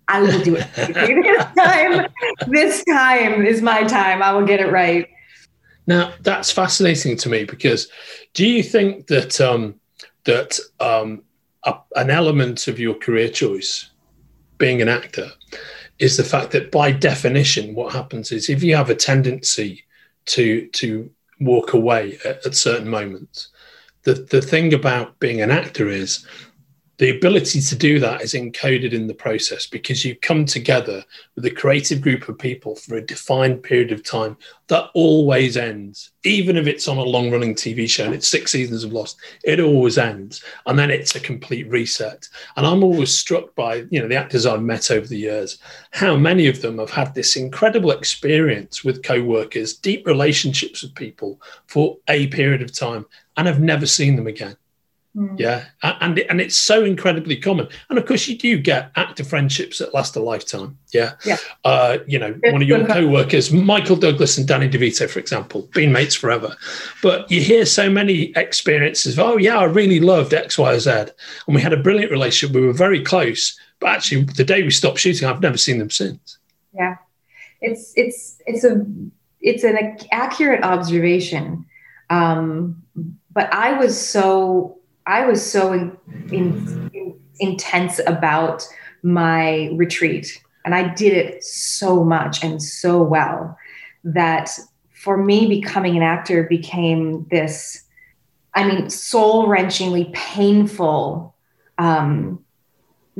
I 0.08 0.20
will 0.20 0.42
do 0.42 0.56
it. 0.56 0.66
this 0.76 1.46
time, 1.56 2.08
this 2.48 2.84
time 2.84 3.44
is 3.46 3.62
my 3.62 3.84
time. 3.84 4.22
I 4.22 4.32
will 4.32 4.46
get 4.46 4.60
it 4.60 4.70
right. 4.70 5.08
Now 5.86 6.14
that's 6.20 6.50
fascinating 6.50 7.16
to 7.18 7.28
me 7.28 7.44
because 7.44 7.88
do 8.32 8.46
you 8.46 8.62
think 8.62 9.06
that 9.08 9.40
um, 9.40 9.74
that 10.24 10.58
um, 10.80 11.22
a, 11.64 11.76
an 11.96 12.10
element 12.10 12.68
of 12.68 12.78
your 12.78 12.94
career 12.94 13.28
choice, 13.28 13.90
being 14.58 14.80
an 14.80 14.88
actor, 14.88 15.30
is 15.98 16.16
the 16.16 16.24
fact 16.24 16.52
that 16.52 16.70
by 16.70 16.90
definition, 16.90 17.74
what 17.74 17.92
happens 17.92 18.32
is 18.32 18.48
if 18.48 18.62
you 18.62 18.76
have 18.76 18.90
a 18.90 18.94
tendency 18.94 19.84
to 20.26 20.66
to 20.68 21.10
walk 21.40 21.74
away 21.74 22.18
at, 22.24 22.44
at 22.46 22.54
certain 22.54 22.88
moments, 22.88 23.48
the 24.04 24.14
the 24.14 24.40
thing 24.40 24.72
about 24.72 25.18
being 25.18 25.40
an 25.40 25.50
actor 25.50 25.88
is 25.88 26.26
the 26.98 27.16
ability 27.16 27.60
to 27.60 27.76
do 27.76 27.98
that 27.98 28.22
is 28.22 28.34
encoded 28.34 28.92
in 28.92 29.06
the 29.06 29.14
process 29.14 29.66
because 29.66 30.04
you 30.04 30.14
come 30.16 30.44
together 30.44 31.04
with 31.34 31.44
a 31.44 31.50
creative 31.50 32.00
group 32.00 32.28
of 32.28 32.38
people 32.38 32.76
for 32.76 32.96
a 32.96 33.06
defined 33.06 33.62
period 33.62 33.90
of 33.90 34.04
time 34.04 34.36
that 34.68 34.90
always 34.94 35.56
ends. 35.56 36.12
Even 36.22 36.56
if 36.56 36.66
it's 36.66 36.88
on 36.88 36.96
a 36.96 37.02
long 37.02 37.30
running 37.30 37.54
tv 37.54 37.88
show 37.88 38.04
and 38.04 38.14
it's 38.14 38.28
six 38.28 38.52
seasons 38.52 38.84
of 38.84 38.92
lost 38.92 39.18
it 39.42 39.60
always 39.60 39.98
ends. 39.98 40.44
And 40.66 40.78
then 40.78 40.90
it's 40.90 41.16
a 41.16 41.20
complete 41.20 41.68
reset. 41.68 42.28
And 42.56 42.66
i'm 42.66 42.84
always 42.84 43.12
struck 43.12 43.54
by 43.54 43.86
you 43.90 44.00
know 44.00 44.08
the 44.08 44.16
actors 44.16 44.46
i've 44.46 44.62
met 44.62 44.90
over 44.90 45.06
the 45.06 45.18
years 45.18 45.58
how 45.90 46.16
many 46.16 46.46
of 46.46 46.62
them 46.62 46.78
have 46.78 46.90
had 46.90 47.14
this 47.14 47.36
incredible 47.36 47.90
experience 47.90 48.84
with 48.84 49.02
co-workers 49.02 49.74
deep 49.74 50.06
relationships 50.06 50.82
with 50.82 50.94
people 50.94 51.40
for 51.66 51.96
a 52.08 52.26
period 52.28 52.62
of 52.62 52.72
time 52.72 53.04
and 53.36 53.46
have 53.46 53.60
never 53.60 53.86
seen 53.86 54.16
them 54.16 54.26
again 54.26 54.56
Mm. 55.16 55.38
Yeah, 55.38 55.66
and 55.82 56.18
and 56.18 56.40
it's 56.40 56.58
so 56.58 56.84
incredibly 56.84 57.36
common. 57.36 57.68
And 57.88 57.98
of 58.00 58.06
course, 58.06 58.26
you 58.26 58.36
do 58.36 58.58
get 58.58 58.90
actor 58.96 59.22
friendships 59.22 59.78
that 59.78 59.94
last 59.94 60.16
a 60.16 60.20
lifetime. 60.20 60.76
Yeah, 60.92 61.12
yeah. 61.24 61.36
Uh, 61.64 61.98
you 62.08 62.18
know, 62.18 62.32
one 62.50 62.62
of 62.62 62.66
your 62.66 62.84
co-workers, 62.84 63.52
Michael 63.52 63.94
Douglas 63.94 64.38
and 64.38 64.48
Danny 64.48 64.68
DeVito, 64.68 65.08
for 65.08 65.20
example, 65.20 65.68
been 65.72 65.92
mates 65.92 66.16
forever. 66.16 66.56
But 67.00 67.30
you 67.30 67.40
hear 67.40 67.64
so 67.64 67.88
many 67.88 68.32
experiences. 68.34 69.16
Of, 69.16 69.24
oh 69.24 69.36
yeah, 69.36 69.58
I 69.58 69.64
really 69.64 70.00
loved 70.00 70.34
X, 70.34 70.58
Y, 70.58 70.78
Z, 70.78 70.90
and 70.90 71.54
we 71.54 71.62
had 71.62 71.72
a 71.72 71.76
brilliant 71.76 72.10
relationship. 72.10 72.52
We 72.52 72.66
were 72.66 72.72
very 72.72 73.00
close. 73.00 73.56
But 73.78 73.90
actually, 73.90 74.24
the 74.24 74.44
day 74.44 74.64
we 74.64 74.70
stopped 74.70 74.98
shooting, 74.98 75.28
I've 75.28 75.40
never 75.40 75.58
seen 75.58 75.78
them 75.78 75.90
since. 75.90 76.38
Yeah, 76.74 76.96
it's 77.60 77.92
it's 77.94 78.42
it's 78.46 78.64
a 78.64 78.84
it's 79.40 79.62
an 79.62 79.96
accurate 80.10 80.64
observation. 80.64 81.66
Um, 82.10 82.82
but 83.30 83.52
I 83.54 83.78
was 83.78 83.96
so 83.96 84.78
I 85.06 85.26
was 85.26 85.44
so 85.44 85.72
in, 85.72 85.96
in, 86.30 86.90
in, 86.92 87.20
intense 87.40 88.00
about 88.06 88.66
my 89.02 89.70
retreat, 89.74 90.42
and 90.64 90.74
I 90.74 90.94
did 90.94 91.12
it 91.12 91.44
so 91.44 92.04
much 92.04 92.42
and 92.42 92.62
so 92.62 93.02
well 93.02 93.56
that 94.04 94.50
for 94.92 95.16
me, 95.18 95.46
becoming 95.46 95.96
an 95.96 96.02
actor 96.02 96.44
became 96.44 97.26
this. 97.30 97.82
I 98.54 98.66
mean, 98.66 98.88
soul 98.88 99.46
wrenchingly 99.46 100.12
painful. 100.14 101.34
Um, 101.76 102.42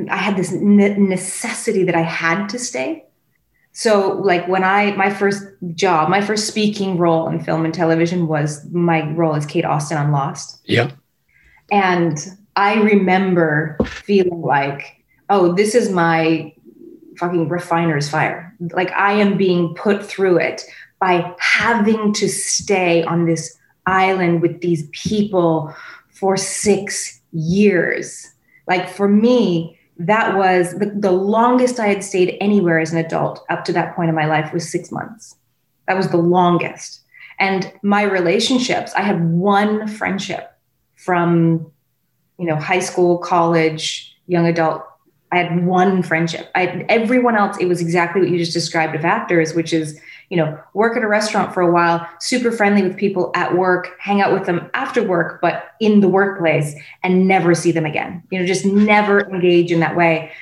I 0.08 0.16
had 0.16 0.36
this 0.36 0.52
ne- 0.52 0.96
necessity 0.96 1.84
that 1.84 1.94
I 1.94 2.02
had 2.02 2.48
to 2.48 2.58
stay. 2.58 3.04
So, 3.72 4.12
like 4.12 4.46
when 4.48 4.64
I 4.64 4.92
my 4.92 5.10
first 5.10 5.42
job, 5.74 6.08
my 6.08 6.20
first 6.20 6.46
speaking 6.46 6.96
role 6.96 7.28
in 7.28 7.40
film 7.40 7.64
and 7.64 7.74
television 7.74 8.28
was 8.28 8.64
my 8.70 9.10
role 9.10 9.34
as 9.34 9.44
Kate 9.44 9.64
Austen 9.64 9.98
on 9.98 10.12
Lost. 10.12 10.60
Yeah. 10.64 10.92
And 11.70 12.18
I 12.56 12.74
remember 12.74 13.76
feeling 13.84 14.42
like, 14.42 15.04
oh, 15.30 15.54
this 15.54 15.74
is 15.74 15.90
my 15.90 16.54
fucking 17.18 17.48
refiner's 17.48 18.08
fire. 18.08 18.54
Like 18.72 18.92
I 18.92 19.12
am 19.12 19.36
being 19.36 19.74
put 19.74 20.04
through 20.04 20.38
it 20.38 20.62
by 21.00 21.34
having 21.38 22.12
to 22.14 22.28
stay 22.28 23.02
on 23.04 23.26
this 23.26 23.56
island 23.86 24.42
with 24.42 24.60
these 24.60 24.88
people 24.92 25.74
for 26.08 26.36
six 26.36 27.20
years. 27.32 28.30
Like 28.66 28.88
for 28.88 29.08
me, 29.08 29.78
that 29.98 30.36
was 30.36 30.72
the, 30.78 30.86
the 30.96 31.12
longest 31.12 31.78
I 31.78 31.88
had 31.88 32.02
stayed 32.02 32.36
anywhere 32.40 32.80
as 32.80 32.92
an 32.92 32.98
adult 32.98 33.44
up 33.48 33.64
to 33.64 33.72
that 33.74 33.94
point 33.94 34.08
in 34.08 34.14
my 34.14 34.26
life 34.26 34.52
was 34.52 34.68
six 34.68 34.90
months. 34.90 35.36
That 35.86 35.96
was 35.96 36.08
the 36.08 36.16
longest. 36.16 37.00
And 37.38 37.72
my 37.82 38.02
relationships, 38.02 38.92
I 38.94 39.02
had 39.02 39.30
one 39.30 39.86
friendship 39.86 40.53
from, 41.04 41.70
you 42.38 42.46
know, 42.46 42.56
high 42.56 42.80
school, 42.80 43.18
college, 43.18 44.16
young 44.26 44.46
adult. 44.46 44.84
I 45.32 45.38
had 45.38 45.66
one 45.66 46.02
friendship. 46.02 46.50
I 46.54 46.84
everyone 46.88 47.36
else, 47.36 47.56
it 47.58 47.66
was 47.66 47.80
exactly 47.80 48.20
what 48.20 48.30
you 48.30 48.38
just 48.38 48.52
described 48.52 48.94
of 48.94 49.04
actors, 49.04 49.54
which 49.54 49.72
is 49.72 50.00
you 50.30 50.36
know, 50.36 50.58
work 50.72 50.96
at 50.96 51.02
a 51.02 51.08
restaurant 51.08 51.52
for 51.52 51.60
a 51.60 51.70
while, 51.70 52.06
super 52.20 52.50
friendly 52.50 52.82
with 52.82 52.96
people 52.96 53.30
at 53.34 53.56
work, 53.56 53.90
hang 54.00 54.20
out 54.20 54.32
with 54.32 54.46
them 54.46 54.70
after 54.74 55.02
work, 55.02 55.40
but 55.40 55.74
in 55.80 56.00
the 56.00 56.08
workplace 56.08 56.74
and 57.02 57.28
never 57.28 57.54
see 57.54 57.72
them 57.72 57.86
again. 57.86 58.22
You 58.30 58.40
know, 58.40 58.46
just 58.46 58.64
never 58.64 59.20
engage 59.28 59.70
in 59.70 59.80
that 59.80 59.96
way. 59.96 60.32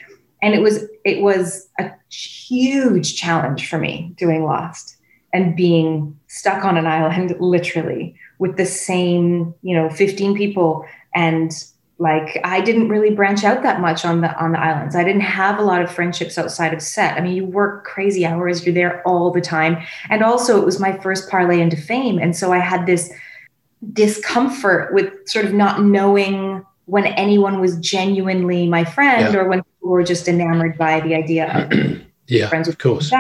And 0.41 0.55
it 0.55 0.63
was 0.63 0.87
it 1.05 1.23
was 1.23 1.69
a 1.79 1.91
huge 2.11 3.17
challenge 3.17 3.69
for 3.69 3.79
me 3.79 4.13
doing 4.17 4.45
Lost 4.45 4.97
and 5.33 5.57
being 5.57 6.19
stuck 6.27 6.65
on 6.65 6.77
an 6.77 6.87
island 6.87 7.35
literally 7.41 8.15
with 8.39 8.57
the 8.57 8.67
same, 8.67 9.55
you 9.63 9.75
know, 9.75 9.89
15 9.91 10.37
people. 10.37 10.87
And 11.15 11.53
like 11.99 12.41
i 12.43 12.61
didn't 12.61 12.89
really 12.89 13.15
branch 13.15 13.45
out 13.45 13.63
that 13.63 13.81
much 13.81 14.05
on 14.05 14.23
the 14.23 14.37
on 14.43 14.53
the 14.53 14.61
islands. 14.61 14.97
I 14.97 15.05
didn't 15.05 15.21
have 15.21 15.59
a 15.59 15.63
lot 15.63 15.83
of 15.83 15.91
friendships 15.91 16.37
outside 16.37 16.75
of 16.75 16.83
set. 16.83 17.17
I 17.17 17.21
mean 17.21 17.35
you 17.35 17.45
work 17.45 17.85
crazy 17.85 18.27
hours 18.27 18.67
you're 18.67 18.75
there 18.75 19.07
all 19.07 19.31
the 19.31 19.41
time. 19.41 19.81
And 20.11 20.23
also 20.23 20.61
it 20.61 20.65
was 20.65 20.81
my 20.81 20.99
first 20.99 21.29
parlay 21.31 21.61
into 21.61 21.77
fame. 21.77 22.19
And 22.19 22.37
so 22.37 22.53
i 22.53 22.59
had 22.59 22.87
this 22.87 23.13
discomfort 23.93 24.93
with 24.95 25.13
sort 25.29 25.45
of 25.45 25.53
not 25.53 25.83
knowing 25.85 26.65
when 26.87 27.07
anyone 27.07 27.61
was 27.61 27.77
genuinely 27.79 28.67
my 28.67 28.85
friend 28.85 29.35
yeah. 29.35 29.41
or 29.41 29.49
when 29.49 29.63
people 29.63 29.91
were 29.91 30.05
just 30.05 30.29
enamored 30.29 30.77
by 30.77 31.01
the 31.01 31.15
idea 31.15 31.53
of 31.53 32.01
yeah 32.27 32.49
friends 32.49 32.67
with 32.67 32.77
of 32.77 32.83
course 32.83 33.11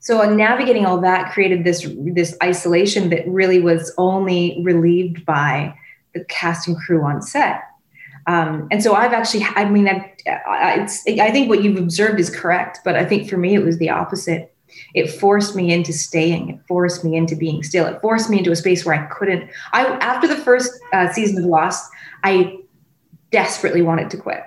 so 0.00 0.22
navigating 0.34 0.86
all 0.86 1.00
that 1.00 1.32
created 1.32 1.64
this 1.64 1.88
this 1.98 2.36
isolation 2.42 3.10
that 3.10 3.26
really 3.28 3.60
was 3.60 3.92
only 3.98 4.60
relieved 4.62 5.24
by 5.24 5.74
the 6.14 6.24
cast 6.24 6.66
and 6.66 6.76
crew 6.78 7.04
on 7.04 7.22
set 7.22 7.62
um, 8.26 8.68
and 8.70 8.82
so 8.82 8.94
I've 8.94 9.12
actually, 9.12 9.44
I 9.56 9.68
mean, 9.68 9.88
I've, 9.88 10.04
I, 10.46 10.88
I 11.06 11.30
think 11.30 11.48
what 11.48 11.64
you've 11.64 11.78
observed 11.78 12.20
is 12.20 12.30
correct, 12.30 12.80
but 12.84 12.94
I 12.94 13.04
think 13.04 13.28
for 13.28 13.36
me 13.36 13.54
it 13.54 13.64
was 13.64 13.78
the 13.78 13.90
opposite. 13.90 14.54
It 14.94 15.10
forced 15.10 15.56
me 15.56 15.72
into 15.72 15.92
staying. 15.92 16.50
It 16.50 16.60
forced 16.68 17.04
me 17.04 17.16
into 17.16 17.34
being 17.34 17.62
still. 17.62 17.86
It 17.86 18.00
forced 18.00 18.30
me 18.30 18.38
into 18.38 18.52
a 18.52 18.56
space 18.56 18.84
where 18.84 18.94
I 18.94 19.06
couldn't. 19.06 19.50
I 19.72 19.84
after 19.96 20.28
the 20.28 20.36
first 20.36 20.72
uh, 20.92 21.12
season 21.12 21.38
of 21.38 21.44
Lost, 21.44 21.90
I 22.22 22.58
desperately 23.32 23.82
wanted 23.82 24.10
to 24.10 24.16
quit. 24.16 24.44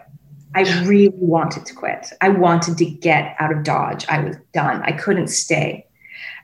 I 0.55 0.83
really 0.83 1.13
wanted 1.15 1.65
to 1.65 1.73
quit. 1.73 2.07
I 2.21 2.29
wanted 2.29 2.77
to 2.77 2.85
get 2.85 3.35
out 3.39 3.51
of 3.51 3.63
Dodge. 3.63 4.05
I 4.07 4.19
was 4.19 4.37
done. 4.53 4.81
I 4.83 4.91
couldn't 4.91 5.27
stay. 5.27 5.85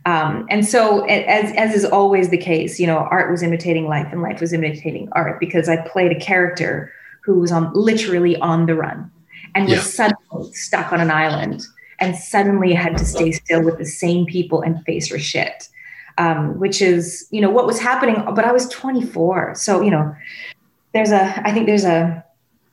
Um, 0.05 0.47
and 0.49 0.65
so, 0.65 1.05
as 1.05 1.51
as 1.55 1.75
is 1.75 1.85
always 1.85 2.29
the 2.29 2.37
case, 2.37 2.79
you 2.79 2.87
know, 2.87 2.97
art 2.97 3.29
was 3.29 3.43
imitating 3.43 3.87
life, 3.87 4.07
and 4.11 4.21
life 4.21 4.41
was 4.41 4.53
imitating 4.53 5.09
art 5.11 5.39
because 5.39 5.67
I 5.69 5.77
played 5.77 6.11
a 6.11 6.19
character 6.19 6.91
who 7.23 7.39
was 7.39 7.51
on 7.51 7.71
literally 7.73 8.37
on 8.37 8.65
the 8.65 8.75
run 8.75 9.11
and 9.55 9.65
was 9.65 9.73
yeah. 9.73 9.81
suddenly 9.81 10.53
stuck 10.53 10.91
on 10.93 11.01
an 11.01 11.11
island 11.11 11.65
and 11.99 12.15
suddenly 12.15 12.73
had 12.73 12.97
to 12.97 13.05
stay 13.05 13.31
still 13.31 13.63
with 13.63 13.77
the 13.77 13.85
same 13.85 14.25
people 14.25 14.61
and 14.61 14.83
face 14.85 15.09
her 15.09 15.19
shit. 15.19 15.67
Um, 16.17 16.59
which 16.59 16.81
is, 16.81 17.27
you 17.31 17.39
know, 17.39 17.49
what 17.49 17.65
was 17.65 17.79
happening. 17.79 18.21
But 18.35 18.43
I 18.43 18.51
was 18.51 18.67
24. 18.67 19.55
So, 19.55 19.79
you 19.79 19.89
know, 19.89 20.13
there's 20.93 21.11
a, 21.11 21.41
I 21.47 21.53
think 21.53 21.65
there's 21.65 21.85
a, 21.85 22.25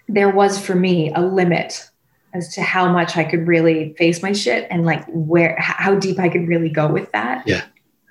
there 0.09 0.31
was 0.31 0.59
for 0.59 0.75
me 0.75 1.13
a 1.15 1.21
limit 1.21 1.89
as 2.35 2.55
to 2.55 2.63
how 2.63 2.91
much 2.91 3.17
I 3.17 3.25
could 3.25 3.47
really 3.47 3.95
face 3.95 4.23
my 4.23 4.33
shit 4.33 4.67
and 4.71 4.85
like 4.85 5.05
where, 5.09 5.57
how 5.59 5.95
deep 5.95 6.19
I 6.19 6.29
could 6.29 6.47
really 6.47 6.69
go 6.69 6.87
with 6.87 7.11
that. 7.13 7.47
Yeah. 7.47 7.65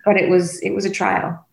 But 0.03 0.17
it 0.17 0.29
was, 0.29 0.60
it 0.62 0.71
was 0.71 0.86
a 0.86 0.89
trial 0.89 1.45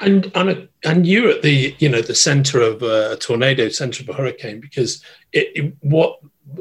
and 0.00 0.30
and 0.34 0.68
and 0.84 1.06
you're 1.06 1.30
at 1.30 1.42
the 1.42 1.74
you 1.78 1.88
know 1.88 2.00
the 2.00 2.14
center 2.14 2.60
of 2.60 2.82
a 2.82 3.16
tornado, 3.16 3.68
center 3.68 4.02
of 4.02 4.08
a 4.08 4.12
hurricane, 4.12 4.60
because 4.60 5.02
it, 5.32 5.50
it 5.54 5.74
what 5.80 6.18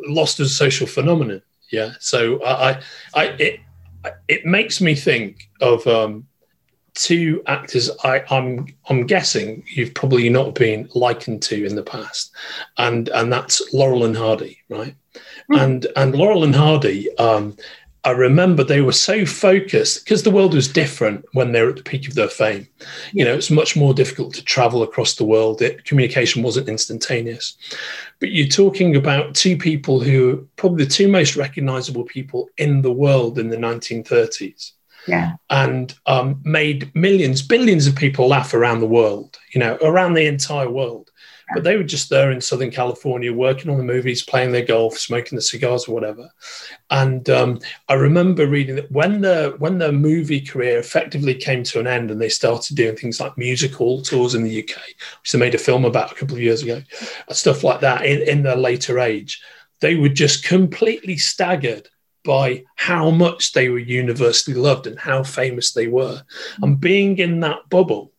lost 0.08 0.40
as 0.40 0.52
a 0.52 0.54
social 0.54 0.88
phenomenon. 0.88 1.42
Yeah, 1.72 1.94
so 2.00 2.44
I, 2.44 2.82
I 3.14 3.26
it 3.40 3.60
it 4.28 4.46
makes 4.46 4.82
me 4.82 4.96
think 4.96 5.50
of 5.62 5.86
um, 5.88 6.28
two 7.00 7.42
actors. 7.48 7.90
I, 8.04 8.24
I'm 8.30 8.68
I'm 8.90 9.08
guessing 9.08 9.64
you've 9.74 9.94
probably 9.94 10.30
not 10.30 10.54
been 10.54 10.90
likened 10.94 11.42
to 11.44 11.66
in 11.66 11.76
the 11.76 11.84
past, 11.84 12.32
and 12.78 13.10
and 13.10 13.32
that's 13.32 13.74
Laurel 13.74 14.06
and 14.06 14.16
Hardy, 14.16 14.60
right? 14.70 14.96
Mm. 15.52 15.62
And 15.62 15.88
and 15.96 16.16
Laurel 16.16 16.44
and 16.44 16.56
Hardy. 16.56 17.16
Um, 17.18 17.56
I 18.06 18.12
remember 18.12 18.64
they 18.64 18.80
were 18.82 18.94
so 18.94 19.26
focused 19.26 20.06
because 20.06 20.24
the 20.24 20.32
world 20.32 20.54
was 20.54 20.72
different 20.72 21.26
when 21.34 21.52
they 21.52 21.62
were 21.62 21.70
at 21.70 21.76
the 21.76 21.84
peak 21.84 22.08
of 22.08 22.16
their 22.16 22.30
fame. 22.30 22.66
You 23.12 23.26
know, 23.26 23.34
it's 23.34 23.52
much 23.52 23.76
more 23.76 23.94
difficult 23.94 24.34
to 24.36 24.44
travel 24.44 24.84
across 24.84 25.16
the 25.16 25.26
world. 25.26 25.62
It, 25.62 25.84
communication 25.84 26.42
wasn't 26.42 26.70
instantaneous. 26.70 27.58
But 28.22 28.32
you're 28.32 28.48
talking 28.48 28.96
about 28.96 29.36
two 29.36 29.58
people 29.58 30.00
who 30.00 30.48
probably 30.56 30.86
the 30.86 30.92
two 30.92 31.10
most 31.10 31.36
recognizable 31.36 32.06
people 32.06 32.50
in 32.58 32.84
the 32.84 32.92
world 32.92 33.38
in 33.38 33.50
the 33.50 33.58
1930s. 33.58 34.72
Yeah. 35.10 35.36
And 35.50 35.94
um, 36.06 36.42
made 36.44 36.94
millions, 36.96 37.42
billions 37.42 37.88
of 37.88 37.96
people 37.96 38.28
laugh 38.28 38.54
around 38.54 38.80
the 38.80 38.88
world, 38.88 39.38
you 39.54 39.60
know, 39.60 39.78
around 39.82 40.14
the 40.14 40.26
entire 40.26 40.70
world. 40.70 41.10
But 41.54 41.64
they 41.64 41.78
were 41.78 41.84
just 41.84 42.10
there 42.10 42.32
in 42.32 42.42
Southern 42.42 42.70
California 42.70 43.34
working 43.34 43.72
on 43.72 43.78
the 43.78 43.84
movies, 43.84 44.24
playing 44.24 44.52
their 44.52 44.66
golf, 44.66 44.98
smoking 44.98 45.36
the 45.36 45.42
cigars 45.42 45.88
or 45.88 45.96
whatever. 45.96 46.30
And 46.92 47.28
um, 47.30 47.60
I 47.88 47.96
remember 47.96 48.46
reading 48.48 48.76
that 48.76 48.92
when 48.92 49.22
the 49.22 49.56
when 49.58 49.80
their 49.80 49.92
movie 49.92 50.42
career 50.42 50.78
effectively 50.78 51.34
came 51.34 51.64
to 51.64 51.80
an 51.80 51.88
end 51.88 52.12
and 52.12 52.22
they 52.22 52.30
started 52.30 52.78
doing 52.78 52.96
things 52.96 53.20
like 53.20 53.38
musical 53.38 54.02
tours 54.04 54.36
in 54.36 54.44
the 54.44 54.64
UK, 54.64 54.78
which 55.22 55.32
they 55.32 55.40
made 55.40 55.56
a 55.56 55.60
film 55.60 55.86
about 55.86 56.12
a 56.12 56.16
couple 56.16 56.36
of 56.36 56.42
years 56.42 56.62
ago, 56.62 56.84
stuff 57.32 57.64
like 57.64 57.82
that 57.82 58.06
in, 58.06 58.22
in 58.22 58.44
their 58.44 58.56
later 58.56 59.00
age, 59.00 59.42
they 59.80 59.96
were 59.96 60.10
just 60.10 60.44
completely 60.44 61.18
staggered 61.18 61.90
by 62.24 62.64
how 62.76 63.10
much 63.10 63.54
they 63.54 63.70
were 63.70 63.80
universally 63.80 64.56
loved 64.56 64.88
and 64.88 65.00
how 65.00 65.24
famous 65.24 65.72
they 65.72 65.88
were. 65.88 66.22
And 66.62 66.80
being 66.80 67.18
in 67.18 67.40
that 67.42 67.70
bubble 67.70 68.12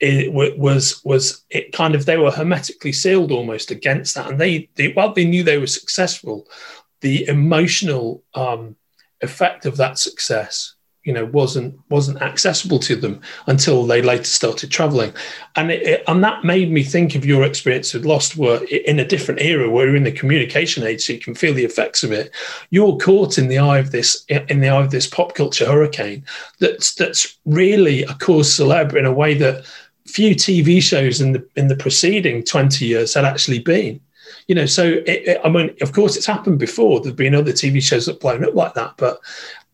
it 0.00 0.30
was 0.58 1.02
was 1.04 1.44
it 1.48 1.72
kind 1.72 1.94
of 1.94 2.04
they 2.04 2.18
were 2.18 2.30
hermetically 2.30 2.92
sealed 2.92 3.32
almost 3.32 3.70
against 3.70 4.14
that, 4.14 4.28
and 4.28 4.38
they, 4.38 4.68
they 4.74 4.92
while 4.92 5.12
they 5.12 5.24
knew 5.24 5.42
they 5.42 5.58
were 5.58 5.66
successful, 5.66 6.46
the 7.00 7.26
emotional 7.28 8.22
um, 8.34 8.76
effect 9.22 9.64
of 9.64 9.78
that 9.78 9.98
success 9.98 10.75
you 11.06 11.12
know 11.12 11.24
wasn't 11.26 11.78
wasn't 11.88 12.20
accessible 12.20 12.78
to 12.80 12.96
them 12.96 13.20
until 13.46 13.86
they 13.86 14.02
later 14.02 14.24
started 14.24 14.70
traveling. 14.70 15.14
And 15.54 15.70
it, 15.70 15.82
it, 15.82 16.04
and 16.08 16.22
that 16.24 16.44
made 16.44 16.70
me 16.70 16.82
think 16.82 17.14
of 17.14 17.24
your 17.24 17.44
experience 17.44 17.94
with 17.94 18.04
lost 18.04 18.36
were 18.36 18.62
in 18.64 18.98
a 18.98 19.06
different 19.06 19.40
era 19.40 19.70
where 19.70 19.86
you're 19.86 19.96
in 19.96 20.04
the 20.04 20.12
communication 20.12 20.82
age 20.82 21.04
so 21.04 21.12
you 21.12 21.20
can 21.20 21.34
feel 21.34 21.54
the 21.54 21.64
effects 21.64 22.02
of 22.02 22.12
it. 22.12 22.34
You're 22.70 22.96
caught 22.98 23.38
in 23.38 23.48
the 23.48 23.58
eye 23.58 23.78
of 23.78 23.92
this 23.92 24.24
in 24.28 24.60
the 24.60 24.68
eye 24.68 24.82
of 24.82 24.90
this 24.90 25.06
pop 25.06 25.34
culture 25.34 25.64
hurricane 25.64 26.24
that's 26.58 26.94
that's 26.94 27.38
really 27.46 28.02
a 28.02 28.14
cause 28.14 28.52
celebre 28.52 28.98
in 28.98 29.06
a 29.06 29.12
way 29.12 29.34
that 29.34 29.64
few 30.06 30.34
tv 30.34 30.80
shows 30.80 31.20
in 31.20 31.32
the 31.32 31.48
in 31.56 31.66
the 31.66 31.74
preceding 31.74 32.42
20 32.44 32.84
years 32.84 33.14
had 33.14 33.24
actually 33.24 33.58
been 33.58 34.00
you 34.48 34.54
know, 34.54 34.66
so 34.66 34.84
it, 34.84 35.08
it, 35.08 35.40
I 35.44 35.48
mean, 35.48 35.74
of 35.80 35.92
course, 35.92 36.16
it's 36.16 36.26
happened 36.26 36.58
before. 36.58 37.00
There've 37.00 37.16
been 37.16 37.34
other 37.34 37.52
TV 37.52 37.82
shows 37.82 38.06
that 38.06 38.20
blown 38.20 38.44
up 38.44 38.54
like 38.54 38.74
that, 38.74 38.94
but 38.96 39.18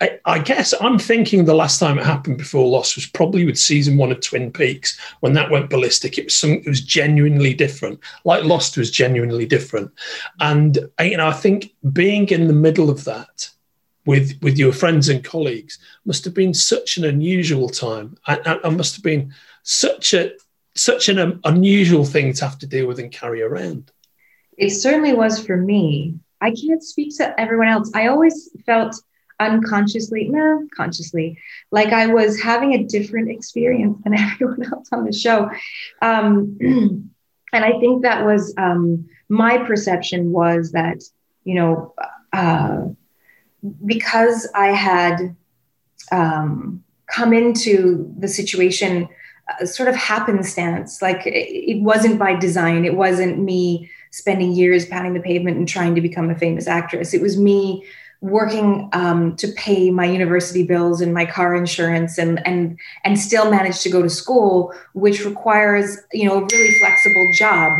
I, 0.01 0.19
I, 0.25 0.39
guess 0.39 0.73
I'm 0.81 0.99
thinking 0.99 1.45
the 1.45 1.55
last 1.55 1.79
time 1.79 1.99
it 1.99 2.07
happened 2.07 2.39
before 2.39 2.67
Lost 2.67 2.97
was 2.97 3.07
probably 3.07 3.45
with 3.45 3.59
season 3.59 3.99
one 3.99 4.11
of 4.11 4.21
Twin 4.21 4.51
Peaks 4.51 4.99
when 5.21 5.35
that 5.35 5.51
went 5.51 5.69
ballistic. 5.69 6.17
It 6.17 6.25
was 6.25 6.35
something 6.35 6.61
it 6.61 6.69
was 6.69 6.81
genuinely 6.81 7.53
different, 7.53 8.01
like 8.25 8.45
Lost 8.45 8.79
was 8.79 8.91
genuinely 8.91 9.45
different, 9.47 9.91
and 10.41 10.79
you 11.01 11.19
know, 11.19 11.29
I 11.29 11.33
think 11.33 11.75
being 11.93 12.29
in 12.29 12.47
the 12.47 12.55
middle 12.55 12.89
of 12.89 13.05
that 13.05 13.51
with 14.07 14.39
with 14.43 14.59
your 14.59 14.73
friends 14.73 15.09
and 15.09 15.23
colleagues 15.23 15.79
must 16.07 16.25
have 16.25 16.35
been 16.35 16.55
such 16.55 16.97
an 16.97 17.05
unusual 17.05 17.69
time. 17.69 18.17
I, 18.27 18.59
I 18.65 18.71
must 18.71 18.97
have 18.97 19.05
been 19.05 19.35
such 19.63 20.15
a 20.15 20.33
such 20.75 21.09
an 21.09 21.19
um, 21.19 21.41
unusual 21.45 22.05
thing 22.05 22.33
to 22.33 22.45
have 22.47 22.59
to 22.59 22.67
deal 22.67 22.87
with 22.87 22.99
and 22.99 23.13
carry 23.13 23.43
around. 23.43 23.92
It 24.63 24.71
certainly 24.71 25.13
was 25.13 25.45
for 25.45 25.57
me. 25.57 26.15
I 26.41 26.53
can't 26.53 26.85
speak 26.85 27.17
to 27.17 27.41
everyone 27.41 27.67
else. 27.67 27.91
I 27.97 28.07
always 28.07 28.49
felt 28.65 28.95
unconsciously, 29.41 30.29
no, 30.29 30.69
consciously, 30.77 31.37
like 31.73 31.89
I 31.89 32.07
was 32.07 32.41
having 32.41 32.73
a 32.73 32.85
different 32.85 33.29
experience 33.29 33.99
than 34.05 34.15
everyone 34.19 34.63
else 34.73 34.89
on 34.93 35.05
the 35.05 35.13
show. 35.13 35.51
Um, 36.01 36.57
and 37.53 37.65
I 37.65 37.73
think 37.81 38.03
that 38.05 38.25
was 38.25 38.55
um, 38.57 39.09
my 39.29 39.59
perception 39.59 40.31
was 40.31 40.71
that, 40.71 41.03
you 41.43 41.57
know, 41.57 41.93
uh, 42.33 42.85
because 43.85 44.49
I 44.55 44.69
had 44.69 45.35
um, 46.13 46.85
come 47.09 47.33
into 47.33 48.15
the 48.17 48.29
situation 48.29 49.09
uh, 49.49 49.67
sort 49.67 49.89
of 49.89 49.97
happenstance, 49.97 51.03
like 51.03 51.27
it, 51.27 51.31
it 51.33 51.83
wasn't 51.83 52.17
by 52.17 52.37
design, 52.37 52.85
it 52.85 52.95
wasn't 52.95 53.41
me 53.41 53.91
spending 54.13 54.53
years 54.53 54.87
pounding 54.87 55.15
the 55.15 55.21
pavement 55.21 55.57
and 55.57 55.69
trying 55.69 55.95
to 55.95 56.01
become 56.01 56.31
a 56.31 56.39
famous 56.39 56.69
actress. 56.69 57.13
It 57.13 57.21
was 57.21 57.37
me 57.37 57.85
working 58.21 58.89
um, 58.93 59.35
to 59.37 59.49
pay 59.49 59.91
my 59.91 60.05
university 60.05 60.63
bills 60.63 61.01
and 61.01 61.13
my 61.13 61.27
car 61.27 61.57
insurance 61.57 62.19
and 62.19 62.47
and 62.47 62.79
and 63.05 63.19
still 63.19 63.51
manage 63.51 63.81
to 63.81 63.91
go 63.91 64.01
to 64.01 64.09
school 64.09 64.73
which 64.93 65.25
requires 65.25 65.99
you 66.13 66.25
know 66.25 66.39
a 66.39 66.47
really 66.47 66.79
flexible 66.79 67.29
job 67.35 67.73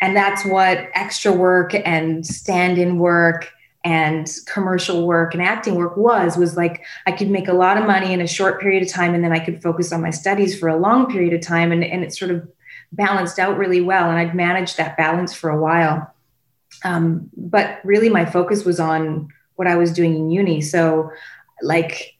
and 0.00 0.16
that's 0.16 0.44
what 0.44 0.88
extra 0.94 1.32
work 1.32 1.74
and 1.84 2.24
stand-in 2.24 2.96
work 3.00 3.50
and 3.82 4.36
commercial 4.46 5.04
work 5.04 5.34
and 5.34 5.42
acting 5.42 5.74
work 5.74 5.96
was 5.96 6.36
was 6.36 6.56
like 6.56 6.84
i 7.08 7.10
could 7.10 7.28
make 7.28 7.48
a 7.48 7.52
lot 7.52 7.76
of 7.76 7.84
money 7.84 8.12
in 8.12 8.20
a 8.20 8.26
short 8.26 8.60
period 8.60 8.84
of 8.84 8.88
time 8.88 9.14
and 9.16 9.24
then 9.24 9.32
i 9.32 9.40
could 9.40 9.60
focus 9.60 9.92
on 9.92 10.00
my 10.00 10.10
studies 10.10 10.56
for 10.56 10.68
a 10.68 10.76
long 10.76 11.10
period 11.10 11.34
of 11.34 11.40
time 11.40 11.72
and, 11.72 11.82
and 11.82 12.04
it 12.04 12.14
sort 12.14 12.30
of 12.30 12.48
balanced 12.92 13.38
out 13.38 13.58
really 13.58 13.80
well 13.80 14.08
and 14.08 14.18
i'd 14.18 14.34
managed 14.34 14.76
that 14.76 14.96
balance 14.96 15.34
for 15.34 15.50
a 15.50 15.60
while 15.60 16.14
um, 16.84 17.30
but 17.36 17.80
really 17.84 18.08
my 18.08 18.24
focus 18.24 18.64
was 18.64 18.78
on 18.80 19.28
what 19.56 19.66
I 19.66 19.76
was 19.76 19.92
doing 19.92 20.14
in 20.14 20.30
uni. 20.30 20.60
So, 20.60 21.10
like, 21.62 22.14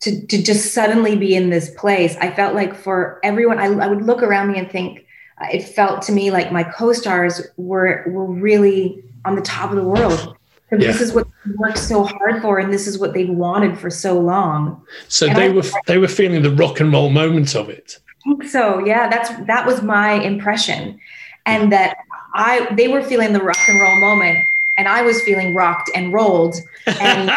to, 0.00 0.26
to 0.26 0.42
just 0.42 0.72
suddenly 0.72 1.16
be 1.16 1.34
in 1.34 1.50
this 1.50 1.70
place, 1.76 2.16
I 2.20 2.30
felt 2.30 2.54
like 2.54 2.74
for 2.74 3.20
everyone, 3.22 3.58
I, 3.58 3.66
I 3.66 3.86
would 3.86 4.02
look 4.02 4.22
around 4.22 4.50
me 4.50 4.58
and 4.58 4.70
think, 4.70 5.06
uh, 5.40 5.46
it 5.52 5.62
felt 5.62 6.02
to 6.02 6.12
me 6.12 6.30
like 6.30 6.52
my 6.52 6.62
co-stars 6.62 7.40
were 7.56 8.04
were 8.08 8.26
really 8.26 9.02
on 9.24 9.36
the 9.36 9.42
top 9.42 9.70
of 9.70 9.76
the 9.76 9.84
world. 9.84 10.36
Yeah. 10.72 10.86
This 10.86 11.02
is 11.02 11.12
what 11.12 11.26
they 11.44 11.52
worked 11.56 11.78
so 11.78 12.04
hard 12.04 12.40
for, 12.40 12.58
and 12.58 12.72
this 12.72 12.86
is 12.86 12.98
what 12.98 13.12
they 13.12 13.26
wanted 13.26 13.78
for 13.78 13.90
so 13.90 14.18
long. 14.18 14.82
So 15.08 15.26
and 15.26 15.36
they 15.36 15.46
I, 15.46 15.48
were 15.50 15.62
they 15.86 15.98
were 15.98 16.08
feeling 16.08 16.42
the 16.42 16.50
rock 16.50 16.80
and 16.80 16.90
roll 16.90 17.10
moment 17.10 17.54
of 17.54 17.68
it. 17.68 17.98
I 18.08 18.30
think 18.30 18.44
so. 18.44 18.78
Yeah, 18.84 19.10
that's 19.10 19.30
that 19.46 19.66
was 19.66 19.82
my 19.82 20.12
impression, 20.12 20.98
and 21.44 21.70
that 21.72 21.98
I 22.34 22.72
they 22.74 22.88
were 22.88 23.02
feeling 23.02 23.34
the 23.34 23.42
rock 23.42 23.58
and 23.68 23.80
roll 23.82 24.00
moment, 24.00 24.38
and 24.78 24.88
I 24.88 25.02
was 25.02 25.20
feeling 25.22 25.54
rocked 25.54 25.90
and 25.94 26.10
rolled 26.10 26.54
and 26.86 27.30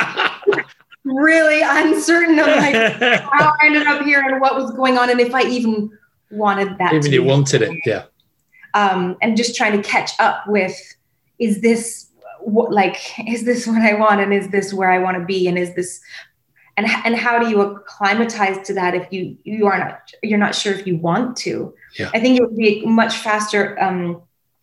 really 1.03 1.61
uncertain 1.61 2.39
of 2.39 2.47
like 2.47 2.75
how 3.33 3.53
I 3.61 3.65
ended 3.65 3.85
up 3.87 4.03
here 4.03 4.21
and 4.21 4.39
what 4.39 4.55
was 4.55 4.71
going 4.71 4.97
on 4.97 5.09
and 5.09 5.19
if 5.19 5.35
I 5.35 5.41
even 5.41 5.91
wanted 6.31 6.77
that. 6.77 6.93
Even 6.93 7.11
you 7.11 7.23
wanted 7.23 7.63
it, 7.63 7.71
yeah. 7.85 8.05
Um, 8.73 9.17
and 9.21 9.35
just 9.35 9.55
trying 9.55 9.81
to 9.81 9.87
catch 9.87 10.11
up 10.19 10.47
with 10.47 10.75
is 11.37 11.61
this 11.61 12.07
what 12.45 12.71
like 12.71 12.97
is 13.27 13.43
this 13.43 13.67
what 13.67 13.81
I 13.81 13.93
want 13.95 14.21
and 14.21 14.33
is 14.33 14.49
this 14.49 14.73
where 14.73 14.91
I 14.91 14.99
want 14.99 15.17
to 15.17 15.25
be 15.25 15.47
and 15.47 15.57
is 15.57 15.75
this 15.75 16.01
and 16.77 16.85
and 17.03 17.15
how 17.15 17.39
do 17.39 17.49
you 17.49 17.61
acclimatize 17.61 18.65
to 18.67 18.73
that 18.73 18.95
if 18.95 19.11
you 19.11 19.37
you 19.43 19.65
are 19.65 19.77
not 19.77 20.11
you're 20.23 20.39
not 20.39 20.55
sure 20.55 20.73
if 20.73 20.85
you 20.85 20.97
want 20.97 21.37
to 21.37 21.73
yeah. 21.97 22.09
i 22.13 22.19
think 22.19 22.37
it 22.37 22.43
would 22.43 22.57
be 22.57 22.83
a 22.83 22.87
much 22.87 23.15
faster 23.17 23.81
um, 23.81 24.21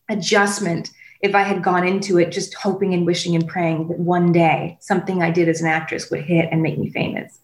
adjustment 0.09 0.91
if 1.23 1.37
I 1.37 1.43
had 1.43 1.63
gone 1.63 1.87
into 1.87 2.19
it 2.19 2.33
just 2.33 2.53
hoping 2.55 2.93
and 2.95 3.07
wishing 3.07 3.35
and 3.35 3.47
praying 3.47 3.89
that 3.89 3.99
one 3.99 4.33
day 4.33 4.77
something 4.81 5.23
I 5.23 5.31
did 5.31 5.49
as 5.49 5.61
an 5.61 5.69
actress 5.69 6.11
would 6.11 6.23
hit 6.23 6.49
and 6.51 6.63
make 6.63 6.79
me 6.79 6.91
famous. 6.91 7.39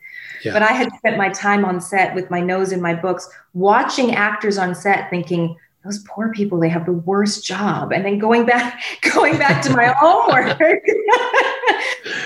Yeah. 0.44 0.52
But 0.52 0.62
I 0.62 0.72
had 0.72 0.92
spent 0.96 1.16
my 1.16 1.30
time 1.30 1.64
on 1.64 1.80
set 1.80 2.14
with 2.14 2.30
my 2.30 2.40
nose 2.40 2.72
in 2.72 2.80
my 2.80 2.94
books, 2.94 3.28
watching 3.54 4.14
actors 4.14 4.58
on 4.58 4.74
set, 4.74 5.10
thinking, 5.10 5.56
those 5.84 6.04
poor 6.08 6.32
people, 6.32 6.58
they 6.58 6.68
have 6.68 6.86
the 6.86 6.92
worst 6.92 7.44
job. 7.44 7.92
And 7.92 8.04
then 8.04 8.18
going 8.18 8.44
back, 8.44 8.82
going 9.14 9.38
back 9.38 9.62
to 9.62 9.74
my 9.74 9.86
homework. 9.96 10.58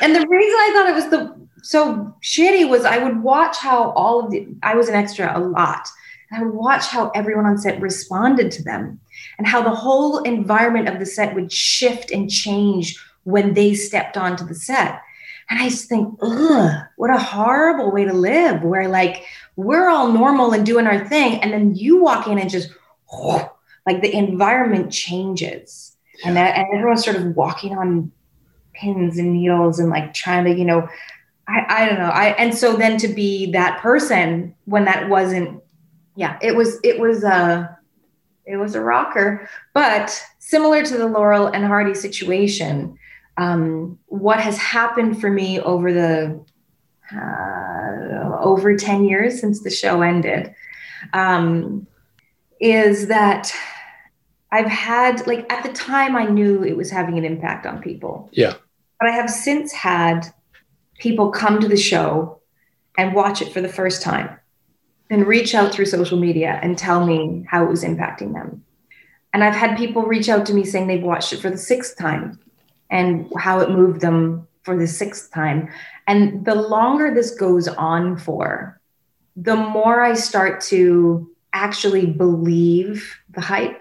and 0.03 0.15
the 0.15 0.27
reason 0.29 0.59
I 0.59 0.71
thought 0.75 0.89
it 0.89 0.95
was 0.95 1.11
the 1.11 1.43
so 1.65 2.13
shitty 2.23 2.69
was 2.69 2.85
I 2.85 2.99
would 2.99 3.23
watch 3.23 3.57
how 3.57 3.93
all 3.93 4.25
of 4.25 4.31
the 4.31 4.49
I 4.63 4.75
was 4.75 4.89
an 4.89 4.95
extra 4.95 5.37
a 5.37 5.41
lot. 5.41 5.87
And 6.31 6.41
I 6.41 6.45
would 6.45 6.55
watch 6.55 6.87
how 6.87 7.11
everyone 7.11 7.47
on 7.47 7.59
set 7.59 7.81
responded 7.81 8.51
to 8.53 8.63
them 8.63 8.99
and 9.39 9.47
how 9.47 9.63
the 9.63 9.75
whole 9.75 10.19
environment 10.23 10.89
of 10.89 10.99
the 10.99 11.07
set 11.07 11.35
would 11.35 11.53
shift 11.53 12.11
and 12.11 12.31
change 12.31 12.99
when 13.25 13.55
they 13.55 13.75
stepped 13.75 14.17
onto 14.17 14.45
the 14.45 14.55
set. 14.55 15.01
And 15.51 15.61
I 15.61 15.69
just 15.69 15.89
think, 15.89 16.17
ugh, 16.23 16.83
what 16.97 17.11
a 17.11 17.19
horrible 17.19 17.93
way 17.93 18.05
to 18.05 18.13
live, 18.13 18.63
where 18.63 18.89
like 18.89 19.25
we're 19.57 19.89
all 19.89 20.11
normal 20.11 20.53
and 20.53 20.65
doing 20.65 20.87
our 20.87 21.07
thing. 21.07 21.43
And 21.43 21.53
then 21.53 21.75
you 21.75 22.01
walk 22.01 22.27
in 22.27 22.39
and 22.39 22.51
just, 22.51 22.71
like 23.87 24.03
the 24.03 24.15
environment 24.15 24.93
changes. 24.93 25.97
And, 26.25 26.37
that, 26.37 26.57
and 26.57 26.67
everyone's 26.75 27.05
sort 27.05 27.17
of 27.17 27.35
walking 27.35 27.77
on 27.77 28.13
pins 28.75 29.19
and 29.19 29.33
needles 29.33 29.79
and 29.79 29.91
like 29.91 30.15
trying 30.15 30.45
to, 30.45 30.53
you 30.53 30.65
know, 30.65 30.89
I, 31.49 31.65
I 31.69 31.87
don't 31.87 31.99
know. 31.99 32.11
I 32.11 32.27
and 32.39 32.55
so 32.55 32.77
then 32.77 32.97
to 32.99 33.09
be 33.09 33.51
that 33.53 33.81
person 33.81 34.55
when 34.65 34.85
that 34.85 35.09
wasn't, 35.09 35.61
yeah, 36.15 36.39
it 36.41 36.55
was 36.55 36.79
it 36.85 37.01
was 37.01 37.25
a 37.25 37.77
it 38.47 38.57
was 38.57 38.75
a 38.75 38.81
rocker. 38.81 39.49
But 39.75 40.25
similar 40.39 40.85
to 40.85 40.97
the 40.97 41.09
Laurel 41.09 41.49
and 41.49 41.65
Hardy 41.67 41.95
situation, 41.95 42.97
um, 43.37 43.99
what 44.07 44.41
has 44.41 44.57
happened 44.57 45.21
for 45.21 45.31
me 45.31 45.61
over 45.61 45.93
the 45.93 46.45
uh, 47.15 48.39
over 48.41 48.77
10 48.77 49.05
years 49.05 49.41
since 49.41 49.63
the 49.63 49.71
show 49.71 50.03
ended 50.03 50.55
um, 51.13 51.87
is 52.63 53.09
that 53.09 53.53
I've 54.53 54.67
had, 54.67 55.27
like, 55.27 55.53
at 55.53 55.65
the 55.65 55.73
time 55.73 56.15
I 56.15 56.27
knew 56.27 56.63
it 56.63 56.77
was 56.77 56.91
having 56.91 57.19
an 57.19 57.25
impact 57.25 57.67
on 57.67 57.83
people. 57.83 58.31
Yeah. 58.33 58.55
But 59.01 59.09
I 59.09 59.13
have 59.13 59.29
since 59.29 59.73
had 59.73 60.29
people 60.99 61.31
come 61.31 61.61
to 61.61 61.69
the 61.69 61.77
show 61.77 62.41
and 62.97 63.15
watch 63.15 63.43
it 63.43 63.53
for 63.53 63.61
the 63.61 63.69
first 63.69 64.01
time 64.01 64.39
and 65.11 65.27
reach 65.27 65.55
out 65.55 65.73
through 65.73 65.87
social 65.87 66.19
media 66.19 66.61
and 66.63 66.79
tell 66.79 67.05
me 67.05 67.45
how 67.49 67.65
it 67.65 67.69
was 67.69 67.83
impacting 67.83 68.33
them. 68.33 68.65
And 69.33 69.43
I've 69.43 69.57
had 69.57 69.77
people 69.77 70.03
reach 70.03 70.29
out 70.29 70.47
to 70.47 70.55
me 70.55 70.65
saying 70.65 70.87
they've 70.87 71.03
watched 71.03 71.33
it 71.33 71.41
for 71.41 71.51
the 71.51 71.59
sixth 71.59 71.99
time 71.99 72.39
and 72.91 73.33
how 73.37 73.61
it 73.61 73.71
moved 73.71 74.03
them 74.03 74.47
for 74.63 74.77
the 74.77 74.87
sixth 74.87 75.33
time. 75.33 75.69
And 76.07 76.45
the 76.45 76.55
longer 76.55 77.13
this 77.13 77.33
goes 77.33 77.67
on 77.67 78.19
for, 78.19 78.81
the 79.35 79.57
more 79.57 80.03
I 80.03 80.15
start 80.15 80.61
to 80.65 81.32
actually 81.53 82.07
believe 82.07 83.17
the 83.35 83.41
hype. 83.41 83.81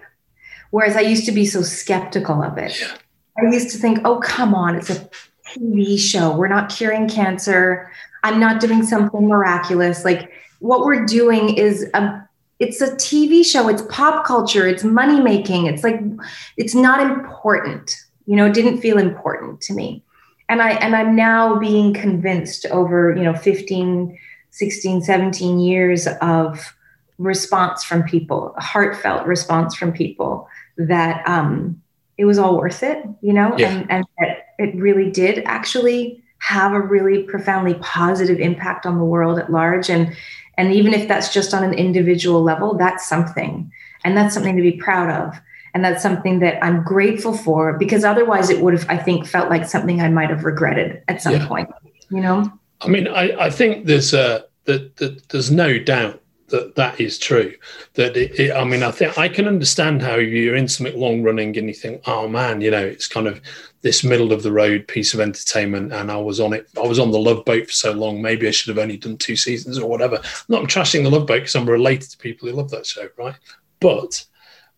Whereas 0.70 0.96
I 0.96 1.00
used 1.00 1.26
to 1.26 1.32
be 1.32 1.44
so 1.46 1.62
skeptical 1.62 2.42
of 2.42 2.56
it. 2.58 2.80
Yeah. 2.80 2.96
I 3.38 3.50
used 3.52 3.70
to 3.70 3.78
think, 3.78 4.00
oh, 4.04 4.20
come 4.20 4.54
on, 4.54 4.76
it's 4.76 4.90
a 4.90 5.08
TV 5.46 5.98
show. 5.98 6.36
We're 6.36 6.48
not 6.48 6.70
curing 6.70 7.08
cancer. 7.08 7.90
I'm 8.22 8.38
not 8.38 8.60
doing 8.60 8.82
something 8.82 9.28
miraculous. 9.28 10.04
Like 10.04 10.30
what 10.60 10.80
we're 10.80 11.04
doing 11.04 11.56
is 11.56 11.88
a 11.94 12.28
it's 12.58 12.80
a 12.80 12.94
TV 12.94 13.44
show, 13.44 13.68
it's 13.68 13.82
pop 13.90 14.24
culture, 14.24 14.68
it's 14.68 14.84
money 14.84 15.20
making. 15.20 15.66
It's 15.66 15.82
like 15.82 16.00
it's 16.56 16.74
not 16.74 17.00
important. 17.00 17.96
You 18.26 18.36
know, 18.36 18.46
it 18.46 18.54
didn't 18.54 18.80
feel 18.80 18.98
important 18.98 19.60
to 19.62 19.74
me. 19.74 20.04
And 20.48 20.62
I 20.62 20.72
and 20.72 20.94
I'm 20.94 21.16
now 21.16 21.58
being 21.58 21.92
convinced 21.92 22.66
over, 22.66 23.14
you 23.16 23.24
know, 23.24 23.34
15 23.34 24.16
16, 24.50 25.00
17 25.00 25.60
years 25.60 26.06
of 26.20 26.74
response 27.22 27.84
from 27.84 28.02
people, 28.02 28.54
a 28.56 28.62
heartfelt 28.62 29.26
response 29.26 29.74
from 29.74 29.92
people 29.92 30.48
that 30.76 31.26
um, 31.28 31.80
it 32.18 32.24
was 32.24 32.38
all 32.38 32.56
worth 32.56 32.82
it, 32.82 33.04
you 33.20 33.32
know, 33.32 33.54
yeah. 33.58 33.70
and, 33.70 33.90
and 33.90 34.04
that 34.18 34.54
it 34.58 34.74
really 34.76 35.10
did 35.10 35.42
actually 35.46 36.22
have 36.38 36.72
a 36.72 36.80
really 36.80 37.22
profoundly 37.22 37.74
positive 37.74 38.40
impact 38.40 38.84
on 38.84 38.98
the 38.98 39.04
world 39.04 39.38
at 39.38 39.50
large. 39.50 39.88
And 39.88 40.14
and 40.58 40.72
even 40.72 40.92
if 40.92 41.08
that's 41.08 41.32
just 41.32 41.54
on 41.54 41.64
an 41.64 41.72
individual 41.74 42.42
level, 42.42 42.76
that's 42.76 43.08
something. 43.08 43.72
And 44.04 44.16
that's 44.16 44.34
something 44.34 44.56
to 44.56 44.62
be 44.62 44.72
proud 44.72 45.08
of. 45.08 45.40
And 45.74 45.84
that's 45.84 46.02
something 46.02 46.40
that 46.40 46.62
I'm 46.62 46.84
grateful 46.84 47.34
for 47.34 47.78
because 47.78 48.04
otherwise 48.04 48.50
it 48.50 48.60
would 48.60 48.74
have, 48.74 48.86
I 48.90 48.98
think, 48.98 49.26
felt 49.26 49.48
like 49.48 49.66
something 49.66 50.02
I 50.02 50.08
might 50.10 50.28
have 50.28 50.44
regretted 50.44 51.02
at 51.08 51.22
some 51.22 51.34
yeah. 51.34 51.48
point, 51.48 51.70
you 52.10 52.20
know? 52.20 52.52
I 52.82 52.88
mean, 52.88 53.08
I, 53.08 53.46
I 53.46 53.50
think 53.50 53.86
there's 53.86 54.12
a, 54.12 54.44
that, 54.64 54.96
that 54.96 55.28
there's 55.30 55.50
no 55.50 55.78
doubt 55.78 56.21
that 56.52 56.76
that 56.76 57.00
is 57.00 57.18
true. 57.18 57.54
That 57.94 58.16
it, 58.16 58.38
it, 58.38 58.52
I 58.52 58.62
mean, 58.62 58.82
I 58.82 58.92
think 58.92 59.18
I 59.18 59.28
can 59.28 59.48
understand 59.48 60.02
how 60.02 60.14
you're 60.14 60.54
in 60.54 60.68
something 60.68 60.98
long 60.98 61.22
running 61.22 61.56
and 61.58 61.66
you 61.66 61.74
think, 61.74 62.02
oh 62.06 62.28
man, 62.28 62.60
you 62.60 62.70
know, 62.70 62.84
it's 62.84 63.08
kind 63.08 63.26
of 63.26 63.40
this 63.80 64.04
middle 64.04 64.32
of 64.32 64.44
the 64.44 64.52
road 64.52 64.86
piece 64.86 65.12
of 65.12 65.20
entertainment, 65.20 65.92
and 65.92 66.10
I 66.10 66.16
was 66.16 66.38
on 66.38 66.52
it. 66.52 66.68
I 66.76 66.86
was 66.86 67.00
on 67.00 67.10
the 67.10 67.18
Love 67.18 67.44
Boat 67.44 67.66
for 67.66 67.72
so 67.72 67.92
long. 67.92 68.22
Maybe 68.22 68.46
I 68.46 68.52
should 68.52 68.68
have 68.68 68.82
only 68.82 68.98
done 68.98 69.16
two 69.16 69.34
seasons 69.34 69.78
or 69.78 69.88
whatever. 69.88 70.16
I'm 70.16 70.22
not 70.48 70.64
trashing 70.64 71.02
the 71.02 71.10
Love 71.10 71.26
Boat 71.26 71.40
because 71.40 71.56
I'm 71.56 71.68
related 71.68 72.10
to 72.10 72.18
people 72.18 72.48
who 72.48 72.54
love 72.54 72.70
that 72.70 72.86
show, 72.86 73.08
right? 73.18 73.34
But 73.80 74.24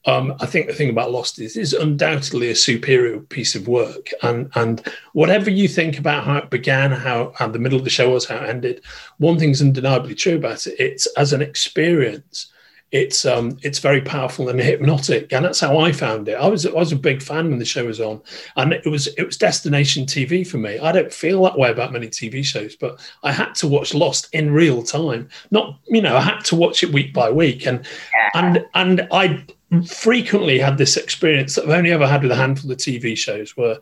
um, 0.07 0.35
I 0.41 0.47
think 0.47 0.67
the 0.67 0.75
thing 0.75 0.91
about 0.91 1.13
Lost 1.13 1.39
is 1.39 1.57
is 1.57 1.73
undoubtedly 1.73 2.51
a 2.51 2.55
superior 2.55 3.21
piece 3.21 3.55
of 3.55 3.69
work, 3.69 4.11
and 4.23 4.51
and 4.55 4.83
whatever 5.13 5.51
you 5.51 5.67
think 5.69 5.99
about 5.99 6.25
how 6.25 6.37
it 6.37 6.51
began, 6.51 6.93
how, 6.93 7.33
how 7.37 7.49
the 7.49 7.59
middle 7.59 7.79
of 7.79 7.85
the 7.85 7.91
show 7.91 8.11
was, 8.11 8.27
how 8.27 8.37
it 8.37 8.49
ended, 8.49 8.83
one 9.19 9.39
thing's 9.39 9.63
undeniably 9.63 10.15
true 10.15 10.37
about 10.37 10.67
it. 10.67 10.75
It's 10.79 11.07
as 11.17 11.33
an 11.33 11.41
experience, 11.41 12.53
it's 12.95 13.25
um 13.25 13.59
it's 13.63 13.81
very 13.81 14.01
powerful 14.01 14.49
and 14.49 14.61
hypnotic, 14.61 15.33
and 15.33 15.45
that's 15.45 15.59
how 15.59 15.79
I 15.79 15.91
found 15.91 16.29
it. 16.29 16.35
I 16.35 16.47
was 16.47 16.65
I 16.65 16.71
was 16.71 16.93
a 16.93 16.97
big 16.97 17.23
fan 17.23 17.51
when 17.51 17.59
the 17.59 17.65
show 17.65 17.87
was 17.87 18.01
on, 18.01 18.23
and 18.57 18.73
it 18.73 18.87
was 18.87 19.09
it 19.09 19.25
was 19.25 19.37
destination 19.37 20.07
TV 20.07 20.47
for 20.47 20.59
me. 20.59 20.79
I 20.79 20.93
don't 20.93 21.13
feel 21.13 21.43
that 21.43 21.59
way 21.59 21.71
about 21.71 21.93
many 21.93 22.07
TV 22.07 22.45
shows, 22.45 22.77
but 22.77 23.01
I 23.25 23.33
had 23.33 23.53
to 23.57 23.67
watch 23.67 23.95
Lost 23.95 24.29
in 24.33 24.53
real 24.53 24.85
time. 24.85 25.29
Not 25.51 25.81
you 25.89 26.03
know 26.03 26.17
I 26.17 26.21
had 26.21 26.45
to 26.45 26.57
watch 26.57 26.85
it 26.85 26.93
week 26.93 27.13
by 27.13 27.31
week, 27.31 27.67
and 27.67 27.85
and 28.35 28.65
and 28.75 29.09
I 29.11 29.45
frequently 29.83 30.59
had 30.59 30.79
this 30.79 30.97
experience 30.97 31.55
that 31.55 31.65
I've 31.65 31.71
only 31.71 31.93
ever 31.93 32.07
had 32.07 32.23
with 32.23 32.33
a 32.33 32.37
handful 32.37 32.71
of 32.71 32.79
TV 32.79 33.17
shows 33.17 33.57
where 33.57 33.79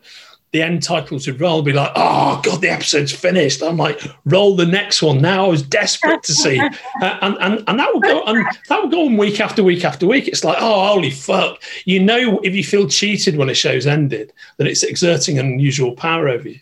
the 0.53 0.61
end 0.61 0.83
titles 0.83 1.25
would 1.25 1.41
roll, 1.41 1.63
be 1.63 1.73
like, 1.73 1.91
oh 1.95 2.39
god, 2.43 2.61
the 2.61 2.69
episode's 2.69 3.11
finished. 3.11 3.63
I'm 3.63 3.75
like, 3.75 3.99
roll 4.25 4.55
the 4.55 4.67
next 4.67 5.01
one 5.01 5.19
now. 5.19 5.45
I 5.45 5.47
was 5.47 5.63
desperate 5.63 6.21
to 6.23 6.33
see, 6.33 6.59
uh, 7.01 7.17
and, 7.21 7.35
and 7.41 7.63
and 7.67 7.79
that 7.79 7.91
would 7.91 8.03
go 8.03 8.23
and 8.23 8.45
that 8.69 8.81
would 8.81 8.91
go 8.91 9.07
on 9.07 9.17
week 9.17 9.39
after 9.39 9.63
week 9.63 9.83
after 9.83 10.05
week. 10.05 10.27
It's 10.27 10.43
like, 10.43 10.57
oh 10.59 10.87
holy 10.87 11.09
fuck! 11.09 11.61
You 11.85 12.03
know, 12.03 12.39
if 12.43 12.53
you 12.53 12.63
feel 12.63 12.87
cheated 12.87 13.35
when 13.35 13.49
a 13.49 13.55
show's 13.55 13.87
ended, 13.87 14.31
that 14.57 14.67
it's 14.67 14.83
exerting 14.83 15.39
an 15.39 15.47
unusual 15.47 15.93
power 15.93 16.29
over 16.29 16.47
you. 16.47 16.59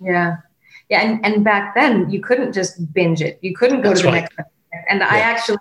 Yeah, 0.00 0.36
yeah, 0.88 1.00
and 1.00 1.26
and 1.26 1.44
back 1.44 1.74
then 1.74 2.08
you 2.10 2.20
couldn't 2.20 2.52
just 2.52 2.92
binge 2.94 3.20
it. 3.20 3.40
You 3.42 3.54
couldn't 3.56 3.82
go 3.82 3.88
That's 3.88 4.02
to 4.02 4.06
the 4.06 4.12
right. 4.12 4.20
next. 4.20 4.38
And 4.88 5.00
yeah. 5.00 5.08
I 5.10 5.18
actually 5.18 5.58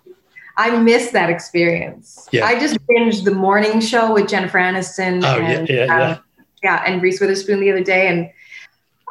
I 0.57 0.77
miss 0.77 1.11
that 1.11 1.29
experience. 1.29 2.27
Yeah. 2.31 2.45
I 2.45 2.59
just 2.59 2.77
binged 2.87 3.23
the 3.23 3.33
morning 3.33 3.79
show 3.79 4.13
with 4.13 4.27
Jennifer 4.27 4.59
Aniston. 4.59 5.23
Oh, 5.23 5.39
and, 5.39 5.67
yeah, 5.67 5.85
yeah, 5.85 5.95
uh, 5.95 5.97
yeah. 5.97 6.17
yeah, 6.63 6.83
and 6.85 7.01
Reese 7.01 7.19
Witherspoon 7.19 7.59
the 7.59 7.71
other 7.71 7.83
day. 7.83 8.07
And 8.07 8.29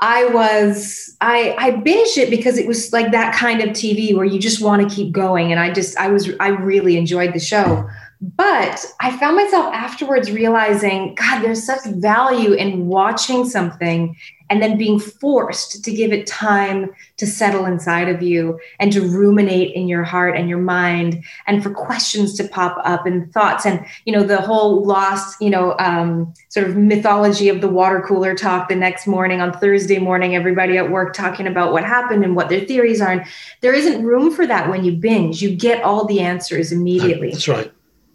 I 0.01 0.27
was, 0.27 1.17
I, 1.21 1.55
I 1.59 1.71
binged 1.73 2.17
it 2.17 2.31
because 2.31 2.59
it 2.59 2.67
was 2.67 2.93
like 2.93 3.13
that 3.13 3.35
kind 3.35 3.61
of 3.61 3.71
TV 3.71 4.15
where 4.15 4.25
you 4.25 4.39
just 4.39 4.63
want 4.63 4.89
to 4.89 4.95
keep 4.95 5.13
going. 5.13 5.51
And 5.51 5.61
I 5.61 5.73
just, 5.73 5.97
I 5.99 6.09
was, 6.09 6.31
I 6.41 6.49
really 6.49 6.97
enjoyed 6.97 7.33
the 7.35 7.41
show. 7.41 7.89
But 8.21 8.85
I 9.01 9.17
found 9.17 9.35
myself 9.35 9.75
afterwards 9.75 10.31
realizing, 10.31 11.17
God, 11.17 11.43
there's 11.43 11.65
such 11.65 11.85
value 11.87 12.53
in 12.53 12.87
watching 12.87 13.45
something 13.45 14.17
and 14.53 14.63
then 14.63 14.77
being 14.77 14.99
forced 14.99 15.83
to 15.83 15.91
give 15.91 16.13
it 16.13 16.27
time 16.27 16.91
to 17.17 17.27
settle 17.27 17.65
inside 17.65 18.11
of 18.11 18.23
you 18.23 18.61
and 18.79 18.93
to 18.93 19.01
ruminate 19.01 19.75
in 19.75 19.89
your 19.89 20.05
heart 20.05 20.37
and 20.37 20.47
your 20.47 20.59
mind 20.59 21.25
and 21.47 21.63
for 21.63 21.71
questions 21.71 22.35
to 22.35 22.47
pop 22.47 22.77
up 22.85 23.07
and 23.07 23.33
thoughts 23.33 23.65
and 23.65 23.83
you 24.05 24.13
know 24.13 24.23
the 24.23 24.43
whole 24.43 24.85
lost 24.85 25.41
you 25.41 25.49
know 25.49 25.75
um, 25.79 26.31
sort 26.51 26.69
of 26.69 26.77
mythology 26.77 27.49
of 27.49 27.63
the 27.63 27.69
water 27.69 28.05
cooler 28.07 28.35
talk 28.35 28.69
the 28.69 28.77
next 28.77 29.07
morning 29.07 29.41
on 29.41 29.59
thursday 29.59 29.99
morning 29.99 30.37
everybody 30.37 30.77
at 30.77 30.91
work 30.91 31.15
talking 31.15 31.47
about 31.47 31.73
what 31.73 31.85
happened 31.85 32.23
and 32.23 32.37
what 32.37 32.49
their 32.49 32.61
theories 32.61 33.01
are. 33.01 33.13
And 33.13 33.27
there 33.63 33.73
isn't 33.73 34.05
room 34.05 34.31
for 34.31 34.47
that 34.47 34.69
when 34.69 34.85
you 34.85 34.93
binge. 34.93 35.41
You 35.41 35.57
get 35.57 35.83
all 35.83 36.05
the 36.05 36.21
answers 36.21 36.71
immediately. 36.71 37.31
That's 37.31 37.49
right. 37.49 37.73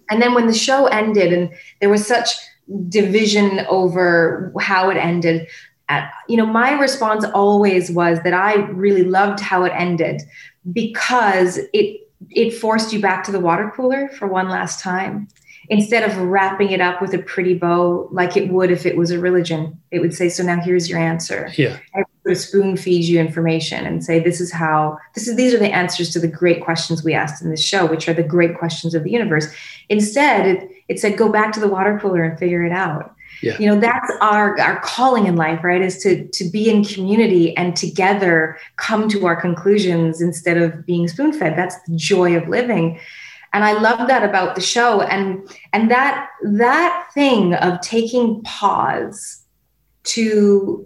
And 0.10 0.22
then 0.22 0.34
when 0.34 0.48
the 0.48 0.54
show 0.54 0.86
ended 0.86 1.34
and 1.34 1.50
there 1.82 1.90
was 1.90 2.06
such 2.06 2.30
division 2.90 3.66
over 3.70 4.54
how 4.60 4.90
it 4.90 4.98
ended 4.98 5.48
you 6.28 6.38
know, 6.38 6.46
my 6.46 6.74
response 6.74 7.26
always 7.34 7.90
was 7.90 8.20
that 8.24 8.34
I 8.34 8.56
really 8.56 9.04
loved 9.04 9.40
how 9.40 9.64
it 9.64 9.72
ended 9.76 10.22
because 10.72 11.60
it 11.74 12.02
it 12.32 12.52
forced 12.52 12.92
you 12.92 13.00
back 13.00 13.24
to 13.24 13.32
the 13.32 13.40
water 13.40 13.72
cooler 13.76 14.10
for 14.10 14.28
one 14.28 14.50
last 14.50 14.80
time 14.80 15.28
instead 15.70 16.04
of 16.04 16.18
wrapping 16.18 16.72
it 16.72 16.82
up 16.82 17.02
with 17.02 17.14
a 17.14 17.20
pretty 17.20 17.54
bow 17.54 18.08
like 18.12 18.36
it 18.36 18.50
would 18.50 18.72
if 18.72 18.86
it 18.86 18.98
was 18.98 19.12
a 19.12 19.20
religion. 19.20 19.80
It 19.92 20.00
would 20.00 20.14
say 20.14 20.30
so 20.30 20.44
now 20.44 20.60
here's 20.62 20.90
your 20.90 21.00
answer. 21.00 21.52
Yeah. 21.56 21.78
And 21.94 22.38
spoon 22.38 22.76
feed 22.76 23.06
you 23.06 23.22
information 23.22 23.86
and 23.86 24.04
say 24.04 24.20
this 24.20 24.42
is 24.42 24.52
how 24.52 24.98
this 25.16 25.30
is 25.30 25.38
these 25.38 25.54
are 25.54 25.60
the 25.60 25.74
answers 25.74 26.10
to 26.12 26.20
the 26.20 26.28
great 26.28 26.62
questions 26.62 27.02
we 27.02 27.14
asked 27.14 27.42
in 27.42 27.50
this 27.50 27.64
show 27.64 27.86
which 27.86 28.10
are 28.10 28.14
the 28.14 28.24
great 28.24 28.58
questions 28.58 28.94
of 28.94 29.06
the 29.06 29.12
universe. 29.12 29.48
Instead 29.88 30.46
it, 30.46 30.72
it 30.90 31.00
said 31.00 31.18
go 31.18 31.32
back 31.32 31.54
to 31.54 31.62
the 31.62 31.70
water 31.70 31.98
cooler 32.02 32.24
and 32.24 32.38
figure 32.38 32.66
it 32.66 32.74
out 32.74 33.16
yeah. 33.42 33.58
you 33.60 33.68
know 33.68 33.80
that's 33.80 34.12
our 34.22 34.60
our 34.60 34.80
calling 34.82 35.28
in 35.28 35.36
life 35.36 35.64
right 35.64 35.82
is 35.82 36.02
to 36.04 36.28
to 36.30 36.50
be 36.50 36.70
in 36.70 36.84
community 36.84 37.56
and 37.56 37.76
together 37.76 38.58
come 38.78 39.08
to 39.10 39.26
our 39.26 39.36
conclusions 39.36 40.22
instead 40.22 40.58
of 40.58 40.86
being 40.86 41.08
spoon 41.08 41.32
fed 41.32 41.58
that's 41.58 41.76
the 41.88 41.96
joy 41.96 42.36
of 42.36 42.48
living. 42.48 43.00
And 43.54 43.64
i 43.64 43.74
love 43.74 44.08
that 44.08 44.24
about 44.24 44.56
the 44.56 44.62
show. 44.62 45.02
And 45.02 45.48
and 45.74 45.90
that 45.90 46.30
that 46.44 47.08
thing 47.14 47.54
of 47.56 47.80
taking 47.82 48.42
pause 48.44 49.44
to 50.04 50.86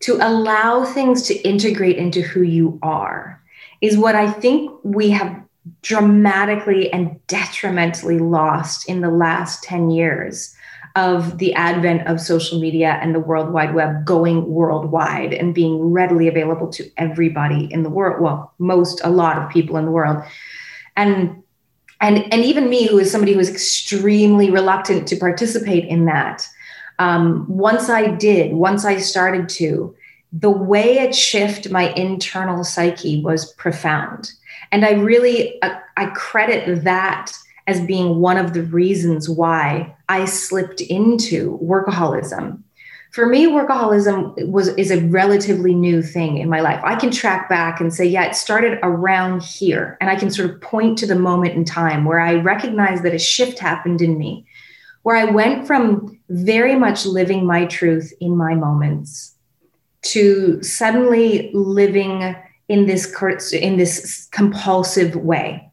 to 0.00 0.16
allow 0.16 0.84
things 0.84 1.22
to 1.24 1.34
integrate 1.46 1.96
into 1.96 2.22
who 2.22 2.42
you 2.42 2.78
are 2.82 3.42
is 3.80 3.98
what 3.98 4.14
i 4.14 4.30
think 4.30 4.70
we 4.82 5.10
have 5.10 5.40
dramatically 5.82 6.92
and 6.92 7.24
detrimentally 7.26 8.18
lost 8.18 8.88
in 8.88 9.00
the 9.00 9.10
last 9.10 9.62
10 9.64 9.90
years 9.90 10.54
of 10.96 11.38
the 11.38 11.54
advent 11.54 12.06
of 12.06 12.20
social 12.20 12.58
media 12.60 12.98
and 13.00 13.14
the 13.14 13.20
World 13.20 13.52
Wide 13.52 13.74
Web 13.74 14.04
going 14.04 14.46
worldwide 14.48 15.32
and 15.32 15.54
being 15.54 15.92
readily 15.92 16.26
available 16.26 16.68
to 16.68 16.90
everybody 16.96 17.72
in 17.72 17.84
the 17.84 17.90
world. 17.90 18.20
Well, 18.20 18.52
most, 18.58 19.00
a 19.04 19.10
lot 19.10 19.38
of 19.38 19.50
people 19.50 19.76
in 19.76 19.84
the 19.84 19.92
world. 19.92 20.22
And 20.96 21.42
and 22.00 22.32
and 22.32 22.44
even 22.44 22.70
me, 22.70 22.86
who 22.86 22.98
is 22.98 23.10
somebody 23.10 23.34
who 23.34 23.40
is 23.40 23.50
extremely 23.50 24.50
reluctant 24.50 25.06
to 25.08 25.16
participate 25.16 25.84
in 25.84 26.06
that, 26.06 26.46
um, 26.98 27.44
once 27.48 27.88
I 27.88 28.08
did, 28.08 28.52
once 28.52 28.84
I 28.84 28.98
started 28.98 29.48
to, 29.50 29.94
the 30.32 30.50
way 30.50 30.98
it 30.98 31.14
shifted 31.14 31.70
my 31.70 31.92
internal 31.92 32.64
psyche 32.64 33.22
was 33.22 33.52
profound, 33.54 34.32
and 34.72 34.84
I 34.84 34.92
really 34.92 35.60
uh, 35.62 35.78
I 35.96 36.06
credit 36.06 36.84
that 36.84 37.32
as 37.66 37.80
being 37.80 38.20
one 38.20 38.36
of 38.36 38.52
the 38.52 38.62
reasons 38.62 39.28
why 39.28 39.94
I 40.08 40.24
slipped 40.24 40.80
into 40.80 41.58
workaholism. 41.62 42.62
For 43.12 43.26
me, 43.26 43.46
workaholism 43.46 44.50
was 44.50 44.68
is 44.68 44.90
a 44.90 45.04
relatively 45.06 45.74
new 45.74 46.00
thing 46.00 46.38
in 46.38 46.48
my 46.48 46.60
life. 46.60 46.80
I 46.84 46.94
can 46.94 47.10
track 47.10 47.48
back 47.48 47.80
and 47.80 47.92
say, 47.92 48.04
yeah, 48.04 48.24
it 48.24 48.36
started 48.36 48.78
around 48.82 49.42
here, 49.42 49.96
and 50.00 50.08
I 50.08 50.16
can 50.16 50.30
sort 50.30 50.50
of 50.50 50.60
point 50.60 50.98
to 50.98 51.06
the 51.06 51.16
moment 51.16 51.54
in 51.54 51.64
time 51.64 52.04
where 52.04 52.20
I 52.20 52.34
recognized 52.34 53.02
that 53.02 53.14
a 53.14 53.18
shift 53.18 53.58
happened 53.58 54.00
in 54.00 54.16
me, 54.16 54.46
where 55.02 55.16
I 55.16 55.24
went 55.24 55.66
from 55.66 56.18
very 56.28 56.76
much 56.76 57.04
living 57.04 57.44
my 57.44 57.66
truth 57.66 58.12
in 58.20 58.36
my 58.36 58.54
moments 58.54 59.34
to 60.02 60.62
suddenly 60.62 61.50
living 61.52 62.36
in 62.70 62.86
this 62.86 63.12
in 63.52 63.76
this 63.76 64.28
compulsive 64.30 65.16
way. 65.16 65.68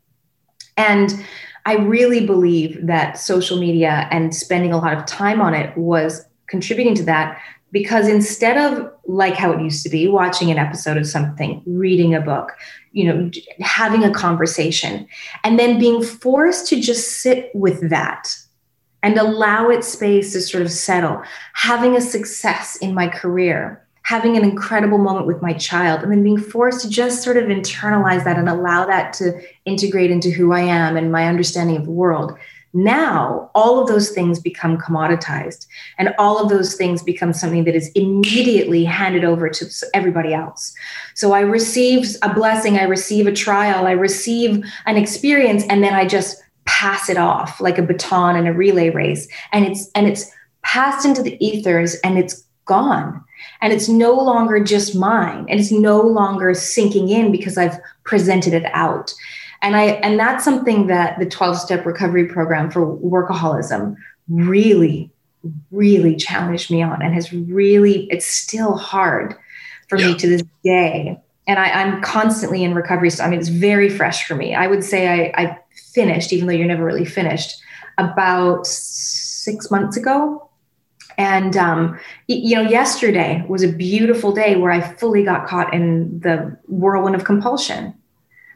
And 0.76 1.24
I 1.68 1.76
really 1.76 2.26
believe 2.26 2.88
that 2.88 3.20
social 3.20 3.60
media 3.60 4.08
and 4.10 4.34
spending 4.34 4.74
a 4.74 4.78
lot 4.78 4.98
of 4.98 5.06
time 5.06 5.40
on 5.40 5.54
it 5.54 5.78
was 5.78 6.26
contributing 6.48 6.96
to 6.96 7.04
that 7.04 7.40
because 7.72 8.08
instead 8.08 8.58
of 8.58 8.92
like 9.06 9.36
how 9.36 9.52
it 9.52 9.62
used 9.62 9.84
to 9.84 9.90
be 9.90 10.08
watching 10.08 10.50
an 10.50 10.58
episode 10.58 10.98
of 10.98 11.06
something 11.06 11.62
reading 11.66 12.16
a 12.16 12.22
book 12.22 12.54
you 12.94 13.04
know 13.06 13.30
having 13.60 14.06
a 14.06 14.12
conversation 14.12 15.06
and 15.44 15.60
then 15.60 15.78
being 15.78 16.02
forced 16.02 16.68
to 16.68 16.80
just 16.80 17.22
sit 17.22 17.52
with 17.54 17.90
that 17.90 18.34
and 19.04 19.18
allow 19.18 19.70
it 19.70 19.84
space 19.84 20.32
to 20.32 20.42
sort 20.42 20.64
of 20.64 20.72
settle 20.72 21.22
having 21.54 21.98
a 21.98 22.02
success 22.02 22.78
in 22.78 22.94
my 22.94 23.10
career 23.10 23.86
having 24.08 24.38
an 24.38 24.44
incredible 24.46 24.98
moment 24.98 25.28
with 25.28 25.42
my 25.42 25.52
child 25.52 26.02
and 26.02 26.10
then 26.10 26.24
being 26.24 26.40
forced 26.40 26.80
to 26.80 26.90
just 26.90 27.22
sort 27.22 27.36
of 27.36 27.44
internalize 27.44 28.24
that 28.24 28.38
and 28.38 28.48
allow 28.48 28.86
that 28.86 29.12
to 29.12 29.38
integrate 29.66 30.10
into 30.10 30.30
who 30.32 30.54
I 30.54 30.62
am 30.62 30.96
and 30.96 31.12
my 31.12 31.28
understanding 31.28 31.76
of 31.76 31.84
the 31.84 31.92
world. 31.92 32.38
Now, 32.74 33.52
all 33.54 33.82
of 33.82 33.90
those 33.90 34.12
things 34.12 34.40
become 34.40 34.78
commoditized, 34.78 35.68
and 35.98 36.16
all 36.18 36.42
of 36.42 36.48
those 36.48 36.76
things 36.76 37.04
become 37.04 37.34
something 37.34 37.66
that 37.66 37.76
is 37.76 37.92
immediately 37.96 38.86
handed 38.86 39.26
over 39.26 39.50
to 39.50 39.66
everybody 39.94 40.34
else. 40.34 40.74
So 41.14 41.34
I 41.34 41.42
receive 41.42 42.08
a 42.22 42.34
blessing, 42.34 42.78
I 42.78 42.84
receive 42.84 43.28
a 43.28 43.34
trial, 43.34 43.88
I 43.88 43.92
receive 43.92 44.64
an 44.86 44.96
experience, 44.96 45.66
and 45.70 45.84
then 45.84 45.94
I 45.94 46.06
just 46.06 46.42
pass 46.64 47.10
it 47.10 47.18
off 47.18 47.60
like 47.60 47.78
a 47.78 47.84
baton 47.84 48.38
in 48.38 48.48
a 48.48 48.54
relay 48.54 48.90
race. 48.90 49.28
And 49.52 49.66
it's 49.66 49.92
and 49.96 50.08
it's 50.08 50.32
passed 50.62 51.06
into 51.06 51.22
the 51.22 51.38
ethers 51.46 51.96
and 52.06 52.18
it's 52.18 52.46
gone 52.64 53.26
and 53.62 53.74
it's 53.74 53.90
no 53.90 54.14
longer 54.14 54.64
just 54.64 54.96
mine. 54.96 55.46
And 55.50 55.60
it's 55.60 55.72
no 55.72 56.02
longer 56.02 56.54
sinking 56.54 57.10
in 57.10 57.32
because 57.32 57.58
i've 57.58 57.78
presented 58.04 58.54
it 58.54 58.66
out. 58.74 59.14
And 59.62 59.76
i 59.76 59.84
and 59.84 60.20
that's 60.20 60.44
something 60.44 60.88
that 60.88 61.20
the 61.20 61.26
12 61.26 61.58
step 61.58 61.86
recovery 61.86 62.26
program 62.26 62.70
for 62.70 62.86
workaholism 62.98 63.96
really 64.30 65.12
really 65.72 66.16
challenged 66.16 66.70
me 66.72 66.82
on 66.82 67.02
and 67.02 67.14
has 67.14 67.32
really 67.32 68.08
it's 68.10 68.26
still 68.26 68.76
hard 68.76 69.36
for 69.88 69.98
yeah. 69.98 70.08
me 70.08 70.16
to 70.16 70.28
this 70.28 70.44
day. 70.64 71.18
And 71.50 71.60
I, 71.60 71.82
am 71.82 72.02
constantly 72.02 72.62
in 72.62 72.76
recovery. 72.76 73.10
So 73.10 73.24
i 73.24 73.30
mean 73.30 73.40
it's 73.40 73.48
very 73.48 73.90
fresh 73.90 74.28
for 74.28 74.36
me. 74.36 74.54
I 74.54 74.68
would 74.68 74.84
say 74.84 75.32
I, 75.34 75.44
I 75.44 75.60
finished 75.94 76.34
even 76.34 76.48
though 76.48 76.54
you're 76.54 76.68
never 76.68 76.84
really 76.84 77.06
finished 77.06 77.62
about 77.98 78.68
six 78.68 79.72
months 79.72 79.98
ago 79.98 80.47
and 81.18 81.58
um, 81.58 82.00
you 82.28 82.56
know, 82.56 82.62
yesterday 82.62 83.44
was 83.48 83.64
a 83.64 83.72
beautiful 83.72 84.32
day 84.32 84.56
where 84.56 84.72
I 84.72 84.82
fully 84.82 85.24
got 85.24 85.48
caught 85.48 85.74
in 85.74 86.20
the 86.20 86.56
whirlwind 86.68 87.16
of 87.16 87.24
compulsion, 87.24 87.94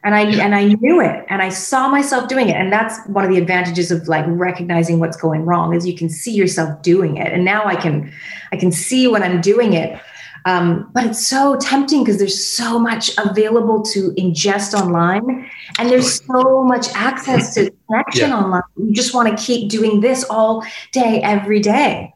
and 0.04 0.14
I 0.14 0.22
and 0.40 0.54
I 0.54 0.66
knew 0.66 1.00
it, 1.00 1.26
and 1.28 1.42
I 1.42 1.48
saw 1.48 1.88
myself 1.88 2.28
doing 2.28 2.48
it, 2.48 2.54
and 2.54 2.72
that's 2.72 3.04
one 3.08 3.24
of 3.24 3.30
the 3.30 3.38
advantages 3.38 3.90
of 3.90 4.06
like 4.06 4.24
recognizing 4.28 5.00
what's 5.00 5.16
going 5.16 5.44
wrong 5.44 5.74
is 5.74 5.86
you 5.86 5.96
can 5.96 6.08
see 6.08 6.32
yourself 6.32 6.82
doing 6.82 7.16
it, 7.16 7.32
and 7.32 7.44
now 7.44 7.64
I 7.64 7.74
can 7.74 8.12
I 8.52 8.56
can 8.56 8.70
see 8.70 9.08
when 9.08 9.24
I'm 9.24 9.40
doing 9.40 9.72
it. 9.72 10.00
Um, 10.44 10.90
but 10.92 11.06
it's 11.06 11.24
so 11.24 11.56
tempting 11.56 12.02
because 12.02 12.18
there's 12.18 12.48
so 12.48 12.76
much 12.76 13.16
available 13.16 13.80
to 13.82 14.10
ingest 14.18 14.74
online 14.74 15.48
and 15.78 15.88
there's 15.88 16.20
so 16.24 16.64
much 16.64 16.88
access 16.96 17.54
to 17.54 17.70
connection 17.88 18.30
yeah. 18.30 18.42
online. 18.42 18.62
You 18.76 18.92
just 18.92 19.14
want 19.14 19.28
to 19.28 19.40
keep 19.40 19.70
doing 19.70 20.00
this 20.00 20.24
all 20.24 20.66
day 20.90 21.20
every 21.22 21.60
day 21.60 22.12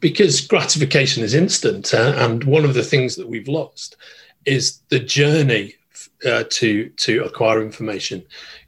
because 0.00 0.40
gratification 0.40 1.22
is 1.22 1.34
instant. 1.34 1.92
Uh, 1.92 2.14
and 2.16 2.44
one 2.44 2.64
of 2.64 2.74
the 2.74 2.82
things 2.82 3.16
that 3.16 3.28
we've 3.28 3.48
lost 3.48 3.96
is 4.44 4.80
the 4.88 5.00
journey 5.00 5.74
uh, 6.26 6.44
to 6.50 6.88
to 6.90 7.24
acquire 7.24 7.62
information. 7.62 8.24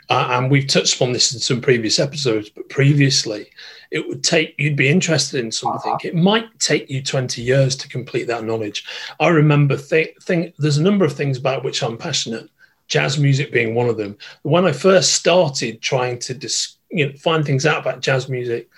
Uh, 0.09 0.27
and 0.31 0.51
we've 0.51 0.67
touched 0.67 1.01
on 1.01 1.13
this 1.13 1.33
in 1.33 1.39
some 1.39 1.61
previous 1.61 2.01
episodes, 2.01 2.51
but 2.51 2.69
previously 2.69 3.47
it 3.91 4.07
would 4.09 4.23
take 4.23 4.55
you'd 4.59 4.77
be 4.77 4.89
interested 4.89 5.41
in 5.41 5.53
something. 5.53 5.93
Uh-huh. 5.93 5.99
It 6.09 6.15
might 6.15 6.59
take 6.59 6.89
you 6.91 7.03
20 7.03 7.43
years 7.43 7.77
to 7.77 7.89
complete 7.89 8.27
that 8.27 8.45
knowledge. 8.45 8.85
I 9.19 9.29
remember 9.29 9.77
th- 9.77 10.17
think 10.23 10.55
there's 10.59 10.79
a 10.79 10.83
number 10.83 11.05
of 11.05 11.13
things 11.13 11.39
about 11.39 11.65
which 11.65 11.83
I'm 11.83 11.97
passionate, 11.97 12.49
jazz 12.89 13.19
music 13.19 13.53
being 13.53 13.75
one 13.75 13.89
of 13.89 13.97
them. 13.97 14.17
When 14.43 14.65
I 14.65 14.73
first 14.73 15.15
started 15.15 15.81
trying 15.81 16.19
to 16.21 16.35
dis- 16.35 16.77
you 16.91 17.07
know, 17.07 17.13
find 17.17 17.45
things 17.45 17.67
out 17.67 17.81
about 17.81 18.01
jazz 18.01 18.29
music, 18.29 18.69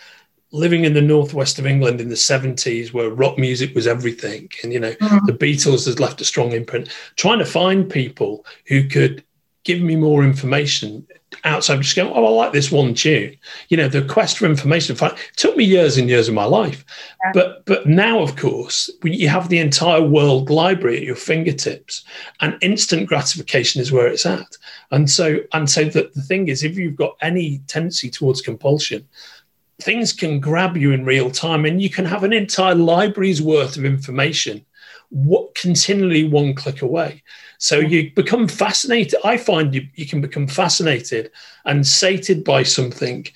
living 0.52 0.84
in 0.84 0.92
the 0.92 1.00
northwest 1.00 1.58
of 1.58 1.66
England 1.66 2.00
in 2.00 2.08
the 2.08 2.14
70s 2.14 2.92
where 2.92 3.10
rock 3.10 3.38
music 3.38 3.74
was 3.74 3.86
everything 3.86 4.48
and 4.62 4.72
you 4.72 4.78
know 4.78 4.92
mm-hmm. 4.92 5.26
the 5.26 5.32
Beatles 5.32 5.86
has 5.86 5.98
left 5.98 6.20
a 6.20 6.24
strong 6.24 6.52
imprint 6.52 6.88
trying 7.16 7.38
to 7.38 7.44
find 7.44 7.90
people 7.90 8.44
who 8.66 8.86
could 8.86 9.24
give 9.64 9.80
me 9.80 9.96
more 9.96 10.22
information 10.24 11.06
outside 11.44 11.74
of 11.74 11.80
just 11.80 11.96
going 11.96 12.12
oh 12.12 12.26
I 12.26 12.28
like 12.28 12.52
this 12.52 12.70
one 12.70 12.92
tune 12.92 13.34
you 13.70 13.76
know 13.78 13.88
the 13.88 14.04
quest 14.04 14.36
for 14.36 14.44
information 14.44 14.94
took 15.36 15.56
me 15.56 15.64
years 15.64 15.96
and 15.96 16.08
years 16.08 16.28
of 16.28 16.34
my 16.34 16.44
life 16.44 16.84
yeah. 17.24 17.30
but 17.32 17.64
but 17.64 17.86
now 17.86 18.20
of 18.20 18.36
course 18.36 18.90
you 19.02 19.28
have 19.28 19.48
the 19.48 19.58
entire 19.58 20.02
world 20.02 20.50
library 20.50 20.98
at 20.98 21.04
your 21.04 21.16
fingertips 21.16 22.04
and 22.40 22.58
instant 22.60 23.08
gratification 23.08 23.80
is 23.80 23.90
where 23.90 24.06
it's 24.06 24.26
at 24.26 24.56
and 24.90 25.10
so 25.10 25.38
and 25.54 25.70
so 25.70 25.84
that 25.86 26.12
the 26.12 26.22
thing 26.22 26.48
is 26.48 26.62
if 26.62 26.76
you've 26.76 26.96
got 26.96 27.16
any 27.22 27.60
tendency 27.66 28.10
towards 28.10 28.42
compulsion 28.42 29.06
things 29.80 30.12
can 30.12 30.40
grab 30.40 30.76
you 30.76 30.92
in 30.92 31.04
real 31.04 31.30
time 31.30 31.64
and 31.64 31.80
you 31.80 31.90
can 31.90 32.04
have 32.04 32.24
an 32.24 32.32
entire 32.32 32.74
library's 32.74 33.42
worth 33.42 33.76
of 33.76 33.84
information 33.84 34.64
what 35.12 35.54
continually 35.54 36.26
one 36.26 36.54
click 36.54 36.80
away. 36.80 37.22
So 37.58 37.78
you 37.78 38.10
become 38.12 38.48
fascinated 38.48 39.20
i 39.24 39.36
find 39.36 39.74
you, 39.74 39.86
you 39.94 40.06
can 40.06 40.20
become 40.20 40.46
fascinated 40.46 41.30
and 41.64 41.86
sated 41.86 42.42
by 42.44 42.62
something 42.64 43.26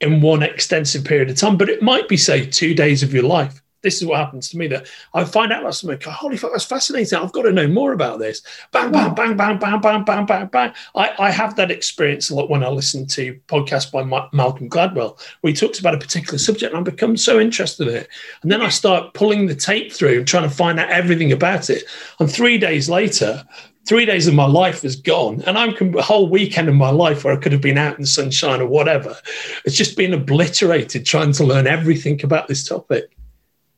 in 0.00 0.20
one 0.20 0.42
extensive 0.42 1.04
period 1.04 1.30
of 1.30 1.36
time 1.36 1.56
but 1.56 1.68
it 1.68 1.82
might 1.82 2.08
be 2.08 2.16
say 2.16 2.44
two 2.44 2.74
days 2.74 3.02
of 3.02 3.14
your 3.14 3.22
life 3.22 3.62
this 3.86 4.02
is 4.02 4.06
what 4.06 4.18
happens 4.18 4.48
to 4.48 4.58
me 4.58 4.66
that 4.66 4.88
I 5.14 5.24
find 5.24 5.52
out 5.52 5.60
about 5.60 5.76
something. 5.76 6.00
Holy 6.10 6.36
fuck, 6.36 6.50
that's 6.50 6.64
fascinating. 6.64 7.16
I've 7.16 7.30
got 7.30 7.42
to 7.42 7.52
know 7.52 7.68
more 7.68 7.92
about 7.92 8.18
this. 8.18 8.42
Bang, 8.72 8.90
bang, 8.90 9.14
bang, 9.14 9.36
bang, 9.36 9.58
bang, 9.60 9.80
bang, 9.80 10.04
bang, 10.04 10.26
bang, 10.26 10.46
bang. 10.48 10.72
I, 10.96 11.12
I 11.20 11.30
have 11.30 11.54
that 11.54 11.70
experience 11.70 12.28
a 12.28 12.34
lot 12.34 12.50
when 12.50 12.64
I 12.64 12.68
listen 12.68 13.06
to 13.06 13.38
podcasts 13.46 13.92
by 13.92 14.02
Ma- 14.02 14.28
Malcolm 14.32 14.68
Gladwell, 14.68 15.20
where 15.40 15.52
he 15.52 15.56
talks 15.56 15.78
about 15.78 15.94
a 15.94 15.98
particular 15.98 16.38
subject 16.38 16.74
and 16.74 16.80
I 16.80 16.90
become 16.90 17.16
so 17.16 17.38
interested 17.38 17.86
in 17.86 17.94
it. 17.94 18.08
And 18.42 18.50
then 18.50 18.60
I 18.60 18.70
start 18.70 19.14
pulling 19.14 19.46
the 19.46 19.54
tape 19.54 19.92
through 19.92 20.18
and 20.18 20.26
trying 20.26 20.48
to 20.48 20.54
find 20.54 20.80
out 20.80 20.90
everything 20.90 21.30
about 21.30 21.70
it. 21.70 21.84
And 22.18 22.28
three 22.30 22.58
days 22.58 22.88
later, 22.88 23.44
three 23.86 24.04
days 24.04 24.26
of 24.26 24.34
my 24.34 24.46
life 24.46 24.84
is 24.84 24.96
gone 24.96 25.40
and 25.46 25.56
i'm 25.56 25.94
a 25.96 26.02
whole 26.02 26.28
weekend 26.28 26.68
of 26.68 26.74
my 26.74 26.90
life 26.90 27.24
where 27.24 27.32
i 27.32 27.36
could 27.36 27.52
have 27.52 27.60
been 27.60 27.78
out 27.78 27.94
in 27.94 28.00
the 28.00 28.06
sunshine 28.06 28.60
or 28.60 28.66
whatever 28.66 29.16
it's 29.64 29.76
just 29.76 29.96
been 29.96 30.12
obliterated 30.12 31.06
trying 31.06 31.32
to 31.32 31.44
learn 31.44 31.66
everything 31.66 32.22
about 32.24 32.48
this 32.48 32.66
topic 32.66 33.16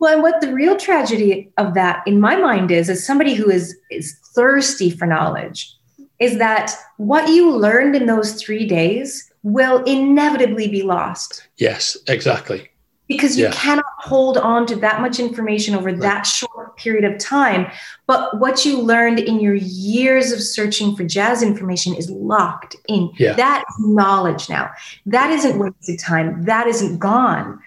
well, 0.01 0.15
and 0.15 0.23
what 0.23 0.41
the 0.41 0.53
real 0.53 0.77
tragedy 0.77 1.51
of 1.57 1.75
that 1.75 2.07
in 2.07 2.21
my 2.21 2.37
mind 2.37 2.71
is, 2.71 2.89
as 2.89 3.05
somebody 3.05 3.35
who 3.35 3.51
is 3.51 3.77
is 3.91 4.17
thirsty 4.35 4.91
for 4.91 5.07
knowledge, 5.07 5.75
is 6.19 6.39
that 6.39 6.73
what 6.97 7.29
you 7.29 7.51
learned 7.51 7.97
in 7.97 8.07
those 8.07 8.35
three 8.35 8.67
days 8.67 9.31
will 9.43 9.83
inevitably 9.85 10.69
be 10.69 10.83
lost. 10.83 11.49
Yes, 11.57 11.97
exactly. 12.07 12.69
Because 13.07 13.39
you 13.39 13.45
yeah. 13.45 13.53
cannot 13.53 13.87
hold 13.97 14.37
on 14.37 14.67
to 14.67 14.77
that 14.77 15.01
much 15.01 15.19
information 15.19 15.75
over 15.75 15.89
right. 15.89 16.01
that 16.01 16.27
short 16.27 16.77
period 16.77 17.05
of 17.11 17.19
time. 17.19 17.71
But 18.07 18.39
what 18.39 18.67
you 18.67 18.83
learned 18.83 19.19
in 19.19 19.41
your 19.41 19.55
years 19.55 20.31
of 20.31 20.43
searching 20.43 20.95
for 20.95 21.05
jazz 21.05 21.43
information 21.43 21.95
is 21.95 22.11
locked 22.11 22.77
in. 22.87 23.11
Yeah. 23.17 23.33
That 23.33 23.65
knowledge 23.81 24.51
now. 24.51 24.71
That 25.07 25.31
isn't 25.31 25.59
wasted 25.59 25.99
time. 25.99 26.45
That 26.45 26.67
isn't 26.67 26.99
gone. 26.99 27.59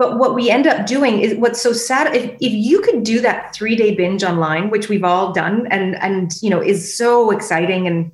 But 0.00 0.16
what 0.16 0.34
we 0.34 0.48
end 0.48 0.66
up 0.66 0.86
doing 0.86 1.20
is 1.20 1.34
what's 1.34 1.60
so 1.60 1.74
sad. 1.74 2.16
If, 2.16 2.30
if 2.40 2.52
you 2.54 2.80
could 2.80 3.02
do 3.02 3.20
that 3.20 3.54
three 3.54 3.76
day 3.76 3.94
binge 3.94 4.24
online, 4.24 4.70
which 4.70 4.88
we've 4.88 5.04
all 5.04 5.34
done, 5.34 5.66
and 5.66 5.94
and 5.96 6.32
you 6.40 6.48
know 6.48 6.62
is 6.62 6.96
so 6.96 7.30
exciting 7.30 7.86
and 7.86 8.10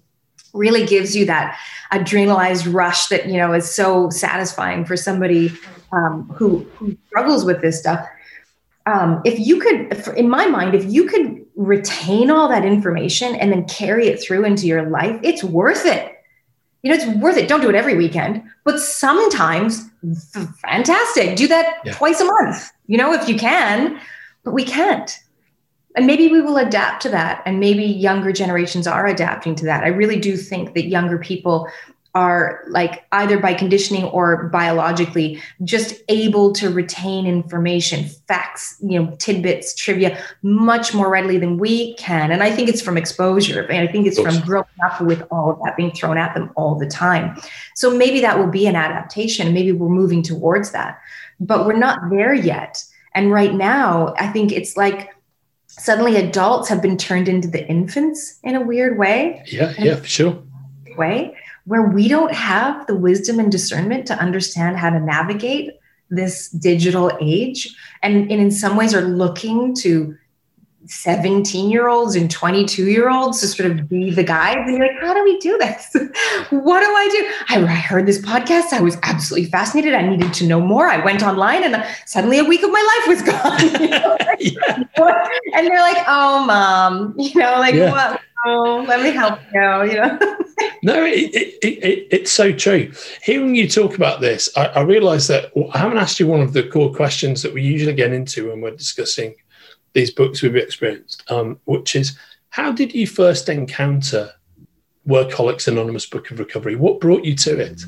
really 0.52 0.84
gives 0.84 1.14
you 1.14 1.26
that 1.26 1.56
adrenalized 1.92 2.74
rush 2.74 3.06
that 3.06 3.28
you 3.28 3.36
know 3.36 3.52
is 3.52 3.72
so 3.72 4.10
satisfying 4.10 4.84
for 4.84 4.96
somebody 4.96 5.52
um, 5.92 6.24
who, 6.34 6.58
who 6.74 6.96
struggles 7.06 7.44
with 7.44 7.60
this 7.60 7.78
stuff. 7.78 8.04
Um, 8.86 9.22
if 9.24 9.38
you 9.38 9.60
could, 9.60 10.16
in 10.16 10.28
my 10.28 10.48
mind, 10.48 10.74
if 10.74 10.84
you 10.86 11.06
could 11.06 11.46
retain 11.54 12.32
all 12.32 12.48
that 12.48 12.64
information 12.64 13.36
and 13.36 13.52
then 13.52 13.64
carry 13.66 14.08
it 14.08 14.20
through 14.20 14.44
into 14.44 14.66
your 14.66 14.90
life, 14.90 15.20
it's 15.22 15.44
worth 15.44 15.86
it 15.86 16.15
you 16.86 16.92
know, 16.92 17.02
it's 17.02 17.20
worth 17.20 17.36
it. 17.36 17.48
Don't 17.48 17.60
do 17.60 17.68
it 17.68 17.74
every 17.74 17.96
weekend, 17.96 18.40
but 18.62 18.78
sometimes 18.78 19.90
fantastic. 20.60 21.34
Do 21.36 21.48
that 21.48 21.80
yeah. 21.84 21.94
twice 21.94 22.20
a 22.20 22.24
month, 22.24 22.70
you 22.86 22.96
know, 22.96 23.12
if 23.12 23.28
you 23.28 23.36
can, 23.36 24.00
but 24.44 24.52
we 24.52 24.62
can't. 24.62 25.18
And 25.96 26.06
maybe 26.06 26.28
we 26.28 26.40
will 26.40 26.58
adapt 26.58 27.02
to 27.02 27.08
that. 27.08 27.42
And 27.44 27.58
maybe 27.58 27.82
younger 27.82 28.30
generations 28.30 28.86
are 28.86 29.04
adapting 29.04 29.56
to 29.56 29.64
that. 29.64 29.82
I 29.82 29.88
really 29.88 30.20
do 30.20 30.36
think 30.36 30.74
that 30.74 30.86
younger 30.86 31.18
people 31.18 31.68
are 32.16 32.64
like 32.68 33.04
either 33.12 33.38
by 33.38 33.52
conditioning 33.52 34.04
or 34.04 34.48
biologically 34.48 35.38
just 35.64 35.96
able 36.08 36.50
to 36.50 36.70
retain 36.70 37.26
information 37.26 38.04
facts 38.26 38.74
you 38.80 38.98
know 38.98 39.14
tidbits 39.16 39.74
trivia 39.74 40.18
much 40.40 40.94
more 40.94 41.10
readily 41.10 41.36
than 41.36 41.58
we 41.58 41.92
can. 41.96 42.32
And 42.32 42.42
i 42.42 42.50
think 42.50 42.70
it's 42.70 42.80
from 42.80 42.96
exposure 42.96 43.60
and 43.60 43.86
i 43.86 43.92
think 43.92 44.06
it's 44.06 44.18
from 44.18 44.40
growing 44.46 44.64
up 44.82 44.98
with 45.02 45.22
all 45.30 45.50
of 45.50 45.58
that 45.62 45.76
being 45.76 45.92
thrown 45.92 46.16
at 46.16 46.34
them 46.34 46.50
all 46.56 46.78
the 46.78 46.86
time. 46.86 47.36
So 47.74 47.94
maybe 47.94 48.22
that 48.22 48.38
will 48.38 48.50
be 48.50 48.66
an 48.66 48.76
adaptation 48.76 49.52
maybe 49.52 49.72
we're 49.72 49.90
moving 49.90 50.22
towards 50.22 50.70
that. 50.70 50.98
But 51.38 51.66
we're 51.66 51.76
not 51.76 52.08
there 52.08 52.32
yet. 52.32 52.82
And 53.14 53.30
right 53.30 53.52
now 53.52 54.14
i 54.18 54.28
think 54.28 54.52
it's 54.52 54.74
like 54.74 55.14
suddenly 55.66 56.16
adults 56.16 56.70
have 56.70 56.80
been 56.80 56.96
turned 56.96 57.28
into 57.28 57.48
the 57.48 57.68
infants 57.68 58.40
in 58.42 58.54
a 58.56 58.62
weird 58.62 58.96
way. 58.96 59.42
Yeah 59.46 59.74
yeah 59.78 59.96
for 59.96 60.06
sure. 60.06 60.42
Way 60.96 61.36
where 61.66 61.82
we 61.82 62.08
don't 62.08 62.32
have 62.32 62.86
the 62.86 62.94
wisdom 62.94 63.38
and 63.38 63.52
discernment 63.52 64.06
to 64.06 64.18
understand 64.18 64.76
how 64.76 64.90
to 64.90 65.00
navigate 65.00 65.72
this 66.08 66.48
digital 66.50 67.10
age 67.20 67.76
and, 68.02 68.30
and 68.30 68.40
in 68.40 68.50
some 68.50 68.76
ways 68.76 68.94
are 68.94 69.02
looking 69.02 69.74
to 69.74 70.16
17 70.88 71.70
year 71.70 71.88
olds 71.88 72.14
and 72.14 72.30
22 72.30 72.86
year 72.86 73.10
olds 73.10 73.40
to 73.40 73.46
sort 73.46 73.70
of 73.70 73.88
be 73.88 74.10
the 74.10 74.22
guides. 74.22 74.60
And 74.66 74.76
you're 74.76 74.86
like, 74.86 75.00
how 75.00 75.14
do 75.14 75.24
we 75.24 75.38
do 75.38 75.58
this? 75.58 75.88
what 76.50 76.80
do 76.80 76.86
I 76.86 77.08
do? 77.10 77.30
I, 77.48 77.62
I, 77.62 77.74
heard 77.74 78.06
this 78.06 78.20
podcast. 78.20 78.72
I 78.72 78.80
was 78.80 78.96
absolutely 79.02 79.50
fascinated. 79.50 79.94
I 79.94 80.08
needed 80.08 80.32
to 80.34 80.46
know 80.46 80.60
more. 80.60 80.88
I 80.88 81.04
went 81.04 81.22
online 81.22 81.64
and 81.64 81.84
suddenly 82.06 82.38
a 82.38 82.44
week 82.44 82.62
of 82.62 82.70
my 82.70 83.02
life 83.06 83.08
was 83.08 83.22
gone. 83.30 83.82
You 83.82 83.88
know? 83.88 84.16
yeah. 84.38 84.84
And 85.54 85.66
they're 85.66 85.80
like, 85.80 86.04
oh, 86.06 86.44
mom, 86.46 87.14
you 87.18 87.40
know, 87.40 87.58
like, 87.58 87.74
yeah. 87.74 87.90
what? 87.90 88.20
Oh, 88.44 88.84
let 88.86 89.02
me 89.02 89.10
help 89.10 89.40
you, 89.52 89.90
you 89.90 90.00
know? 90.00 90.18
no, 90.82 91.04
it, 91.04 91.34
it, 91.34 91.58
it, 91.62 92.08
it's 92.12 92.30
so 92.30 92.52
true. 92.52 92.92
Hearing 93.22 93.56
you 93.56 93.68
talk 93.68 93.96
about 93.96 94.20
this, 94.20 94.48
I, 94.56 94.66
I 94.66 94.80
realize 94.82 95.26
that 95.26 95.50
I 95.72 95.78
haven't 95.78 95.98
asked 95.98 96.20
you 96.20 96.28
one 96.28 96.42
of 96.42 96.52
the 96.52 96.62
core 96.68 96.94
questions 96.94 97.42
that 97.42 97.52
we 97.52 97.62
usually 97.62 97.94
get 97.94 98.12
into 98.12 98.50
when 98.50 98.60
we're 98.60 98.76
discussing 98.76 99.34
these 99.96 100.10
books 100.10 100.42
we've 100.42 100.54
experienced, 100.54 101.24
um, 101.30 101.58
which 101.64 101.96
is 101.96 102.16
how 102.50 102.70
did 102.70 102.94
you 102.94 103.06
first 103.06 103.48
encounter 103.48 104.30
Workaholics 105.08 105.66
Anonymous 105.66 106.04
Book 106.04 106.30
of 106.30 106.38
Recovery? 106.38 106.76
What 106.76 107.00
brought 107.00 107.24
you 107.24 107.34
to 107.36 107.58
it? 107.58 107.80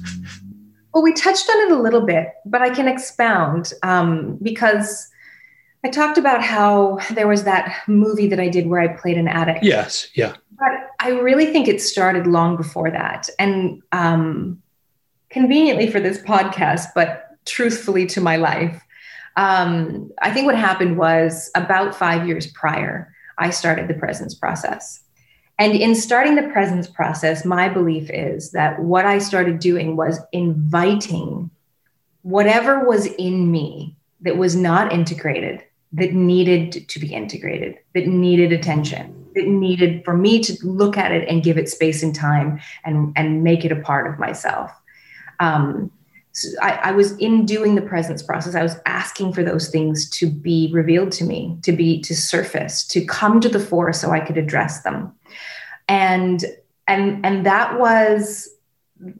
Well, 0.94 1.02
we 1.02 1.12
touched 1.12 1.48
on 1.50 1.66
it 1.66 1.72
a 1.72 1.82
little 1.82 2.00
bit, 2.00 2.28
but 2.46 2.62
I 2.62 2.70
can 2.70 2.88
expound 2.88 3.74
um, 3.82 4.38
because 4.42 5.06
I 5.84 5.90
talked 5.90 6.16
about 6.16 6.42
how 6.42 6.98
there 7.12 7.28
was 7.28 7.44
that 7.44 7.82
movie 7.86 8.26
that 8.28 8.40
I 8.40 8.48
did 8.48 8.66
where 8.66 8.80
I 8.80 8.88
played 8.88 9.18
an 9.18 9.28
addict. 9.28 9.62
Yes, 9.62 10.08
yeah. 10.14 10.34
But 10.58 10.88
I 11.00 11.10
really 11.10 11.52
think 11.52 11.68
it 11.68 11.82
started 11.82 12.26
long 12.26 12.56
before 12.56 12.90
that. 12.90 13.28
And 13.38 13.82
um, 13.92 14.62
conveniently 15.28 15.90
for 15.90 16.00
this 16.00 16.18
podcast, 16.22 16.86
but 16.94 17.36
truthfully 17.44 18.06
to 18.06 18.20
my 18.22 18.36
life, 18.36 18.82
um, 19.38 20.10
I 20.20 20.32
think 20.32 20.46
what 20.46 20.56
happened 20.56 20.98
was 20.98 21.48
about 21.54 21.94
five 21.94 22.26
years 22.26 22.48
prior, 22.48 23.14
I 23.38 23.50
started 23.50 23.86
the 23.86 23.94
presence 23.94 24.34
process. 24.34 25.00
And 25.60 25.74
in 25.74 25.94
starting 25.94 26.34
the 26.34 26.48
presence 26.48 26.88
process, 26.88 27.44
my 27.44 27.68
belief 27.68 28.10
is 28.10 28.50
that 28.50 28.80
what 28.80 29.04
I 29.04 29.18
started 29.18 29.60
doing 29.60 29.94
was 29.94 30.18
inviting 30.32 31.50
whatever 32.22 32.84
was 32.84 33.06
in 33.06 33.52
me 33.52 33.94
that 34.22 34.36
was 34.36 34.56
not 34.56 34.92
integrated, 34.92 35.62
that 35.92 36.12
needed 36.12 36.88
to 36.88 36.98
be 36.98 37.14
integrated, 37.14 37.78
that 37.94 38.08
needed 38.08 38.52
attention, 38.52 39.24
that 39.36 39.46
needed 39.46 40.04
for 40.04 40.16
me 40.16 40.40
to 40.40 40.66
look 40.66 40.96
at 40.96 41.12
it 41.12 41.28
and 41.28 41.44
give 41.44 41.58
it 41.58 41.68
space 41.68 42.02
and 42.02 42.12
time 42.12 42.58
and, 42.84 43.12
and 43.14 43.44
make 43.44 43.64
it 43.64 43.70
a 43.70 43.80
part 43.82 44.12
of 44.12 44.18
myself. 44.18 44.72
Um, 45.38 45.92
I, 46.62 46.72
I, 46.84 46.92
was 46.92 47.16
in 47.18 47.46
doing 47.46 47.74
the 47.74 47.82
presence 47.82 48.22
process. 48.22 48.54
I 48.54 48.62
was 48.62 48.76
asking 48.86 49.32
for 49.32 49.42
those 49.42 49.68
things 49.68 50.08
to 50.10 50.30
be 50.30 50.70
revealed 50.72 51.12
to 51.12 51.24
me 51.24 51.58
to 51.62 51.72
be 51.72 52.00
to 52.02 52.14
surface 52.14 52.86
to 52.88 53.04
come 53.04 53.40
to 53.40 53.48
the 53.48 53.60
fore 53.60 53.92
so 53.92 54.10
i 54.10 54.20
could 54.20 54.38
address 54.38 54.82
them. 54.82 55.12
And 55.88 56.44
and 56.86 57.24
and 57.24 57.46
that 57.46 57.78
was 57.78 58.48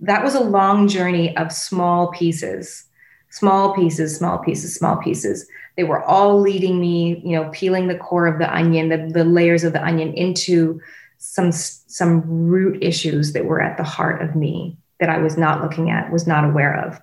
that 0.01 0.25
was 0.25 0.35
a 0.35 0.41
long 0.41 0.89
journey 0.89 1.37
of 1.37 1.53
small 1.53 2.09
pieces 2.13 2.85
small 3.31 3.75
pieces 3.75 4.17
small 4.17 4.39
pieces 4.39 4.75
small 4.75 4.97
pieces. 4.97 5.47
They 5.77 5.85
were 5.85 6.03
all 6.03 6.41
leading 6.41 6.81
me 6.81 7.21
you 7.25 7.33
know 7.33 7.51
peeling 7.53 7.89
the 7.89 7.99
core 7.99 8.27
of 8.27 8.39
the 8.39 8.53
onion 8.55 8.89
the, 8.89 9.11
the 9.13 9.25
layers 9.25 9.65
of 9.65 9.73
the 9.73 9.85
onion 9.85 10.13
into 10.15 10.81
some 11.19 11.53
some 11.53 12.23
root 12.23 12.83
issues 12.83 13.33
that 13.33 13.45
were 13.45 13.61
at 13.61 13.77
the 13.77 13.83
heart 13.85 14.23
of 14.23 14.37
me 14.37 14.77
that 15.01 15.09
I 15.09 15.18
was 15.18 15.36
not 15.36 15.62
looking 15.62 15.90
at, 15.90 16.12
was 16.12 16.26
not 16.26 16.44
aware 16.44 16.84
of. 16.84 17.01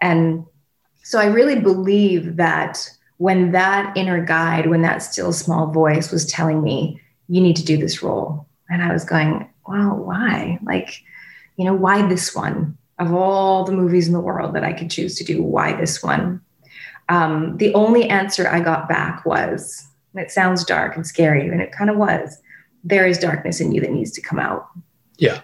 And 0.00 0.44
so 1.02 1.18
I 1.18 1.26
really 1.26 1.58
believe 1.58 2.36
that 2.36 2.88
when 3.18 3.52
that 3.52 3.96
inner 3.96 4.24
guide, 4.24 4.68
when 4.68 4.82
that 4.82 5.02
still 5.02 5.32
small 5.32 5.68
voice 5.68 6.10
was 6.10 6.26
telling 6.26 6.62
me, 6.62 7.00
you 7.28 7.40
need 7.40 7.56
to 7.56 7.64
do 7.64 7.76
this 7.76 8.02
role. 8.02 8.46
And 8.68 8.82
I 8.82 8.92
was 8.92 9.04
going, 9.04 9.48
well, 9.66 9.96
why? 9.96 10.58
Like, 10.64 11.02
you 11.56 11.64
know, 11.64 11.74
why 11.74 12.06
this 12.06 12.34
one? 12.34 12.76
Of 12.98 13.12
all 13.12 13.64
the 13.64 13.72
movies 13.72 14.06
in 14.06 14.12
the 14.12 14.20
world 14.20 14.54
that 14.54 14.64
I 14.64 14.72
could 14.72 14.90
choose 14.90 15.16
to 15.16 15.24
do, 15.24 15.42
why 15.42 15.72
this 15.72 16.02
one? 16.02 16.40
Um, 17.08 17.56
the 17.56 17.74
only 17.74 18.08
answer 18.08 18.48
I 18.48 18.60
got 18.60 18.88
back 18.88 19.24
was, 19.26 19.86
it 20.14 20.30
sounds 20.30 20.64
dark 20.64 20.94
and 20.94 21.06
scary, 21.06 21.48
and 21.48 21.60
it 21.60 21.72
kind 21.72 21.90
of 21.90 21.96
was, 21.96 22.38
there 22.84 23.06
is 23.06 23.18
darkness 23.18 23.60
in 23.60 23.72
you 23.72 23.80
that 23.80 23.90
needs 23.90 24.12
to 24.12 24.20
come 24.20 24.38
out. 24.38 24.68
Yeah. 25.16 25.40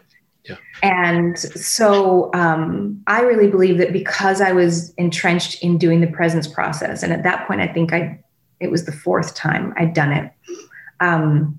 Yeah. 0.49 0.57
And 0.83 1.39
so 1.39 2.31
um, 2.35 3.03
I 3.07 3.23
really 3.23 3.49
believe 3.49 3.79
that 3.79 3.93
because 3.93 4.41
I 4.41 4.53
was 4.53 4.91
entrenched 4.95 5.63
in 5.63 5.79
doing 5.79 6.01
the 6.01 6.07
presence 6.07 6.47
process, 6.47 7.03
and 7.03 7.13
at 7.13 7.23
that 7.25 7.47
point, 7.47 7.61
I 7.61 7.69
think 7.69 7.93
I 7.93 8.19
it 8.61 8.71
was 8.71 8.85
the 8.85 8.93
fourth 8.93 9.35
time 9.35 9.73
I'd 9.77 9.95
done 9.95 10.13
it, 10.13 10.33
um, 11.01 11.59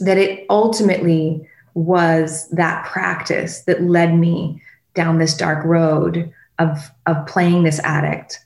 that 0.00 0.16
it 0.16 0.46
ultimately 0.48 1.48
was 1.74 2.48
that 2.50 2.86
practice 2.86 3.62
that 3.62 3.82
led 3.82 4.16
me 4.16 4.62
down 4.94 5.18
this 5.18 5.36
dark 5.36 5.64
road 5.64 6.32
of 6.58 6.90
of 7.06 7.26
playing 7.26 7.64
this 7.64 7.80
addict 7.80 8.44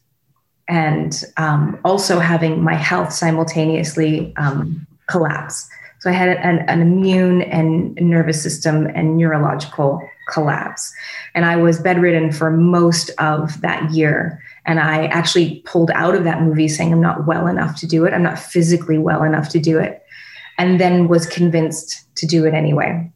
and 0.69 1.25
um, 1.37 1.79
also 1.85 2.19
having 2.19 2.63
my 2.63 2.75
health 2.75 3.13
simultaneously 3.13 4.35
um, 4.37 4.87
collapse 5.09 5.69
so 6.01 6.11
I 6.11 6.13
had 6.13 6.29
an, 6.39 6.61
an 6.69 6.81
immune 6.81 7.43
and 7.43 7.95
nervous 7.97 8.43
system 8.43 8.87
and 8.95 9.17
neurological 9.17 10.01
collapse. 10.29 10.93
And 11.35 11.45
I 11.45 11.57
was 11.57 11.81
bedridden 11.81 12.33
for 12.33 12.51
most 12.51 13.11
of 13.19 13.61
that 13.63 13.91
year. 13.91 14.43
And 14.65 14.79
I 14.79 15.07
actually 15.07 15.63
pulled 15.65 15.91
out 15.93 16.15
of 16.15 16.25
that 16.25 16.43
movie 16.43 16.69
saying, 16.69 16.93
I'm 16.93 17.01
not 17.01 17.27
well 17.27 17.47
enough 17.47 17.77
to 17.81 17.87
do 17.87 18.05
it. 18.05 18.13
I'm 18.13 18.23
not 18.23 18.39
physically 18.39 18.99
well 18.99 19.23
enough 19.23 19.49
to 19.51 19.59
do 19.59 19.79
it. 19.79 20.03
And 20.59 20.81
then 20.81 21.09
was 21.09 21.27
convinced 21.27 22.05
to 22.17 22.27
do 22.27 22.45
it 22.45 22.55
anyway. 22.55 23.11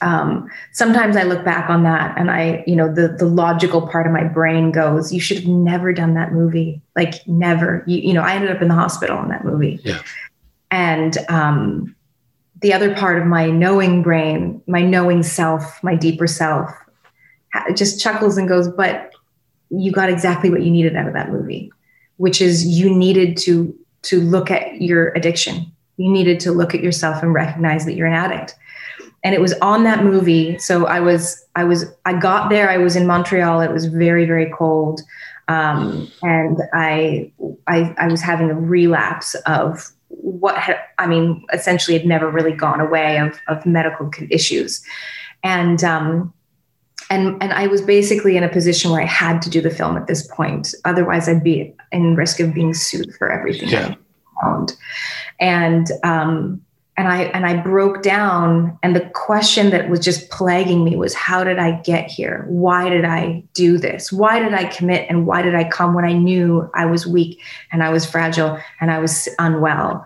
Um, 0.00 0.50
sometimes 0.72 1.16
I 1.16 1.22
look 1.22 1.44
back 1.44 1.70
on 1.70 1.84
that 1.84 2.18
and 2.18 2.30
I, 2.30 2.64
you 2.66 2.74
know, 2.74 2.92
the 2.92 3.08
the 3.08 3.26
logical 3.26 3.86
part 3.86 4.06
of 4.06 4.12
my 4.12 4.24
brain 4.24 4.72
goes, 4.72 5.12
you 5.12 5.20
should 5.20 5.36
have 5.36 5.46
never 5.46 5.92
done 5.92 6.14
that 6.14 6.32
movie. 6.32 6.82
Like 6.96 7.26
never. 7.28 7.84
You, 7.86 7.98
you 7.98 8.12
know, 8.12 8.22
I 8.22 8.34
ended 8.34 8.50
up 8.50 8.60
in 8.60 8.68
the 8.68 8.74
hospital 8.74 9.22
in 9.22 9.28
that 9.28 9.44
movie. 9.44 9.80
Yeah. 9.84 10.02
And 10.72 11.18
um, 11.28 11.94
the 12.62 12.72
other 12.72 12.94
part 12.94 13.20
of 13.20 13.26
my 13.26 13.50
knowing 13.50 14.02
brain, 14.02 14.62
my 14.66 14.82
knowing 14.82 15.22
self, 15.22 15.82
my 15.82 15.94
deeper 15.94 16.26
self, 16.26 16.70
just 17.74 18.00
chuckles 18.00 18.38
and 18.38 18.48
goes, 18.48 18.68
But 18.68 19.12
you 19.70 19.92
got 19.92 20.08
exactly 20.08 20.50
what 20.50 20.62
you 20.62 20.70
needed 20.70 20.96
out 20.96 21.06
of 21.06 21.14
that 21.14 21.30
movie, 21.30 21.72
which 22.16 22.40
is 22.40 22.66
you 22.66 22.94
needed 22.94 23.36
to 23.38 23.76
to 24.02 24.20
look 24.20 24.50
at 24.50 24.80
your 24.80 25.08
addiction. 25.10 25.70
You 25.96 26.10
needed 26.10 26.40
to 26.40 26.52
look 26.52 26.74
at 26.74 26.82
yourself 26.82 27.22
and 27.22 27.32
recognize 27.32 27.84
that 27.84 27.94
you're 27.94 28.08
an 28.08 28.14
addict. 28.14 28.56
And 29.24 29.34
it 29.34 29.40
was 29.40 29.52
on 29.62 29.84
that 29.84 30.02
movie. 30.02 30.58
So 30.58 30.86
I 30.86 30.98
was, 30.98 31.44
I 31.54 31.62
was, 31.62 31.84
I 32.04 32.18
got 32.18 32.50
there. 32.50 32.68
I 32.68 32.78
was 32.78 32.96
in 32.96 33.06
Montreal. 33.06 33.60
It 33.60 33.70
was 33.70 33.86
very, 33.86 34.24
very 34.24 34.50
cold, 34.50 35.00
um, 35.48 36.10
and 36.22 36.58
I, 36.72 37.30
I, 37.66 37.94
I 37.98 38.08
was 38.08 38.20
having 38.20 38.50
a 38.50 38.54
relapse 38.54 39.34
of 39.46 39.92
what 40.20 40.56
had, 40.56 40.78
I 40.98 41.06
mean, 41.06 41.44
essentially 41.52 41.96
had 41.96 42.06
never 42.06 42.30
really 42.30 42.52
gone 42.52 42.80
away 42.80 43.18
of, 43.18 43.38
of 43.48 43.64
medical 43.66 44.10
issues. 44.30 44.82
And, 45.42 45.82
um, 45.82 46.32
and, 47.10 47.42
and 47.42 47.52
I 47.52 47.66
was 47.66 47.82
basically 47.82 48.36
in 48.36 48.44
a 48.44 48.48
position 48.48 48.90
where 48.90 49.02
I 49.02 49.06
had 49.06 49.42
to 49.42 49.50
do 49.50 49.60
the 49.60 49.70
film 49.70 49.96
at 49.96 50.06
this 50.06 50.26
point. 50.28 50.74
Otherwise, 50.84 51.28
I'd 51.28 51.44
be 51.44 51.74
in 51.90 52.14
risk 52.14 52.40
of 52.40 52.54
being 52.54 52.74
sued 52.74 53.14
for 53.16 53.30
everything 53.30 53.68
yeah. 53.68 53.94
I 54.42 54.48
owned. 54.48 54.76
And, 55.40 55.88
um, 56.04 56.62
and 57.02 57.10
I 57.10 57.22
and 57.34 57.44
I 57.44 57.56
broke 57.56 58.04
down 58.04 58.78
and 58.80 58.94
the 58.94 59.10
question 59.12 59.70
that 59.70 59.90
was 59.90 59.98
just 59.98 60.30
plaguing 60.30 60.84
me 60.84 60.94
was 60.94 61.14
how 61.14 61.42
did 61.42 61.58
I 61.58 61.80
get 61.80 62.08
here? 62.08 62.44
Why 62.48 62.88
did 62.88 63.04
I 63.04 63.42
do 63.54 63.76
this? 63.76 64.12
Why 64.12 64.38
did 64.38 64.54
I 64.54 64.66
commit 64.66 65.10
and 65.10 65.26
why 65.26 65.42
did 65.42 65.56
I 65.56 65.68
come 65.68 65.94
when 65.94 66.04
I 66.04 66.12
knew 66.12 66.70
I 66.74 66.86
was 66.86 67.04
weak 67.04 67.40
and 67.72 67.82
I 67.82 67.90
was 67.90 68.06
fragile 68.06 68.56
and 68.80 68.92
I 68.92 69.00
was 69.00 69.28
unwell? 69.40 70.04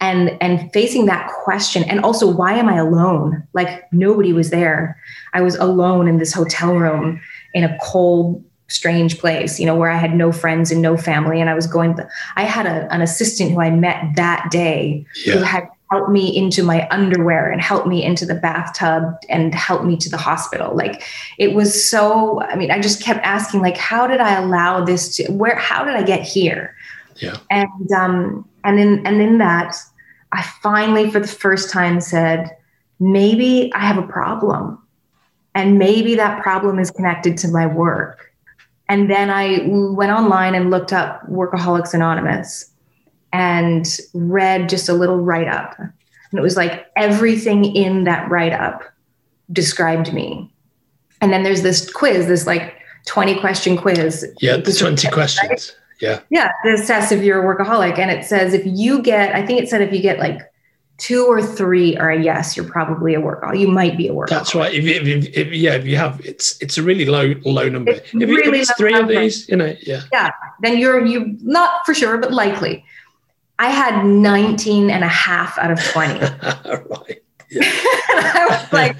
And 0.00 0.38
and 0.40 0.72
facing 0.72 1.04
that 1.04 1.28
question 1.28 1.84
and 1.84 2.00
also 2.00 2.26
why 2.34 2.54
am 2.54 2.70
I 2.70 2.76
alone? 2.78 3.46
Like 3.52 3.92
nobody 3.92 4.32
was 4.32 4.48
there. 4.48 4.98
I 5.34 5.42
was 5.42 5.54
alone 5.56 6.08
in 6.08 6.16
this 6.16 6.32
hotel 6.32 6.76
room 6.76 7.20
in 7.52 7.64
a 7.64 7.76
cold 7.82 8.42
strange 8.68 9.18
place, 9.18 9.60
you 9.60 9.66
know, 9.66 9.76
where 9.76 9.90
I 9.90 9.96
had 9.96 10.14
no 10.14 10.32
friends 10.32 10.70
and 10.70 10.80
no 10.80 10.96
family. 10.96 11.42
And 11.42 11.50
I 11.50 11.54
was 11.54 11.66
going, 11.66 11.98
I 12.36 12.44
had 12.44 12.64
a, 12.66 12.90
an 12.92 13.02
assistant 13.02 13.50
who 13.50 13.60
I 13.60 13.70
met 13.70 14.16
that 14.16 14.50
day 14.50 15.06
yeah. 15.24 15.34
who 15.34 15.42
had 15.42 15.68
help 15.90 16.10
me 16.10 16.36
into 16.36 16.62
my 16.62 16.86
underwear 16.90 17.50
and 17.50 17.60
help 17.60 17.86
me 17.86 18.04
into 18.04 18.26
the 18.26 18.34
bathtub 18.34 19.14
and 19.28 19.54
help 19.54 19.84
me 19.84 19.96
to 19.96 20.10
the 20.10 20.16
hospital. 20.16 20.74
Like 20.74 21.02
it 21.38 21.54
was 21.54 21.88
so 21.90 22.42
i 22.42 22.56
mean 22.56 22.70
i 22.70 22.80
just 22.80 23.02
kept 23.02 23.24
asking 23.24 23.60
like 23.60 23.76
how 23.76 24.06
did 24.06 24.20
i 24.20 24.34
allow 24.34 24.84
this 24.84 25.16
to 25.16 25.30
where 25.32 25.56
how 25.56 25.84
did 25.84 25.94
i 25.94 26.02
get 26.02 26.22
here? 26.22 26.74
Yeah. 27.16 27.36
And 27.50 27.92
um 27.92 28.48
and 28.64 28.78
in 28.78 29.06
and 29.06 29.20
in 29.20 29.38
that 29.38 29.76
i 30.32 30.42
finally 30.62 31.10
for 31.10 31.20
the 31.20 31.28
first 31.28 31.70
time 31.70 32.00
said 32.00 32.56
maybe 33.00 33.72
i 33.74 33.80
have 33.80 33.98
a 33.98 34.06
problem. 34.06 34.82
And 35.54 35.78
maybe 35.78 36.14
that 36.14 36.42
problem 36.42 36.78
is 36.78 36.90
connected 36.90 37.36
to 37.38 37.48
my 37.48 37.66
work. 37.66 38.30
And 38.88 39.10
then 39.10 39.30
i 39.30 39.66
went 39.66 40.12
online 40.12 40.54
and 40.54 40.70
looked 40.70 40.92
up 40.92 41.26
workaholics 41.28 41.94
anonymous 41.94 42.70
and 43.32 43.86
read 44.14 44.68
just 44.68 44.88
a 44.88 44.94
little 44.94 45.18
write 45.18 45.48
up. 45.48 45.78
And 45.78 46.38
it 46.38 46.42
was 46.42 46.56
like 46.56 46.86
everything 46.96 47.64
in 47.64 48.04
that 48.04 48.30
write 48.30 48.52
up 48.52 48.82
described 49.52 50.12
me. 50.12 50.50
And 51.20 51.32
then 51.32 51.42
there's 51.42 51.62
this 51.62 51.90
quiz, 51.90 52.26
this 52.26 52.46
like 52.46 52.74
20 53.06 53.40
question 53.40 53.76
quiz. 53.76 54.26
Yeah, 54.40 54.58
the 54.58 54.72
20 54.72 55.08
questions. 55.08 55.48
Right? 55.50 55.76
Yeah. 56.00 56.20
Yeah, 56.30 56.52
the 56.64 56.74
assess 56.74 57.10
if 57.10 57.22
you're 57.22 57.42
a 57.42 57.56
workaholic. 57.56 57.98
And 57.98 58.10
it 58.10 58.24
says 58.24 58.54
if 58.54 58.62
you 58.64 59.02
get, 59.02 59.34
I 59.34 59.44
think 59.44 59.60
it 59.60 59.68
said 59.68 59.82
if 59.82 59.92
you 59.92 60.00
get 60.00 60.18
like 60.18 60.40
two 60.98 61.24
or 61.24 61.40
three 61.40 61.96
are 61.96 62.10
a 62.10 62.20
yes, 62.20 62.56
you're 62.56 62.68
probably 62.68 63.14
a 63.14 63.20
workaholic. 63.20 63.58
You 63.58 63.68
might 63.68 63.96
be 63.96 64.08
a 64.08 64.12
workaholic. 64.12 64.28
That's 64.28 64.54
right. 64.54 64.74
If, 64.74 64.84
if, 64.84 65.36
if, 65.36 65.52
yeah, 65.52 65.74
if 65.74 65.86
you 65.86 65.96
have, 65.96 66.20
it's 66.24 66.60
it's 66.60 66.76
a 66.76 66.82
really 66.82 67.06
low 67.06 67.34
low 67.44 67.68
number. 67.68 67.92
It's 67.92 68.14
if, 68.14 68.28
really 68.28 68.58
if 68.60 68.68
it's 68.68 68.74
three 68.74 68.92
number. 68.92 69.14
of 69.14 69.20
these, 69.20 69.48
you 69.48 69.56
know, 69.56 69.74
yeah. 69.82 70.02
Yeah, 70.12 70.30
then 70.60 70.78
you're 70.78 71.04
you 71.06 71.36
not 71.40 71.86
for 71.86 71.94
sure, 71.94 72.18
but 72.18 72.32
likely. 72.32 72.84
I 73.58 73.70
had 73.70 74.04
19 74.04 74.90
and 74.90 75.02
a 75.02 75.08
half 75.08 75.58
out 75.58 75.70
of 75.70 75.82
20. 75.82 76.20
right. 76.20 77.22
I 77.60 78.46
was 78.50 78.72
like, 78.72 78.96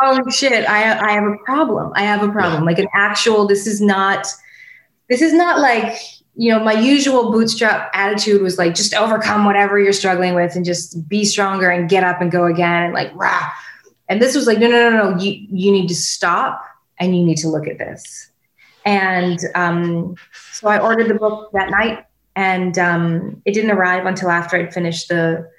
oh 0.00 0.30
shit, 0.30 0.68
I, 0.68 0.98
I 0.98 1.12
have 1.12 1.24
a 1.24 1.36
problem. 1.44 1.92
I 1.94 2.02
have 2.02 2.22
a 2.22 2.30
problem. 2.30 2.62
Yeah. 2.62 2.66
Like 2.66 2.78
an 2.78 2.88
actual, 2.94 3.46
this 3.46 3.66
is 3.66 3.80
not, 3.80 4.26
this 5.08 5.22
is 5.22 5.32
not 5.32 5.58
like, 5.60 5.98
you 6.36 6.52
know, 6.52 6.62
my 6.62 6.74
usual 6.74 7.32
bootstrap 7.32 7.90
attitude 7.94 8.42
was 8.42 8.58
like, 8.58 8.74
just 8.74 8.94
overcome 8.94 9.44
whatever 9.44 9.78
you're 9.78 9.92
struggling 9.92 10.34
with 10.34 10.54
and 10.54 10.64
just 10.64 11.08
be 11.08 11.24
stronger 11.24 11.70
and 11.70 11.88
get 11.88 12.04
up 12.04 12.20
and 12.20 12.30
go 12.30 12.44
again. 12.44 12.84
And 12.84 12.94
like, 12.94 13.10
rah. 13.14 13.50
And 14.08 14.22
this 14.22 14.36
was 14.36 14.46
like, 14.46 14.58
no, 14.58 14.68
no, 14.68 14.90
no, 14.90 15.10
no. 15.10 15.18
You, 15.18 15.46
you 15.50 15.72
need 15.72 15.88
to 15.88 15.94
stop 15.94 16.62
and 17.00 17.16
you 17.16 17.24
need 17.24 17.38
to 17.38 17.48
look 17.48 17.66
at 17.66 17.78
this. 17.78 18.30
And 18.84 19.38
um, 19.54 20.14
so 20.52 20.68
I 20.68 20.78
ordered 20.78 21.08
the 21.08 21.14
book 21.14 21.50
that 21.52 21.70
night 21.70 22.04
and 22.38 22.78
um, 22.78 23.42
it 23.44 23.52
didn't 23.52 23.72
arrive 23.72 24.06
until 24.06 24.30
after 24.30 24.56
I'd 24.56 24.72
finished 24.72 25.08
the 25.08 25.50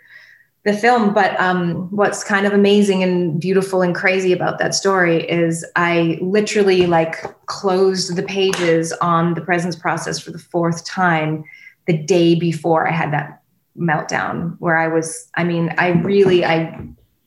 the 0.63 0.73
film. 0.73 1.13
But 1.13 1.37
um, 1.39 1.89
what's 1.91 2.23
kind 2.23 2.45
of 2.45 2.53
amazing 2.53 3.03
and 3.03 3.39
beautiful 3.39 3.81
and 3.81 3.93
crazy 3.93 4.31
about 4.31 4.59
that 4.59 4.73
story 4.73 5.29
is 5.29 5.65
I 5.75 6.17
literally 6.21 6.85
like 6.85 7.15
closed 7.47 8.15
the 8.15 8.23
pages 8.23 8.93
on 9.01 9.33
the 9.33 9.41
presence 9.41 9.75
process 9.75 10.19
for 10.19 10.31
the 10.31 10.39
fourth 10.39 10.85
time 10.85 11.43
the 11.85 11.97
day 11.97 12.35
before 12.35 12.87
I 12.87 12.91
had 12.91 13.11
that 13.11 13.41
meltdown, 13.77 14.55
where 14.59 14.77
I 14.77 14.87
was. 14.87 15.29
I 15.35 15.43
mean, 15.43 15.73
I 15.77 15.89
really 15.89 16.45
I 16.45 16.79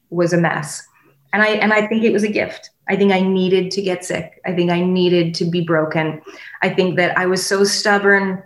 was 0.09 0.32
a 0.32 0.38
mess, 0.38 0.82
and 1.34 1.42
I 1.42 1.48
and 1.48 1.74
I 1.74 1.86
think 1.86 2.05
it 2.05 2.12
was 2.12 2.22
a 2.22 2.32
gift. 2.32 2.70
I 2.88 2.96
think 2.96 3.12
I 3.12 3.20
needed 3.20 3.70
to 3.72 3.82
get 3.82 4.03
sick. 4.03 4.40
I 4.46 4.55
think 4.55 4.70
I 4.70 4.80
needed 4.80 5.34
to 5.36 5.44
be 5.44 5.61
broken. 5.61 6.22
I 6.62 6.70
think 6.70 6.96
that 6.96 7.18
I 7.18 7.26
was 7.26 7.44
so 7.46 7.64
stubborn 7.64 8.42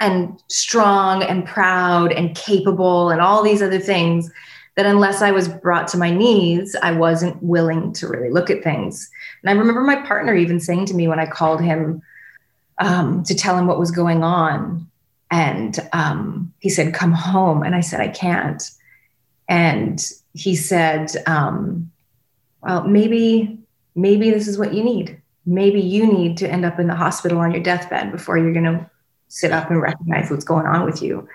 and 0.00 0.42
strong 0.48 1.22
and 1.22 1.46
proud 1.46 2.12
and 2.12 2.36
capable 2.36 3.10
and 3.10 3.20
all 3.20 3.42
these 3.42 3.62
other 3.62 3.78
things 3.78 4.30
that 4.76 4.86
unless 4.86 5.22
I 5.22 5.30
was 5.32 5.48
brought 5.48 5.88
to 5.88 5.98
my 5.98 6.10
knees, 6.10 6.76
I 6.82 6.92
wasn't 6.92 7.42
willing 7.42 7.92
to 7.94 8.06
really 8.06 8.30
look 8.30 8.50
at 8.50 8.62
things. 8.62 9.10
And 9.42 9.50
I 9.50 9.54
remember 9.54 9.80
my 9.80 9.96
partner 9.96 10.34
even 10.34 10.60
saying 10.60 10.86
to 10.86 10.94
me 10.94 11.08
when 11.08 11.18
I 11.18 11.26
called 11.26 11.62
him 11.62 12.02
um, 12.78 13.22
to 13.24 13.34
tell 13.34 13.58
him 13.58 13.66
what 13.66 13.78
was 13.78 13.90
going 13.90 14.22
on, 14.22 14.86
and 15.30 15.78
um, 15.94 16.52
he 16.58 16.68
said, 16.68 16.92
"Come 16.92 17.12
home," 17.12 17.62
and 17.62 17.74
I 17.74 17.80
said, 17.80 18.00
"I 18.00 18.08
can't." 18.08 18.62
And 19.48 19.98
he 20.34 20.54
said, 20.54 21.10
um, 21.26 21.90
"Well, 22.62 22.84
maybe, 22.86 23.58
maybe 23.94 24.30
this 24.30 24.46
is 24.46 24.58
what 24.58 24.74
you 24.74 24.84
need. 24.84 25.20
Maybe 25.46 25.80
you 25.80 26.06
need 26.06 26.36
to 26.38 26.50
end 26.50 26.66
up 26.66 26.78
in 26.78 26.86
the 26.86 26.94
hospital 26.94 27.38
on 27.38 27.52
your 27.52 27.62
deathbed 27.62 28.12
before 28.12 28.36
you're 28.36 28.52
going 28.52 28.64
to 28.64 28.90
sit 29.28 29.52
up 29.52 29.70
and 29.70 29.80
recognize 29.80 30.30
what's 30.30 30.44
going 30.44 30.66
on 30.66 30.84
with 30.84 31.02
you. 31.02 31.28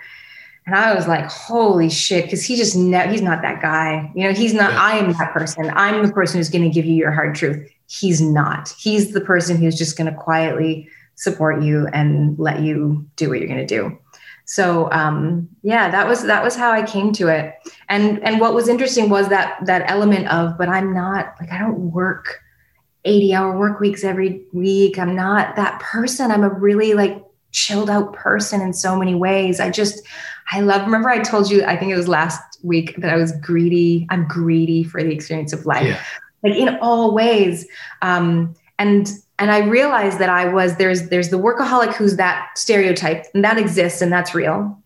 And 0.66 0.76
I 0.76 0.94
was 0.94 1.08
like, 1.08 1.26
holy 1.26 1.90
shit, 1.90 2.26
because 2.26 2.44
he 2.44 2.56
just 2.56 2.76
ne- 2.76 3.10
he's 3.10 3.22
not 3.22 3.42
that 3.42 3.62
guy. 3.62 4.12
You 4.16 4.26
know, 4.28 4.34
he's 4.34 4.54
not, 4.54 4.72
yeah. 4.72 4.82
I 4.82 4.98
am 4.98 5.12
that 5.14 5.34
person. 5.34 5.72
I'm 5.74 6.06
the 6.06 6.14
person 6.14 6.38
who's 6.38 6.50
going 6.50 6.64
to 6.64 6.70
give 6.70 6.86
you 6.86 6.94
your 6.94 7.12
hard 7.12 7.36
truth. 7.36 7.68
He's 7.88 8.22
not. 8.22 8.74
He's 8.80 9.12
the 9.12 9.22
person 9.22 9.58
who's 9.58 9.78
just 9.78 9.98
going 9.98 10.12
to 10.12 10.18
quietly 10.18 10.88
support 11.16 11.64
you 11.64 11.88
and 11.88 12.38
let 12.38 12.62
you 12.62 13.06
do 13.16 13.30
what 13.30 13.40
you're 13.40 13.48
going 13.48 13.66
to 13.66 13.66
do. 13.66 13.98
So 14.46 14.92
um, 14.92 15.48
yeah, 15.64 15.90
that 15.90 16.08
was 16.08 16.24
that 16.24 16.44
was 16.44 16.56
how 16.56 16.72
I 16.72 16.84
came 16.84 17.14
to 17.14 17.28
it. 17.28 17.56
And 17.90 18.22
and 18.24 18.40
what 18.40 18.54
was 18.54 18.68
interesting 18.68 19.10
was 19.10 19.30
that 19.30 19.66
that 19.66 19.90
element 19.90 20.28
of, 20.28 20.58
but 20.58 20.68
I'm 20.68 20.94
not 20.94 21.36
like 21.40 21.52
I 21.52 21.60
don't 21.60 21.92
work 21.92 22.40
80 23.06 23.34
hour 23.34 23.58
work 23.58 23.80
weeks 23.80 24.04
every 24.04 24.46
week. 24.52 25.00
I'm 25.00 25.16
not 25.16 25.56
that 25.56 25.80
person. 25.80 26.32
I'm 26.32 26.44
a 26.44 26.50
really 26.50 26.94
like 26.94 27.24
chilled 27.52 27.90
out 27.90 28.14
person 28.14 28.62
in 28.62 28.74
so 28.74 28.96
many 28.96 29.16
ways. 29.16 29.60
I 29.60 29.70
just, 29.70 30.02
I 30.52 30.62
love, 30.62 30.82
remember 30.82 31.10
I 31.10 31.20
told 31.20 31.50
you, 31.50 31.64
I 31.64 31.78
think 31.78 31.92
it 31.92 31.96
was 31.96 32.08
last 32.08 32.60
week 32.64 32.96
that 32.98 33.12
I 33.12 33.18
was 33.18 33.32
greedy. 33.34 34.08
I'm 34.10 34.28
greedy 34.28 34.84
for 34.84 35.04
the 35.04 35.12
experience 35.12 35.54
of 35.54 35.66
life, 35.66 35.88
yeah. 35.88 36.02
like 36.44 36.54
in 36.54 36.78
all 36.82 37.14
ways. 37.14 37.68
Um, 38.02 38.56
and, 38.80 39.10
and 39.40 39.52
I 39.52 39.60
realized 39.60 40.20
that 40.20 40.30
I 40.30 40.46
was, 40.46 40.76
there's, 40.78 41.10
there's 41.10 41.30
the 41.30 41.38
workaholic 41.38 41.94
who's 41.94 42.18
that 42.18 42.50
stereotype 42.56 43.26
and 43.34 43.44
that 43.44 43.58
exists 43.58 44.02
and 44.02 44.12
that's 44.12 44.36
real 44.36 44.78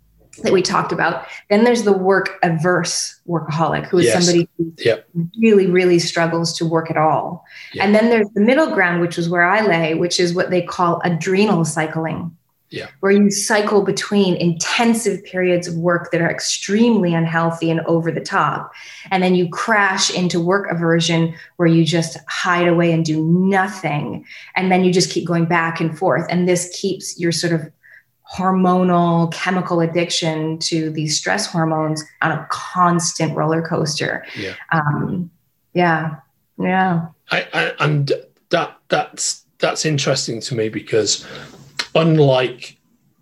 that 0.43 0.51
we 0.51 0.61
talked 0.61 0.91
about. 0.91 1.26
Then 1.49 1.63
there's 1.63 1.84
the 1.84 1.93
work 1.93 2.39
averse 2.43 3.20
workaholic, 3.28 3.88
who 3.88 3.99
is 3.99 4.05
yes. 4.05 4.26
somebody 4.26 4.49
who 4.57 4.74
yep. 4.80 5.07
really, 5.39 5.68
really 5.68 5.97
struggles 5.97 6.51
to 6.57 6.66
work 6.66 6.91
at 6.91 6.97
all. 6.97 7.45
Yep. 7.74 7.86
And 7.86 7.95
then 7.95 8.09
there's 8.09 8.28
the 8.36 8.41
middle 8.41 8.74
ground, 8.74 8.99
which 8.99 9.18
is 9.18 9.30
where 9.30 9.43
I 9.43 9.66
lay, 9.66 9.93
which 9.93 10.20
is 10.20 10.34
what 10.34 10.49
they 10.49 10.61
call 10.61 11.01
adrenal 11.05 11.63
cycling 11.63 12.35
yeah. 12.70 12.88
where 12.99 13.11
you 13.11 13.32
cycle 13.32 13.84
between 13.84 14.36
intensive 14.36 15.24
periods 15.24 15.68
of 15.68 15.76
work 15.76 16.11
that 16.11 16.22
are 16.22 16.30
extremely 16.30 17.13
unhealthy 17.13 17.70
and 17.70 17.82
over 17.82 18.11
the 18.11 18.22
top. 18.22 18.72
And 19.11 19.22
then 19.22 19.36
you 19.36 19.49
crash 19.49 20.13
into 20.13 20.39
work 20.39 20.70
aversion 20.72 21.36
where 21.57 21.68
you 21.68 21.86
just 21.86 22.18
hide 22.28 22.68
away 22.68 22.91
and 22.91 23.05
do 23.05 23.24
nothing. 23.24 24.26
And 24.55 24.72
then 24.72 24.84
you 24.84 24.91
just 24.91 25.11
keep 25.11 25.28
going 25.28 25.45
back 25.45 25.80
and 25.80 25.97
forth. 25.97 26.26
And 26.30 26.47
this 26.47 26.76
keeps 26.80 27.20
your 27.20 27.32
sort 27.32 27.53
of 27.53 27.72
hormonal 28.36 29.32
chemical 29.32 29.82
addiction 29.82 30.57
to 30.57 30.89
these 30.89 31.18
stress 31.18 31.45
hormones 31.45 32.03
on 32.22 32.32
a 32.32 32.47
constant 32.49 33.36
roller 33.36 33.61
coaster. 33.61 34.26
Yeah. 34.36 34.55
Um, 34.72 35.30
yeah. 35.74 36.16
Yeah. 36.57 37.07
I, 37.32 37.47
I, 37.53 37.74
and 37.80 38.11
that 38.49 38.78
that's 38.89 39.43
that's 39.59 39.86
interesting 39.86 40.41
to 40.41 40.55
me 40.55 40.70
because 40.70 41.26
unlike 41.96 42.78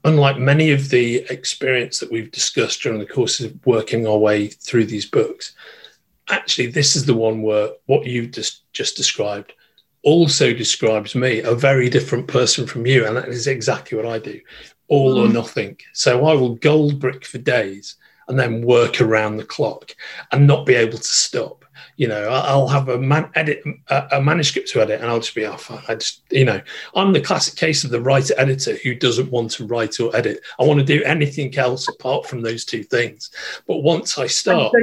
unlike 0.06 0.38
many 0.38 0.72
of 0.72 0.90
the 0.90 1.26
experience 1.30 2.00
that 2.00 2.12
we've 2.12 2.32
discussed 2.32 2.82
during 2.82 3.00
the 3.00 3.06
course 3.06 3.40
of 3.40 3.66
working 3.66 4.06
our 4.06 4.18
way 4.18 4.48
through 4.48 4.86
these 4.86 5.06
books, 5.06 5.54
actually, 6.30 6.68
this 6.68 6.98
is 6.98 7.06
the 7.06 7.14
one 7.14 7.42
where 7.42 7.70
what 7.86 8.06
you've 8.06 8.32
just, 8.32 8.70
just 8.74 8.98
described 8.98 9.54
also 10.04 10.54
describes 10.54 11.16
me, 11.16 11.40
a 11.40 11.56
very 11.56 11.90
different 11.90 12.28
person 12.28 12.68
from 12.68 12.86
you. 12.86 13.08
And 13.08 13.16
that 13.16 13.30
is 13.30 13.48
exactly 13.48 13.98
what 13.98 14.06
I 14.06 14.20
do 14.20 14.40
all 14.90 15.16
mm. 15.16 15.30
or 15.30 15.34
nothing. 15.34 15.78
So 15.94 16.26
I 16.26 16.34
will 16.34 16.56
gold 16.56 17.00
brick 17.00 17.26
for 17.26 17.38
days 17.38 17.96
and 18.28 18.38
then 18.38 18.66
work 18.66 19.02
around 19.02 19.38
the 19.38 19.46
clock 19.46 19.96
and 20.32 20.46
not 20.46 20.66
be 20.66 20.76
able 20.76 20.98
to 20.98 21.04
stop. 21.04 21.63
You 21.96 22.08
know, 22.08 22.30
I'll 22.30 22.68
have 22.68 22.90
a 22.90 22.98
man 22.98 23.30
edit 23.36 23.64
a, 23.90 24.22
manuscript 24.22 24.70
to 24.70 24.82
edit, 24.82 25.02
and 25.02 25.10
I'll 25.10 25.20
just 25.20 25.36
be 25.36 25.46
off. 25.46 25.70
Oh, 25.70 25.82
I 25.88 25.96
just, 25.96 26.24
you 26.32 26.46
know, 26.46 26.62
I'm 26.96 27.14
the 27.14 27.22
classic 27.22 27.56
case 27.56 27.84
of 27.84 27.92
the 27.92 28.02
writer 28.02 28.34
editor 28.38 28.76
who 28.84 28.96
doesn't 28.96 29.32
want 29.32 29.52
to 29.52 29.68
write 29.68 30.00
or 30.00 30.16
edit. 30.16 30.42
I 30.60 30.64
want 30.64 30.80
to 30.80 30.86
do 30.86 31.04
anything 31.04 31.56
else 31.58 31.88
apart 31.88 32.26
from 32.28 32.42
those 32.42 32.66
two 32.66 32.84
things. 32.84 33.30
But 33.68 33.84
once 33.84 34.18
I 34.18 34.28
start, 34.28 34.74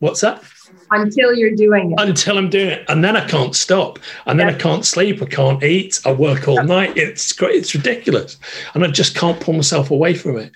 what's 0.00 0.20
that? 0.20 0.42
Until 0.90 1.34
you're 1.34 1.54
doing 1.54 1.92
it. 1.92 2.00
Until 2.00 2.36
I'm 2.36 2.50
doing 2.50 2.68
it, 2.68 2.84
and 2.88 3.02
then 3.02 3.16
I 3.16 3.26
can't 3.26 3.54
stop, 3.54 3.98
and 4.26 4.38
then 4.38 4.48
I 4.48 4.54
can't 4.54 4.84
sleep, 4.84 5.22
I 5.22 5.26
can't 5.26 5.62
eat, 5.62 6.00
I 6.04 6.12
work 6.12 6.48
all 6.48 6.62
night. 6.62 6.96
It's 6.96 7.32
great, 7.32 7.56
it's 7.56 7.74
ridiculous, 7.74 8.36
and 8.74 8.84
I 8.84 8.88
just 8.88 9.14
can't 9.14 9.40
pull 9.40 9.54
myself 9.54 9.90
away 9.90 10.14
from 10.14 10.36
it. 10.36 10.52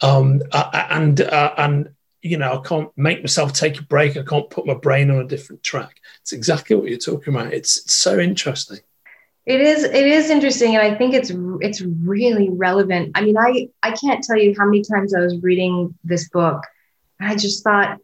Um, 0.00 0.42
uh, 0.52 0.86
and 0.90 1.20
uh, 1.22 1.54
and 1.56 1.88
you 2.26 2.38
know, 2.38 2.58
I 2.58 2.68
can't 2.68 2.90
make 2.96 3.20
myself 3.20 3.52
take 3.52 3.78
a 3.78 3.82
break. 3.82 4.16
I 4.16 4.22
can't 4.22 4.50
put 4.50 4.66
my 4.66 4.74
brain 4.74 5.10
on 5.10 5.18
a 5.18 5.26
different 5.26 5.62
track. 5.62 6.00
It's 6.22 6.32
exactly 6.32 6.76
what 6.76 6.88
you're 6.88 6.98
talking 6.98 7.34
about. 7.34 7.52
It's, 7.52 7.78
it's 7.78 7.94
so 7.94 8.18
interesting. 8.18 8.78
It 9.46 9.60
is. 9.60 9.84
It 9.84 10.06
is 10.06 10.28
interesting, 10.28 10.74
and 10.74 10.82
I 10.82 10.96
think 10.96 11.14
it's 11.14 11.30
it's 11.60 11.80
really 11.80 12.50
relevant. 12.50 13.12
I 13.14 13.20
mean, 13.20 13.36
I 13.38 13.68
I 13.80 13.92
can't 13.92 14.22
tell 14.24 14.36
you 14.36 14.54
how 14.58 14.64
many 14.64 14.82
times 14.82 15.14
I 15.14 15.20
was 15.20 15.40
reading 15.40 15.94
this 16.02 16.28
book, 16.30 16.64
and 17.20 17.30
I 17.30 17.36
just 17.36 17.62
thought, 17.62 17.98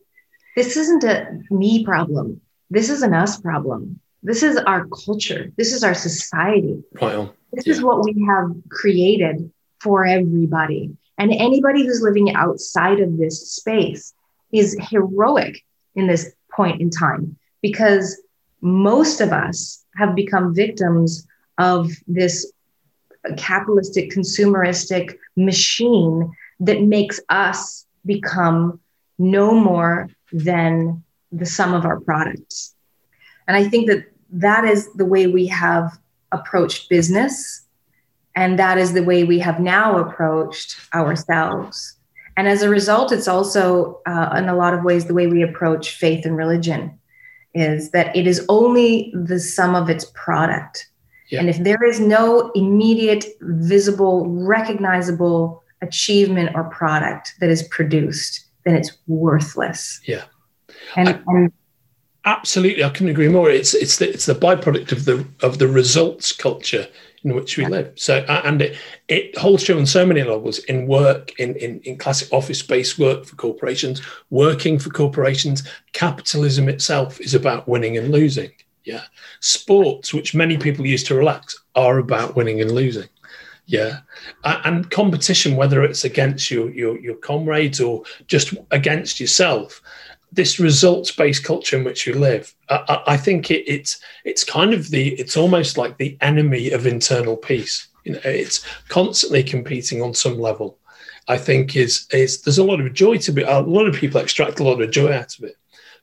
this 0.54 0.76
isn't 0.76 1.02
a 1.02 1.40
me 1.50 1.84
problem. 1.84 2.40
This 2.70 2.90
is 2.90 3.02
an 3.02 3.12
us 3.12 3.40
problem. 3.40 3.98
This 4.22 4.44
is 4.44 4.56
our 4.56 4.86
culture. 4.86 5.50
This 5.56 5.72
is 5.72 5.82
our 5.82 5.94
society. 5.94 6.84
Wow. 7.00 7.32
This 7.52 7.66
yeah. 7.66 7.72
is 7.72 7.82
what 7.82 8.04
we 8.04 8.24
have 8.28 8.52
created 8.70 9.50
for 9.80 10.06
everybody. 10.06 10.96
And 11.22 11.32
anybody 11.34 11.86
who's 11.86 12.02
living 12.02 12.34
outside 12.34 12.98
of 12.98 13.16
this 13.16 13.52
space 13.52 14.12
is 14.52 14.76
heroic 14.90 15.62
in 15.94 16.08
this 16.08 16.32
point 16.50 16.80
in 16.80 16.90
time 16.90 17.38
because 17.60 18.20
most 18.60 19.20
of 19.20 19.32
us 19.32 19.84
have 19.94 20.16
become 20.16 20.52
victims 20.52 21.24
of 21.58 21.92
this 22.08 22.52
capitalistic, 23.36 24.10
consumeristic 24.10 25.16
machine 25.36 26.32
that 26.58 26.82
makes 26.82 27.20
us 27.28 27.86
become 28.04 28.80
no 29.16 29.54
more 29.54 30.10
than 30.32 31.04
the 31.30 31.46
sum 31.46 31.72
of 31.72 31.84
our 31.84 32.00
products. 32.00 32.74
And 33.46 33.56
I 33.56 33.68
think 33.68 33.86
that 33.86 34.06
that 34.32 34.64
is 34.64 34.92
the 34.94 35.06
way 35.06 35.28
we 35.28 35.46
have 35.46 35.96
approached 36.32 36.88
business. 36.88 37.64
And 38.34 38.58
that 38.58 38.78
is 38.78 38.92
the 38.92 39.02
way 39.02 39.24
we 39.24 39.38
have 39.40 39.60
now 39.60 39.98
approached 39.98 40.76
ourselves. 40.94 41.96
And 42.36 42.48
as 42.48 42.62
a 42.62 42.68
result, 42.68 43.12
it's 43.12 43.28
also, 43.28 44.00
uh, 44.06 44.34
in 44.38 44.48
a 44.48 44.56
lot 44.56 44.72
of 44.72 44.84
ways, 44.84 45.04
the 45.04 45.14
way 45.14 45.26
we 45.26 45.42
approach 45.42 45.96
faith 45.96 46.24
and 46.24 46.36
religion 46.36 46.98
is 47.54 47.90
that 47.90 48.14
it 48.16 48.26
is 48.26 48.44
only 48.48 49.12
the 49.14 49.38
sum 49.38 49.74
of 49.74 49.90
its 49.90 50.10
product. 50.14 50.88
Yeah. 51.28 51.40
And 51.40 51.50
if 51.50 51.58
there 51.58 51.84
is 51.84 52.00
no 52.00 52.50
immediate, 52.54 53.26
visible, 53.42 54.26
recognizable 54.28 55.62
achievement 55.82 56.50
or 56.54 56.64
product 56.64 57.34
that 57.40 57.50
is 57.50 57.62
produced, 57.64 58.46
then 58.64 58.76
it's 58.76 58.92
worthless. 59.06 60.00
Yeah. 60.04 60.24
And, 60.96 61.08
I, 61.10 61.20
and 61.26 61.52
absolutely, 62.24 62.84
I 62.84 62.88
couldn't 62.90 63.08
agree 63.08 63.28
more. 63.28 63.50
It's 63.50 63.74
it's 63.74 63.98
the 63.98 64.08
it's 64.08 64.26
the 64.26 64.34
byproduct 64.34 64.92
of 64.92 65.04
the 65.04 65.26
of 65.40 65.58
the 65.58 65.68
results 65.68 66.32
culture 66.32 66.88
in 67.24 67.34
which 67.34 67.56
we 67.56 67.64
yeah. 67.64 67.70
live. 67.70 67.92
So 67.96 68.18
and 68.28 68.62
it 68.62 68.76
it 69.08 69.36
holds 69.36 69.64
true 69.64 69.78
on 69.78 69.86
so 69.86 70.04
many 70.04 70.22
levels 70.22 70.58
in 70.60 70.86
work, 70.86 71.38
in 71.38 71.54
in, 71.56 71.80
in 71.80 71.96
classic 71.96 72.32
office 72.32 72.62
based 72.62 72.98
work 72.98 73.24
for 73.24 73.36
corporations, 73.36 74.02
working 74.30 74.78
for 74.78 74.90
corporations. 74.90 75.62
Capitalism 75.92 76.68
itself 76.68 77.20
is 77.20 77.34
about 77.34 77.68
winning 77.68 77.96
and 77.96 78.10
losing. 78.10 78.50
Yeah. 78.84 79.02
Sports, 79.40 80.12
which 80.12 80.34
many 80.34 80.56
people 80.56 80.86
use 80.86 81.04
to 81.04 81.14
relax, 81.14 81.56
are 81.74 81.98
about 81.98 82.36
winning 82.36 82.60
and 82.60 82.72
losing. 82.72 83.08
Yeah, 83.66 84.00
and 84.44 84.90
competition, 84.90 85.54
whether 85.54 85.84
it's 85.84 86.04
against 86.04 86.50
your 86.50 86.68
your, 86.70 86.98
your 86.98 87.14
comrades 87.14 87.80
or 87.80 88.02
just 88.26 88.54
against 88.72 89.20
yourself, 89.20 89.80
this 90.32 90.58
results-based 90.58 91.44
culture 91.44 91.76
in 91.76 91.84
which 91.84 92.06
you 92.06 92.14
live, 92.14 92.54
I, 92.70 93.02
I 93.06 93.16
think 93.16 93.50
it, 93.50 93.64
it's 93.70 94.00
it's 94.24 94.42
kind 94.42 94.72
of 94.72 94.90
the 94.90 95.10
it's 95.20 95.36
almost 95.36 95.76
like 95.76 95.98
the 95.98 96.16
enemy 96.20 96.70
of 96.70 96.86
internal 96.86 97.36
peace. 97.36 97.88
You 98.04 98.14
know, 98.14 98.20
it's 98.24 98.64
constantly 98.88 99.44
competing 99.44 100.02
on 100.02 100.14
some 100.14 100.38
level. 100.38 100.78
I 101.28 101.36
think 101.36 101.76
is 101.76 102.06
is 102.12 102.42
there's 102.42 102.58
a 102.58 102.64
lot 102.64 102.80
of 102.80 102.92
joy 102.92 103.18
to 103.18 103.32
be. 103.32 103.42
A 103.42 103.60
lot 103.60 103.86
of 103.86 103.94
people 103.94 104.20
extract 104.20 104.58
a 104.58 104.64
lot 104.64 104.80
of 104.80 104.90
joy 104.90 105.12
out 105.12 105.38
of 105.38 105.44
it, 105.44 105.56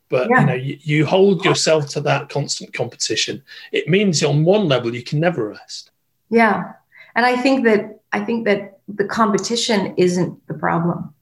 but 0.10 0.30
yeah. 0.30 0.40
you 0.40 0.46
know 0.46 0.54
you, 0.54 0.78
you 0.82 1.06
hold 1.06 1.44
yourself 1.44 1.90
to 1.90 2.02
that 2.02 2.30
constant 2.30 2.74
competition. 2.74 3.44
It 3.72 3.90
means 3.90 4.24
on 4.24 4.46
one 4.46 4.68
level 4.68 4.96
you 4.96 5.04
can 5.04 5.20
never 5.20 5.50
rest. 5.50 5.92
Yeah, 6.30 6.74
and 7.16 7.26
I 7.26 7.36
think 7.36 7.66
that 7.66 8.00
I 8.14 8.22
think 8.24 8.46
that 8.46 8.80
the 8.88 9.06
competition 9.06 9.96
isn't 9.98 10.48
the 10.48 10.54
problem. 10.54 11.14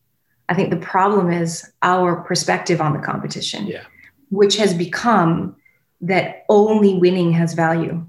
I 0.49 0.53
think 0.53 0.69
the 0.69 0.77
problem 0.77 1.31
is 1.31 1.69
our 1.81 2.21
perspective 2.21 2.79
on 2.79 2.93
the 2.93 2.99
competition, 2.99 3.67
yeah. 3.67 3.83
which 4.29 4.57
has 4.57 4.73
become 4.73 5.55
that 6.01 6.45
only 6.49 6.95
winning 6.95 7.33
has 7.33 7.53
value. 7.53 8.05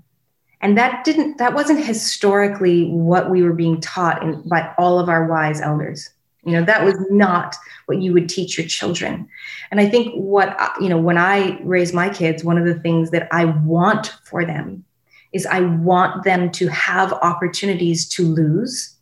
And 0.60 0.76
that 0.76 1.04
didn't 1.04 1.38
that 1.38 1.54
wasn't 1.54 1.84
historically 1.84 2.90
what 2.90 3.30
we 3.30 3.42
were 3.42 3.52
being 3.52 3.80
taught 3.80 4.22
in, 4.22 4.48
by 4.48 4.72
all 4.76 4.98
of 4.98 5.08
our 5.08 5.26
wise 5.26 5.60
elders. 5.60 6.10
You 6.44 6.52
know, 6.52 6.64
that 6.64 6.84
was 6.84 6.96
not 7.10 7.56
what 7.86 8.00
you 8.00 8.12
would 8.12 8.28
teach 8.28 8.56
your 8.58 8.66
children. 8.66 9.28
And 9.70 9.80
I 9.80 9.88
think 9.88 10.14
what 10.14 10.56
you 10.80 10.88
know, 10.88 10.98
when 10.98 11.18
I 11.18 11.60
raise 11.62 11.92
my 11.92 12.08
kids, 12.08 12.42
one 12.42 12.58
of 12.58 12.64
the 12.64 12.78
things 12.80 13.10
that 13.10 13.28
I 13.32 13.44
want 13.44 14.14
for 14.24 14.44
them 14.44 14.84
is 15.32 15.46
I 15.46 15.60
want 15.60 16.24
them 16.24 16.50
to 16.52 16.68
have 16.68 17.12
opportunities 17.12 18.08
to 18.10 18.24
lose 18.24 18.97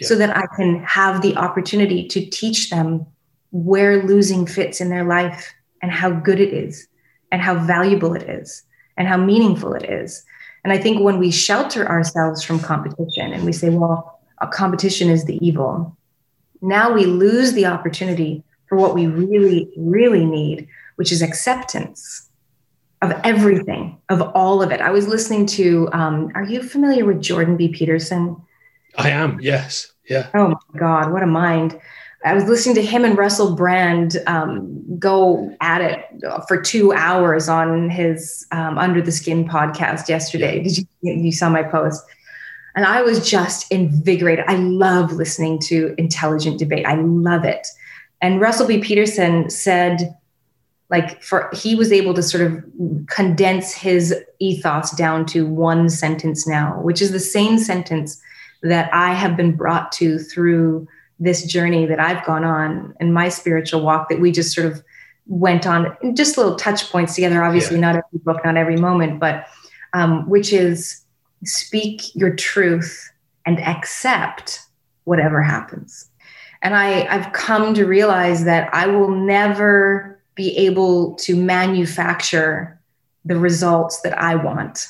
so 0.00 0.14
that 0.16 0.36
I 0.36 0.46
can 0.56 0.82
have 0.84 1.22
the 1.22 1.36
opportunity 1.36 2.08
to 2.08 2.24
teach 2.24 2.70
them 2.70 3.06
where 3.50 4.02
losing 4.02 4.46
fits 4.46 4.80
in 4.80 4.88
their 4.88 5.04
life 5.04 5.52
and 5.82 5.92
how 5.92 6.10
good 6.10 6.40
it 6.40 6.54
is 6.54 6.88
and 7.30 7.42
how 7.42 7.54
valuable 7.66 8.14
it 8.14 8.22
is 8.22 8.62
and 8.96 9.06
how 9.06 9.16
meaningful 9.16 9.74
it 9.74 9.84
is. 9.84 10.24
And 10.64 10.72
I 10.72 10.78
think 10.78 11.02
when 11.02 11.18
we 11.18 11.30
shelter 11.30 11.86
ourselves 11.88 12.42
from 12.42 12.60
competition 12.60 13.32
and 13.32 13.44
we 13.44 13.52
say, 13.52 13.68
well, 13.68 14.20
competition 14.52 15.10
is 15.10 15.24
the 15.24 15.44
evil, 15.44 15.96
now 16.60 16.92
we 16.92 17.04
lose 17.04 17.52
the 17.52 17.66
opportunity 17.66 18.42
for 18.68 18.78
what 18.78 18.94
we 18.94 19.06
really, 19.06 19.70
really 19.76 20.24
need, 20.24 20.68
which 20.96 21.12
is 21.12 21.20
acceptance 21.20 22.28
of 23.02 23.12
everything, 23.24 23.98
of 24.08 24.22
all 24.34 24.62
of 24.62 24.70
it. 24.70 24.80
I 24.80 24.90
was 24.90 25.08
listening 25.08 25.46
to, 25.46 25.88
um, 25.92 26.30
are 26.34 26.44
you 26.44 26.62
familiar 26.62 27.04
with 27.04 27.20
Jordan 27.20 27.56
B. 27.56 27.68
Peterson? 27.68 28.36
I 28.96 29.10
am, 29.10 29.40
yes. 29.40 29.92
Yeah. 30.08 30.28
Oh 30.34 30.48
my 30.48 30.78
God, 30.78 31.12
what 31.12 31.22
a 31.22 31.26
mind. 31.26 31.78
I 32.24 32.34
was 32.34 32.44
listening 32.44 32.76
to 32.76 32.82
him 32.82 33.04
and 33.04 33.18
Russell 33.18 33.56
Brand 33.56 34.16
um, 34.26 34.98
go 34.98 35.54
at 35.60 35.80
it 35.80 36.04
for 36.46 36.60
two 36.60 36.92
hours 36.92 37.48
on 37.48 37.90
his 37.90 38.46
um, 38.52 38.78
Under 38.78 39.02
the 39.02 39.10
Skin 39.10 39.48
podcast 39.48 40.08
yesterday. 40.08 40.58
Yeah. 40.58 40.62
Did 40.62 40.78
you 40.78 40.84
you 41.02 41.32
saw 41.32 41.50
my 41.50 41.62
post? 41.62 42.02
And 42.74 42.86
I 42.86 43.02
was 43.02 43.28
just 43.28 43.70
invigorated. 43.70 44.44
I 44.48 44.56
love 44.56 45.12
listening 45.12 45.58
to 45.60 45.94
intelligent 45.98 46.58
debate. 46.58 46.86
I 46.86 46.94
love 46.94 47.44
it. 47.44 47.66
And 48.20 48.40
Russell 48.40 48.66
B. 48.66 48.78
Peterson 48.78 49.50
said, 49.50 50.16
like 50.88 51.22
for 51.22 51.50
he 51.52 51.74
was 51.74 51.90
able 51.90 52.14
to 52.14 52.22
sort 52.22 52.44
of 52.44 52.64
condense 53.08 53.72
his 53.72 54.14
ethos 54.38 54.92
down 54.92 55.26
to 55.26 55.46
one 55.46 55.88
sentence 55.88 56.46
now, 56.46 56.80
which 56.82 57.02
is 57.02 57.10
the 57.10 57.20
same 57.20 57.58
sentence 57.58 58.20
that 58.62 58.92
I 58.92 59.14
have 59.14 59.36
been 59.36 59.56
brought 59.56 59.92
to 59.92 60.18
through 60.18 60.86
this 61.18 61.44
journey 61.44 61.86
that 61.86 62.00
I've 62.00 62.24
gone 62.24 62.44
on 62.44 62.94
in 63.00 63.12
my 63.12 63.28
spiritual 63.28 63.82
walk 63.82 64.08
that 64.08 64.20
we 64.20 64.32
just 64.32 64.54
sort 64.54 64.66
of 64.66 64.82
went 65.26 65.66
on 65.66 65.96
just 66.14 66.36
little 66.36 66.56
touch 66.56 66.90
points 66.90 67.14
together. 67.14 67.42
Obviously, 67.42 67.76
yeah. 67.76 67.92
not 67.92 67.96
every 67.96 68.18
book, 68.24 68.44
not 68.44 68.56
every 68.56 68.76
moment, 68.76 69.20
but 69.20 69.46
um, 69.92 70.28
which 70.28 70.52
is 70.52 71.02
speak 71.44 72.14
your 72.14 72.34
truth 72.34 73.10
and 73.46 73.60
accept 73.60 74.60
whatever 75.04 75.42
happens. 75.42 76.08
And 76.62 76.76
I, 76.76 77.06
I've 77.06 77.32
come 77.32 77.74
to 77.74 77.84
realize 77.84 78.44
that 78.44 78.72
I 78.72 78.86
will 78.86 79.10
never 79.10 80.20
be 80.34 80.56
able 80.56 81.14
to 81.16 81.36
manufacture 81.36 82.80
the 83.24 83.38
results 83.38 84.00
that 84.02 84.16
I 84.18 84.36
want 84.36 84.86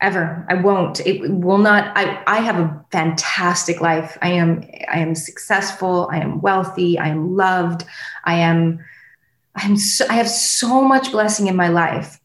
ever. 0.00 0.46
I 0.48 0.54
won't. 0.54 1.00
It 1.06 1.30
will 1.30 1.58
not 1.58 1.96
i 1.96 2.22
i 2.26 2.38
have 2.38 2.58
a 2.58 2.84
fantastic 2.90 3.80
life. 3.80 4.18
I 4.22 4.30
am 4.30 4.62
i 4.88 4.98
am 4.98 5.14
successful. 5.14 6.08
I 6.12 6.18
am 6.18 6.40
wealthy. 6.40 6.98
I 6.98 7.08
am 7.08 7.34
loved. 7.34 7.84
I 8.24 8.34
am 8.34 8.84
i'm 9.56 9.76
so, 9.76 10.04
i 10.10 10.14
have 10.14 10.28
so 10.28 10.82
much 10.82 11.12
blessing 11.12 11.46
in 11.46 11.56
my 11.56 11.68
life. 11.68 12.20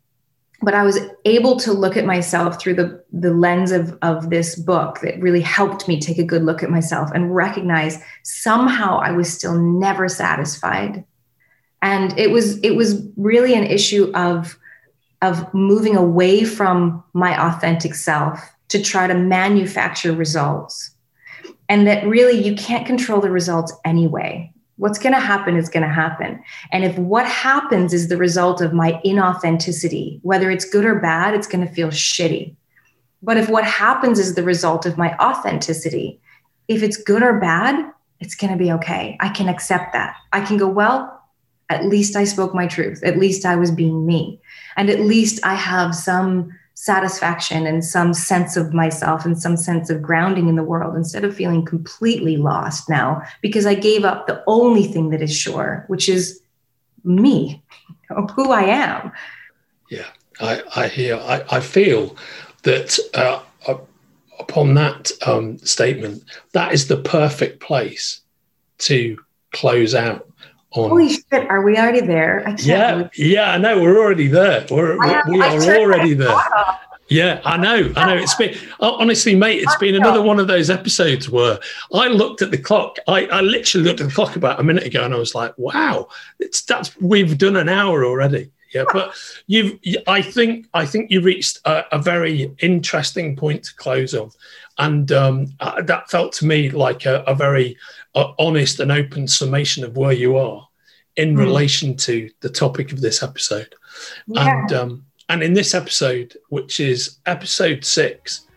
But 0.61 0.73
i 0.73 0.83
was 0.83 0.99
able 1.25 1.57
to 1.57 1.71
look 1.71 1.95
at 1.95 2.05
myself 2.05 2.59
through 2.59 2.75
the 2.75 3.03
the 3.13 3.33
lens 3.33 3.71
of 3.71 3.97
of 4.01 4.29
this 4.29 4.55
book 4.55 4.99
that 5.01 5.21
really 5.21 5.41
helped 5.41 5.87
me 5.87 5.99
take 5.99 6.17
a 6.17 6.23
good 6.23 6.43
look 6.43 6.63
at 6.63 6.69
myself 6.69 7.09
and 7.13 7.33
recognize 7.33 8.01
somehow 8.23 8.99
i 8.99 9.11
was 9.11 9.31
still 9.31 9.57
never 9.57 10.09
satisfied. 10.09 11.05
And 11.81 12.17
it 12.19 12.31
was 12.31 12.59
it 12.59 12.75
was 12.75 13.07
really 13.15 13.53
an 13.53 13.63
issue 13.63 14.11
of 14.13 14.59
of 15.21 15.53
moving 15.53 15.95
away 15.95 16.43
from 16.43 17.03
my 17.13 17.37
authentic 17.47 17.93
self 17.93 18.39
to 18.69 18.81
try 18.81 19.07
to 19.07 19.13
manufacture 19.13 20.13
results. 20.13 20.91
And 21.67 21.85
that 21.87 22.05
really 22.05 22.41
you 22.41 22.55
can't 22.55 22.85
control 22.85 23.21
the 23.21 23.31
results 23.31 23.73
anyway. 23.85 24.51
What's 24.77 24.97
going 24.97 25.13
to 25.13 25.19
happen 25.19 25.57
is 25.57 25.67
going 25.67 25.83
to 25.83 25.93
happen. 25.93 26.41
And 26.71 26.85
if 26.85 26.97
what 26.97 27.25
happens 27.25 27.93
is 27.93 28.07
the 28.07 28.17
result 28.17 28.61
of 28.61 28.73
my 28.73 28.99
inauthenticity, 29.05 30.19
whether 30.23 30.49
it's 30.49 30.63
good 30.63 30.85
or 30.85 30.99
bad, 30.99 31.33
it's 31.33 31.47
going 31.47 31.67
to 31.67 31.73
feel 31.73 31.89
shitty. 31.89 32.55
But 33.21 33.37
if 33.37 33.49
what 33.49 33.65
happens 33.65 34.19
is 34.19 34.35
the 34.35 34.43
result 34.43 34.85
of 34.85 34.97
my 34.97 35.15
authenticity, 35.17 36.21
if 36.69 36.81
it's 36.81 36.95
good 36.95 37.21
or 37.21 37.39
bad, 37.39 37.91
it's 38.21 38.35
going 38.35 38.53
to 38.53 38.59
be 38.59 38.71
okay. 38.73 39.17
I 39.19 39.29
can 39.29 39.49
accept 39.49 39.91
that. 39.93 40.15
I 40.31 40.41
can 40.41 40.57
go, 40.57 40.67
well, 40.67 41.18
at 41.69 41.85
least 41.85 42.15
I 42.15 42.23
spoke 42.23 42.53
my 42.53 42.67
truth. 42.67 43.01
At 43.03 43.17
least 43.17 43.45
I 43.45 43.55
was 43.55 43.71
being 43.71 44.05
me 44.05 44.39
and 44.75 44.89
at 44.89 45.01
least 45.01 45.39
I 45.43 45.55
have 45.55 45.95
some 45.95 46.51
satisfaction 46.73 47.67
and 47.67 47.83
some 47.83 48.13
sense 48.13 48.55
of 48.55 48.73
myself 48.73 49.25
and 49.25 49.39
some 49.39 49.57
sense 49.57 49.89
of 49.89 50.01
grounding 50.01 50.47
in 50.47 50.55
the 50.55 50.63
world 50.63 50.95
instead 50.95 51.25
of 51.25 51.35
feeling 51.35 51.65
completely 51.65 52.37
lost 52.37 52.89
now 52.89 53.21
because 53.41 53.65
I 53.65 53.73
gave 53.73 54.05
up 54.05 54.27
the 54.27 54.41
only 54.47 54.83
thing 54.83 55.09
that 55.09 55.21
is 55.21 55.35
sure, 55.35 55.83
which 55.87 56.07
is 56.07 56.41
me, 57.03 57.61
who 58.35 58.51
I 58.51 58.63
am. 58.63 59.11
Yeah, 59.89 60.07
I, 60.39 60.63
I 60.75 60.87
hear, 60.87 61.17
I, 61.17 61.43
I 61.51 61.59
feel 61.59 62.15
that 62.63 62.97
uh, 63.13 63.41
upon 64.39 64.73
that 64.75 65.11
um, 65.25 65.57
statement, 65.59 66.23
that 66.53 66.73
is 66.73 66.87
the 66.87 66.97
perfect 66.97 67.59
place 67.59 68.21
to 68.79 69.17
close 69.51 69.93
out 69.93 70.28
on. 70.71 70.89
Holy 70.89 71.09
shit, 71.09 71.49
are 71.49 71.61
we 71.61 71.77
already 71.77 72.01
there? 72.01 72.55
yeah, 72.59 73.09
yeah, 73.15 73.51
I 73.51 73.57
know 73.57 73.81
we're 73.81 73.97
already 73.97 74.27
there. 74.27 74.65
We're, 74.69 74.97
we 75.29 75.41
are 75.41 75.77
already 75.77 76.13
there. 76.13 76.37
Yeah, 77.09 77.41
I 77.43 77.57
know. 77.57 77.91
I 77.95 78.05
know. 78.05 78.21
It's 78.21 78.35
been 78.35 78.55
honestly, 78.79 79.35
mate. 79.35 79.63
It's 79.63 79.75
been 79.77 79.95
another 79.95 80.21
one 80.21 80.39
of 80.39 80.47
those 80.47 80.69
episodes 80.69 81.27
where 81.27 81.57
I 81.91 82.07
looked 82.07 82.43
at 82.43 82.51
the 82.51 82.57
clock. 82.57 82.97
I, 83.07 83.25
I 83.25 83.41
literally 83.41 83.87
looked 83.87 83.99
at 83.99 84.07
the 84.07 84.13
clock 84.13 84.35
about 84.35 84.59
a 84.59 84.63
minute 84.63 84.83
ago, 84.83 85.03
and 85.03 85.13
I 85.13 85.17
was 85.17 85.33
like, 85.33 85.57
"Wow, 85.57 86.09
it's 86.39 86.61
that's 86.61 86.95
we've 86.97 87.35
done 87.37 87.55
an 87.55 87.67
hour 87.67 88.05
already." 88.05 88.51
Yeah, 88.73 88.83
but 88.93 89.15
you've. 89.47 89.79
I 90.05 90.21
think 90.21 90.67
I 90.75 90.85
think 90.85 91.09
you 91.09 91.21
reached 91.21 91.59
a, 91.65 91.83
a 91.91 91.99
very 91.99 92.55
interesting 92.59 93.35
point 93.35 93.63
to 93.63 93.75
close 93.75 94.13
on, 94.13 94.29
and 94.77 95.11
um, 95.11 95.47
uh, 95.59 95.81
that 95.81 96.11
felt 96.11 96.33
to 96.33 96.45
me 96.45 96.69
like 96.69 97.07
a, 97.07 97.23
a 97.23 97.33
very 97.33 97.75
honest 98.15 98.79
and 98.79 98.91
open 98.91 99.27
summation 99.27 99.83
of 99.83 99.97
where 99.97 100.13
you 100.13 100.37
are 100.37 100.67
in 101.15 101.35
mm. 101.35 101.39
relation 101.39 101.95
to 101.97 102.29
the 102.41 102.49
topic 102.49 102.91
of 102.91 103.01
this 103.01 103.23
episode, 103.23 103.73
yeah. 104.27 104.61
and. 104.61 104.73
Um, 104.73 105.05
and 105.29 105.43
in 105.43 105.53
this 105.53 105.75
episode, 105.75 106.35
which 106.49 106.79
is 106.79 107.19
episode 107.27 107.85
six 107.85 108.47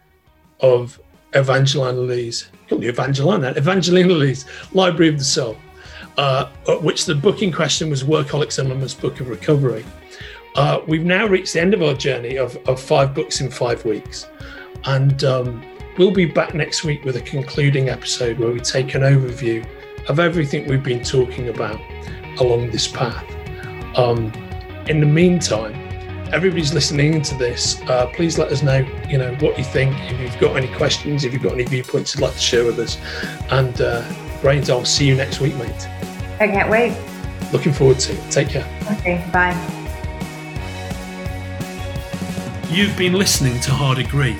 of 0.60 0.98
Evangeline 1.34 1.98
Lilly's, 1.98 2.48
Evangeline, 2.70 3.44
Evangeline 3.44 4.08
Lilly's 4.08 4.46
Library 4.72 5.10
of 5.10 5.18
the 5.18 5.24
Soul, 5.24 5.56
uh, 6.16 6.46
which 6.80 7.04
the 7.04 7.14
book 7.14 7.42
in 7.42 7.52
question 7.52 7.90
was 7.90 8.04
Workaholics 8.04 8.58
Anonymous 8.58 8.94
Book 8.94 9.20
of 9.20 9.28
Recovery. 9.28 9.84
Uh, 10.56 10.80
we've 10.88 11.04
now 11.04 11.26
reached 11.26 11.52
the 11.52 11.60
end 11.60 11.74
of 11.74 11.82
our 11.82 11.94
journey 11.94 12.36
of, 12.36 12.56
of 12.66 12.80
five 12.80 13.14
books 13.14 13.42
in 13.42 13.50
five 13.50 13.84
weeks. 13.84 14.26
And 14.84 15.24
um, 15.24 15.62
we'll 15.98 16.10
be 16.10 16.24
back 16.24 16.54
next 16.54 16.84
week 16.84 17.04
with 17.04 17.16
a 17.16 17.20
concluding 17.20 17.88
episode 17.88 18.38
where 18.38 18.50
we 18.50 18.60
take 18.60 18.94
an 18.94 19.02
overview 19.02 19.66
of 20.08 20.18
everything 20.18 20.66
we've 20.66 20.82
been 20.82 21.02
talking 21.02 21.48
about 21.48 21.80
along 22.40 22.70
this 22.70 22.88
path. 22.88 23.24
Um, 23.96 24.32
in 24.88 25.00
the 25.00 25.06
meantime, 25.06 25.74
everybody's 26.32 26.72
listening 26.72 27.20
to 27.22 27.34
this, 27.34 27.80
uh, 27.82 28.06
please 28.14 28.38
let 28.38 28.50
us 28.50 28.62
know, 28.62 28.78
you 29.08 29.18
know, 29.18 29.34
what 29.36 29.58
you 29.58 29.64
think. 29.64 29.94
If 30.10 30.20
you've 30.20 30.38
got 30.40 30.56
any 30.56 30.68
questions, 30.74 31.24
if 31.24 31.32
you've 31.32 31.42
got 31.42 31.52
any 31.52 31.64
viewpoints 31.64 32.14
you'd 32.14 32.22
like 32.22 32.32
to 32.32 32.40
share 32.40 32.64
with 32.64 32.78
us. 32.78 32.98
And 33.50 33.80
uh, 33.80 34.02
Brains, 34.40 34.70
I'll 34.70 34.84
see 34.84 35.06
you 35.06 35.14
next 35.14 35.40
week, 35.40 35.54
mate. 35.56 35.88
I 36.40 36.48
can't 36.48 36.70
wait. 36.70 36.96
Looking 37.52 37.72
forward 37.72 37.98
to 38.00 38.12
it. 38.14 38.30
Take 38.30 38.48
care. 38.48 38.66
Okay, 38.92 39.28
bye. 39.30 39.52
You've 42.70 42.96
been 42.96 43.12
listening 43.12 43.60
to 43.60 43.70
Hard 43.70 43.98
Agree. 43.98 44.36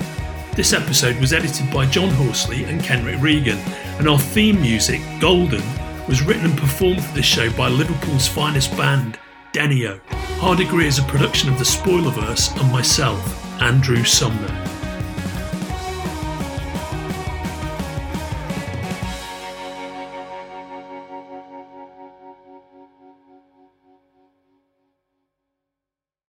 This 0.55 0.71
episode 0.71 1.19
was 1.19 1.33
edited 1.33 1.73
by 1.73 1.87
John 1.87 2.09
Horsley 2.09 2.65
and 2.65 2.79
Kenrick 2.79 3.19
Regan, 3.19 3.57
and 3.97 4.07
our 4.07 4.19
theme 4.19 4.61
music, 4.61 5.01
Golden, 5.19 5.63
was 6.07 6.21
written 6.21 6.45
and 6.45 6.55
performed 6.55 7.03
for 7.03 7.15
this 7.15 7.25
show 7.25 7.51
by 7.53 7.69
Liverpool's 7.69 8.27
finest 8.27 8.69
band, 8.77 9.17
Denio. 9.51 9.99
Hard 10.37 10.59
Agree 10.59 10.85
is 10.85 10.99
a 10.99 11.03
production 11.03 11.49
of 11.49 11.57
the 11.57 11.65
Spoilerverse 11.65 12.55
and 12.61 12.71
myself, 12.71 13.61
Andrew 13.63 14.03
Sumner. 14.03 14.72